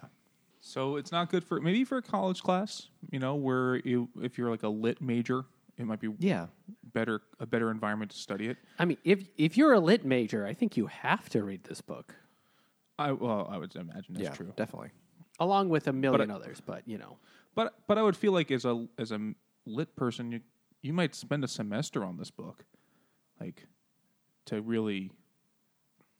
[0.61, 4.37] So it's not good for maybe for a college class, you know, where you if
[4.37, 5.45] you're like a lit major,
[5.77, 6.47] it might be yeah,
[6.93, 8.57] better a better environment to study it.
[8.79, 11.81] I mean, if if you're a lit major, I think you have to read this
[11.81, 12.15] book
[12.97, 14.53] I well, I would imagine that's yeah, true.
[14.55, 14.91] definitely.
[15.39, 16.61] along with a million I- others.
[16.65, 17.17] But you know,
[17.55, 19.33] But but I would feel like as a as a
[19.65, 20.39] lit person, you
[20.81, 22.65] you might spend a semester on this book,
[23.41, 23.67] like
[24.45, 25.11] to really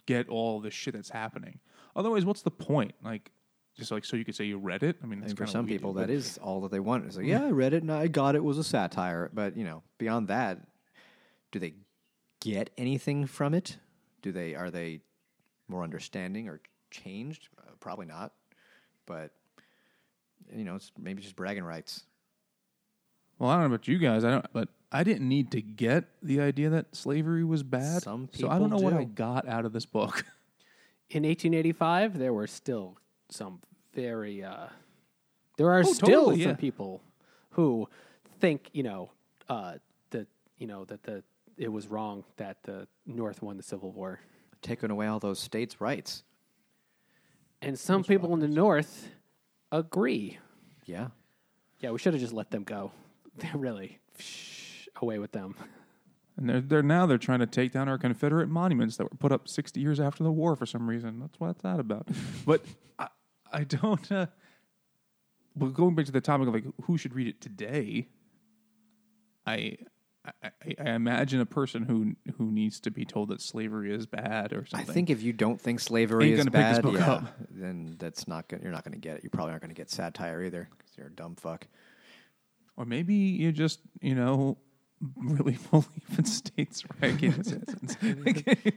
[0.05, 1.59] get all the shit that's happening.
[1.95, 2.93] Otherwise, what's the point?
[3.03, 3.31] Like
[3.77, 4.97] Just like so you could say you read it.
[5.03, 7.05] I mean, that's And for some what we people, that is all that they want.
[7.05, 9.30] It's like, yeah, I read it and I got it was a satire.
[9.34, 10.59] But you know, beyond that,
[11.51, 11.73] do they
[12.41, 13.77] get anything from it?
[14.21, 15.01] Do they are they
[15.67, 16.61] more understanding or
[16.91, 17.49] changed?
[17.57, 18.34] Uh, probably not.
[19.05, 19.31] But
[20.55, 22.03] you know, it's maybe just bragging rights.
[23.39, 24.23] Well, I don't know about you guys.
[24.23, 28.03] I don't, but I didn't need to get the idea that slavery was bad.
[28.03, 30.26] Some so I don't know people what I got out of this book.
[31.10, 32.98] In 1885, there were still
[33.30, 33.60] some
[33.94, 34.44] very.
[34.44, 34.68] Uh,
[35.57, 36.56] there are Oh, still totally, some yeah.
[36.56, 37.02] people
[37.52, 37.88] who
[38.40, 39.11] think you know
[39.49, 39.76] uh,
[40.11, 41.24] that you know that the
[41.57, 44.20] it was wrong that the North won the Civil War,
[44.61, 46.24] Taking away all those states' rights.
[47.61, 49.10] and some people in the North
[49.72, 50.38] agree.
[50.86, 51.07] Yeah.
[51.80, 52.91] Yeah, we should have just let them go.
[53.38, 54.12] They're really shh,
[55.02, 55.56] away with them.
[56.38, 59.32] And they're, they're now they're trying to take down our Confederate monuments that were put
[59.32, 61.20] up 60 years after the war for some reason.
[61.20, 62.07] That's what that's that about.
[62.45, 62.64] but
[62.98, 63.07] I,
[63.52, 64.11] I don't.
[64.11, 64.26] Uh,
[65.56, 68.07] well, going back to the topic of like who should read it today,
[69.45, 69.78] I,
[70.26, 74.06] I I- I imagine a person who who needs to be told that slavery is
[74.07, 74.90] bad or something.
[74.90, 77.38] I think if you don't think slavery Ain't is gonna pick this bad, yeah, up.
[77.52, 79.24] then that's not gonna, you're not going to get it.
[79.24, 81.68] You probably aren't going to get satire either because you're a dumb fuck.
[82.78, 84.57] or maybe you just you know
[85.17, 87.53] really believe in states' rights.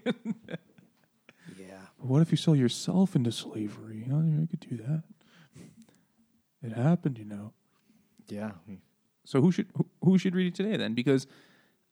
[1.58, 1.78] Yeah.
[1.98, 4.04] But What if you sell yourself into slavery?
[4.10, 5.02] Oh, yeah, I could do that.
[6.62, 7.52] It happened, you know.
[8.28, 8.52] Yeah.
[9.24, 10.94] So who should who, who should read it today then?
[10.94, 11.26] Because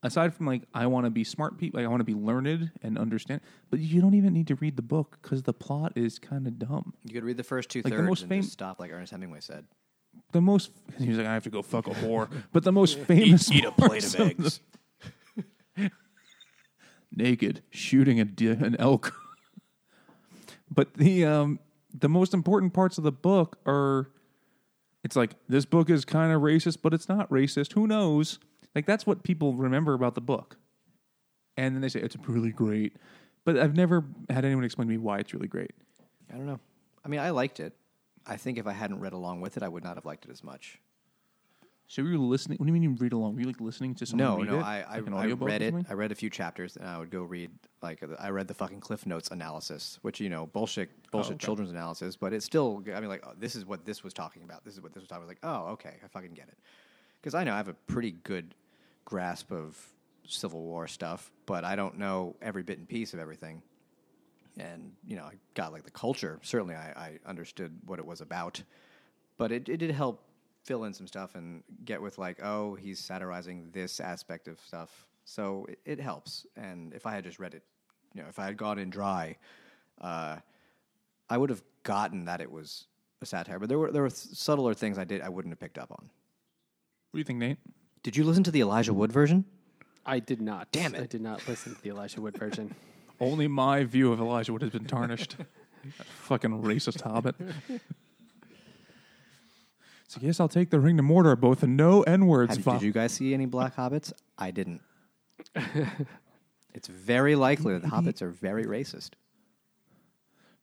[0.02, 2.72] aside from like I want to be smart people, like I want to be learned
[2.82, 3.40] and understand,
[3.70, 6.58] but you don't even need to read the book because the plot is kind of
[6.58, 6.94] dumb.
[7.04, 8.90] You could read the first two Like the thirds most and fam- just stop, like
[8.92, 9.64] Ernest Hemingway said.
[10.32, 12.98] The most he was like I have to go fuck a whore, but the most
[13.00, 14.60] famous eat a plate parts of eggs.
[15.76, 15.90] the-
[17.16, 19.14] naked shooting a di- an elk.
[20.70, 21.58] but the um
[21.96, 24.10] the most important parts of the book are
[25.04, 27.74] it's like this book is kind of racist, but it's not racist.
[27.74, 28.38] Who knows?
[28.74, 30.56] Like that's what people remember about the book.
[31.56, 32.96] And then they say it's really great.
[33.44, 35.72] But I've never had anyone explain to me why it's really great.
[36.32, 36.58] I don't know.
[37.04, 37.74] I mean, I liked it.
[38.26, 40.30] I think if I hadn't read along with it, I would not have liked it
[40.30, 40.80] as much.
[41.86, 42.56] So you were listening.
[42.58, 43.34] What do you mean you read along?
[43.34, 44.62] Were you like listening to someone No, read no, it?
[44.62, 45.74] I, I, Like I read it.
[45.88, 47.50] I read a few chapters, and I would go read
[47.82, 51.44] like I read the fucking Cliff Notes analysis, which you know bullshit, oh, bullshit okay.
[51.44, 52.82] children's analysis, but it's still.
[52.94, 54.64] I mean, like oh, this is what this was talking about.
[54.64, 55.24] This is what this was talking.
[55.24, 55.28] about.
[55.28, 56.56] Like, oh, okay, I fucking get it.
[57.20, 58.54] Because I know I have a pretty good
[59.04, 59.78] grasp of
[60.26, 63.62] Civil War stuff, but I don't know every bit and piece of everything.
[64.58, 66.38] And you know, I got like the culture.
[66.42, 68.62] Certainly, I, I understood what it was about,
[69.36, 70.22] but it, it did help
[70.62, 75.06] fill in some stuff and get with like, oh, he's satirizing this aspect of stuff.
[75.24, 76.46] So it, it helps.
[76.56, 77.62] And if I had just read it,
[78.14, 79.36] you know, if I had gone in dry,
[80.00, 80.36] uh,
[81.28, 82.86] I would have gotten that it was
[83.20, 83.58] a satire.
[83.58, 86.10] But there were there were subtler things I did I wouldn't have picked up on.
[87.10, 87.58] What do you think, Nate?
[88.02, 89.44] Did you listen to the Elijah Wood version?
[90.06, 90.70] I did not.
[90.72, 91.02] Damn it.
[91.02, 92.74] I did not listen to the Elijah Wood version.
[93.20, 95.36] Only my view of Elijah would have been tarnished.
[95.38, 97.36] That fucking racist hobbit.
[100.06, 102.56] So yes, I'll take the ring to Mordor, both the no and words.
[102.56, 104.12] Have, did you guys see any black hobbits?
[104.38, 104.80] I didn't.
[106.72, 109.10] it's very likely that the hobbits are very racist.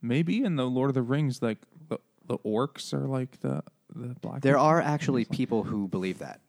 [0.02, 1.58] Maybe in the Lord of the Rings, like
[1.90, 3.62] the, the orcs are like the
[3.94, 4.42] the black.
[4.42, 6.40] There are actually people who believe that.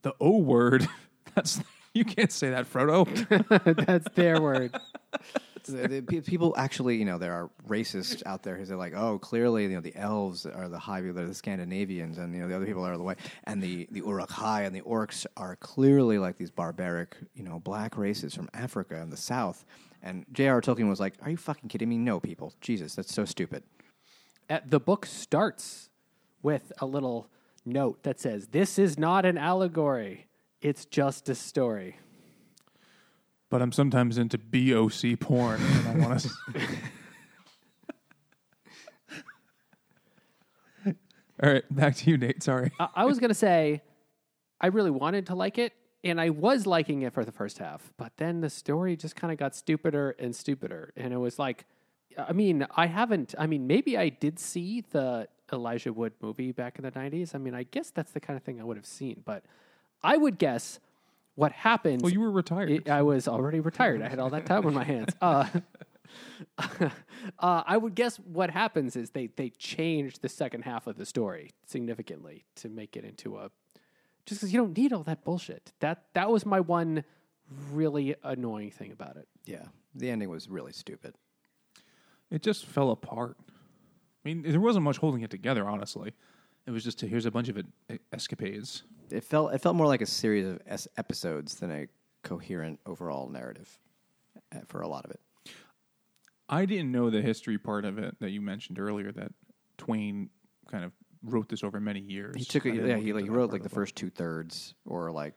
[0.00, 0.88] the O word.
[1.34, 1.60] That's
[1.96, 3.06] you can't say that, Frodo.
[3.86, 4.78] That's their word.
[5.66, 8.94] the, the pe- people actually, you know, there are racists out there who say like,
[8.94, 12.48] oh, clearly, you know, the elves are the high, they're the Scandinavians, and you know,
[12.48, 16.18] the other people are the white, and the the Uruk-hai and the orcs are clearly
[16.18, 19.64] like these barbaric, you know, black races from Africa and the South.
[20.02, 20.60] And J.R.
[20.60, 21.98] Tolkien was like, "Are you fucking kidding me?
[21.98, 23.62] No, people, Jesus, that's so stupid."
[24.48, 25.88] Uh, the book starts
[26.42, 27.28] with a little
[27.64, 30.26] note that says, "This is not an allegory;
[30.66, 31.96] it's just a story."
[33.50, 36.30] but I'm sometimes into BOC porn, and I want to.
[41.42, 42.42] All right, back to you, Nate.
[42.42, 42.72] Sorry.
[42.80, 43.82] I, I was gonna say,
[44.60, 47.92] I really wanted to like it, and I was liking it for the first half,
[47.96, 51.66] but then the story just kind of got stupider and stupider, and it was like,
[52.18, 53.34] I mean, I haven't.
[53.38, 57.34] I mean, maybe I did see the Elijah Wood movie back in the '90s.
[57.34, 59.44] I mean, I guess that's the kind of thing I would have seen, but
[60.06, 60.80] I would guess
[61.34, 62.02] what happens.
[62.02, 62.88] Well, you were retired.
[62.88, 64.02] I I was already retired.
[64.02, 65.14] I had all that time on my hands.
[65.22, 65.46] Uh,
[67.40, 71.04] uh, I would guess what happens is they they change the second half of the
[71.04, 73.50] story significantly to make it into a
[74.24, 75.72] just because you don't need all that bullshit.
[75.80, 77.04] That that was my one
[77.72, 79.26] really annoying thing about it.
[79.44, 79.64] Yeah,
[79.94, 81.14] the ending was really stupid.
[82.30, 83.36] It just fell apart.
[83.38, 86.12] I mean, there wasn't much holding it together, honestly.
[86.66, 87.58] It was just a, here's a bunch of
[88.12, 88.82] escapades.
[89.10, 91.86] It felt it felt more like a series of es- episodes than a
[92.22, 93.78] coherent overall narrative
[94.54, 95.20] uh, for a lot of it.
[96.48, 99.12] I didn't know the history part of it that you mentioned earlier.
[99.12, 99.32] That
[99.78, 100.30] Twain
[100.70, 100.92] kind of
[101.22, 102.36] wrote this over many years.
[102.36, 102.74] He took it.
[102.74, 105.34] Yeah, he like he wrote like the first two thirds or like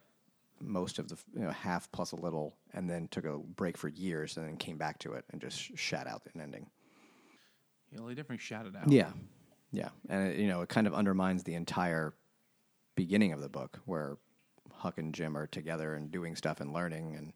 [0.61, 3.87] most of the you know half plus a little, and then took a break for
[3.87, 6.67] years, and then came back to it and just shat out an ending.
[7.91, 8.91] Yeah, they definitely shouted out.
[8.91, 9.11] Yeah,
[9.71, 12.13] yeah, and it, you know it kind of undermines the entire
[12.99, 14.17] beginning of the book where
[14.73, 17.31] Huck and Jim are together and doing stuff and learning, and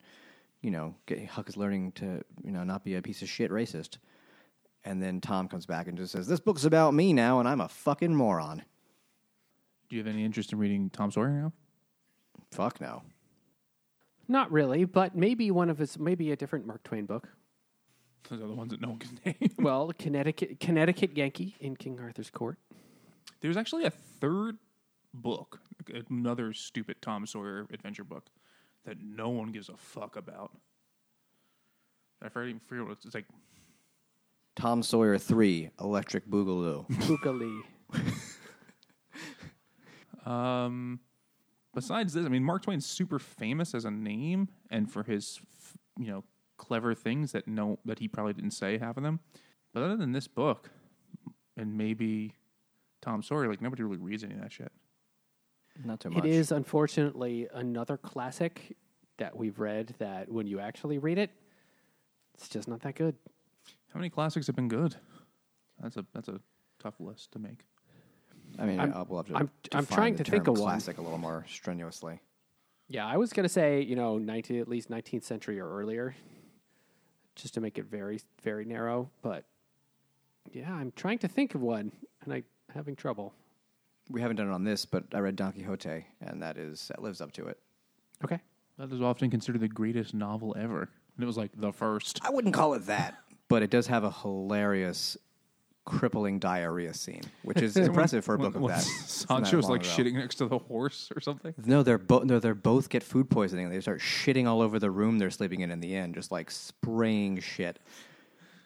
[0.62, 3.50] you know get, Huck is learning to you know not be a piece of shit
[3.50, 3.98] racist,
[4.84, 7.62] and then Tom comes back and just says, "This book's about me now, and I'm
[7.62, 8.64] a fucking moron."
[9.88, 11.54] Do you have any interest in reading Tom Sawyer now?
[12.52, 13.04] Fuck no.
[14.28, 17.30] Not really, but maybe one of his, maybe a different Mark Twain book.
[18.30, 19.52] Those are the ones that no one can name.
[19.58, 22.58] Well, Connecticut, Connecticut Yankee in King Arthur's Court.
[23.40, 24.58] There's actually a third
[25.14, 25.60] book,
[26.10, 28.30] another stupid Tom Sawyer adventure book
[28.86, 30.52] that no one gives a fuck about.
[32.22, 33.26] I forget forget what it's, it's like.
[34.56, 36.88] Tom Sawyer three, Electric Boogaloo.
[36.90, 37.62] Boogaloo.
[40.26, 41.02] Um,
[41.74, 45.78] besides this, I mean, Mark Twain's super famous as a name and for his, f-
[46.00, 46.24] you know,
[46.58, 49.20] clever things that no that he probably didn't say half of them.
[49.74, 50.70] But other than this book,
[51.58, 52.34] and maybe
[53.02, 54.72] Tom Sawyer, like nobody really reads any of that shit.
[55.84, 56.26] Not too much.
[56.26, 58.76] It is unfortunately another classic
[59.18, 61.32] that we've read that when you actually read it,
[62.36, 63.16] it's just not that good.
[63.94, 64.96] How many classics have been good?
[65.82, 66.40] That's a that's a
[66.80, 67.60] tough list to make.
[68.60, 70.60] I mean, I'm- I'll, we'll have to I'm- I'm trying the to think term of
[70.62, 70.70] one.
[70.72, 72.20] classic a little more strenuously.
[72.88, 76.16] Yeah, I was gonna say you know 19 at least 19th century or earlier,
[77.36, 79.10] just to make it very very narrow.
[79.22, 79.46] But
[80.52, 81.92] yeah, I'm trying to think of one,
[82.24, 82.44] and I'm
[82.74, 83.34] having trouble.
[84.10, 87.02] We haven't done it on this, but I read Don Quixote, and that is that
[87.02, 87.58] lives up to it.
[88.24, 88.40] Okay,
[88.78, 90.90] That is often considered the greatest novel ever.
[91.16, 92.20] And it was like the first.
[92.24, 93.16] I wouldn't call it that,
[93.48, 95.18] but it does have a hilarious,
[95.86, 98.82] crippling diarrhea scene, which is impressive for a book of that.
[99.06, 101.54] Sancho's long like shitting next to the horse or something.
[101.66, 103.70] No, they're both no, they're both get food poisoning.
[103.70, 105.72] They start shitting all over the room they're sleeping in.
[105.72, 107.80] In the end, just like spraying shit.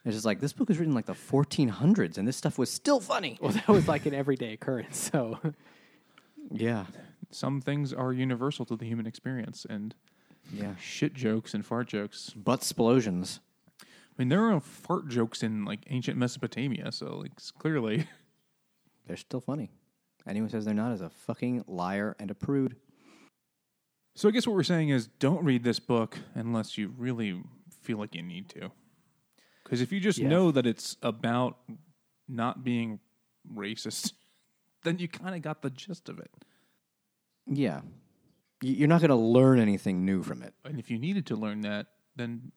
[0.08, 3.02] It's just like this book was written like the 1400s, and this stuff was still
[3.02, 3.38] funny.
[3.42, 5.12] well that was like an everyday occurrence.
[5.12, 5.38] So
[6.50, 6.86] Yeah,
[7.30, 9.94] Some things are universal to the human experience, and
[10.54, 10.76] yeah.
[10.80, 12.30] shit jokes and fart jokes.
[12.30, 13.42] Butt explosions.
[13.82, 13.86] I
[14.18, 18.08] mean, there are fart jokes in like ancient Mesopotamia, so like clearly,
[19.08, 19.72] They're still funny.
[20.26, 22.78] Anyone says they're not is a fucking liar and a prude.
[24.16, 27.42] So I guess what we're saying is don't read this book unless you really
[27.82, 28.72] feel like you need to.
[29.68, 30.30] Because if you just Yeah.
[30.30, 31.57] know that it's about
[32.26, 33.02] not being
[33.53, 34.14] racist,
[34.84, 36.31] then you kind of got the gist of it.
[37.45, 37.81] Yeah.
[38.61, 40.53] You're not going to learn anything new from it.
[40.64, 42.53] And if you needed to learn that, then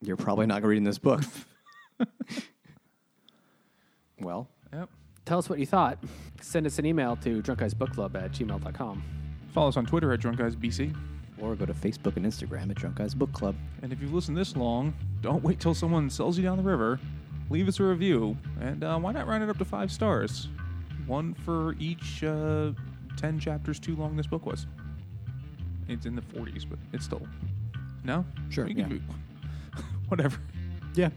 [0.00, 1.22] You're probably not reading this book.
[4.20, 4.88] well, yep.
[5.26, 6.02] tell us what you thought.
[6.40, 9.02] Send us an email to drunkguysbookclub at gmail.com.
[9.52, 10.96] Follow us on Twitter at DrunkGuysBC.
[11.40, 13.54] Or go to Facebook and Instagram at Drunk Guys Book Club.
[13.82, 17.00] And if you've listened this long, don't wait till someone sells you down the river.
[17.48, 20.48] Leave us a review, and uh, why not round it up to five stars?
[21.06, 22.70] One for each uh,
[23.16, 24.66] 10 chapters too long this book was.
[25.88, 27.26] It's in the 40s, but it's still.
[28.04, 28.24] No?
[28.50, 28.86] Sure, can yeah.
[28.86, 29.00] do-
[30.08, 30.38] Whatever.
[30.94, 31.10] Yeah.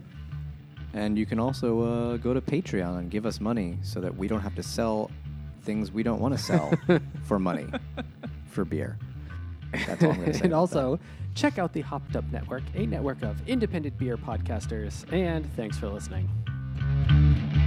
[0.92, 4.26] And you can also uh, go to Patreon and give us money so that we
[4.28, 5.10] don't have to sell
[5.62, 6.72] things we don't want to sell
[7.24, 7.66] for money
[8.50, 8.98] for beer.
[9.86, 10.44] That's all I'm going to say.
[10.44, 10.98] and also,
[11.34, 15.10] check out the Hopped Up Network, a network of independent beer podcasters.
[15.12, 16.28] And thanks for listening.
[16.86, 17.63] that.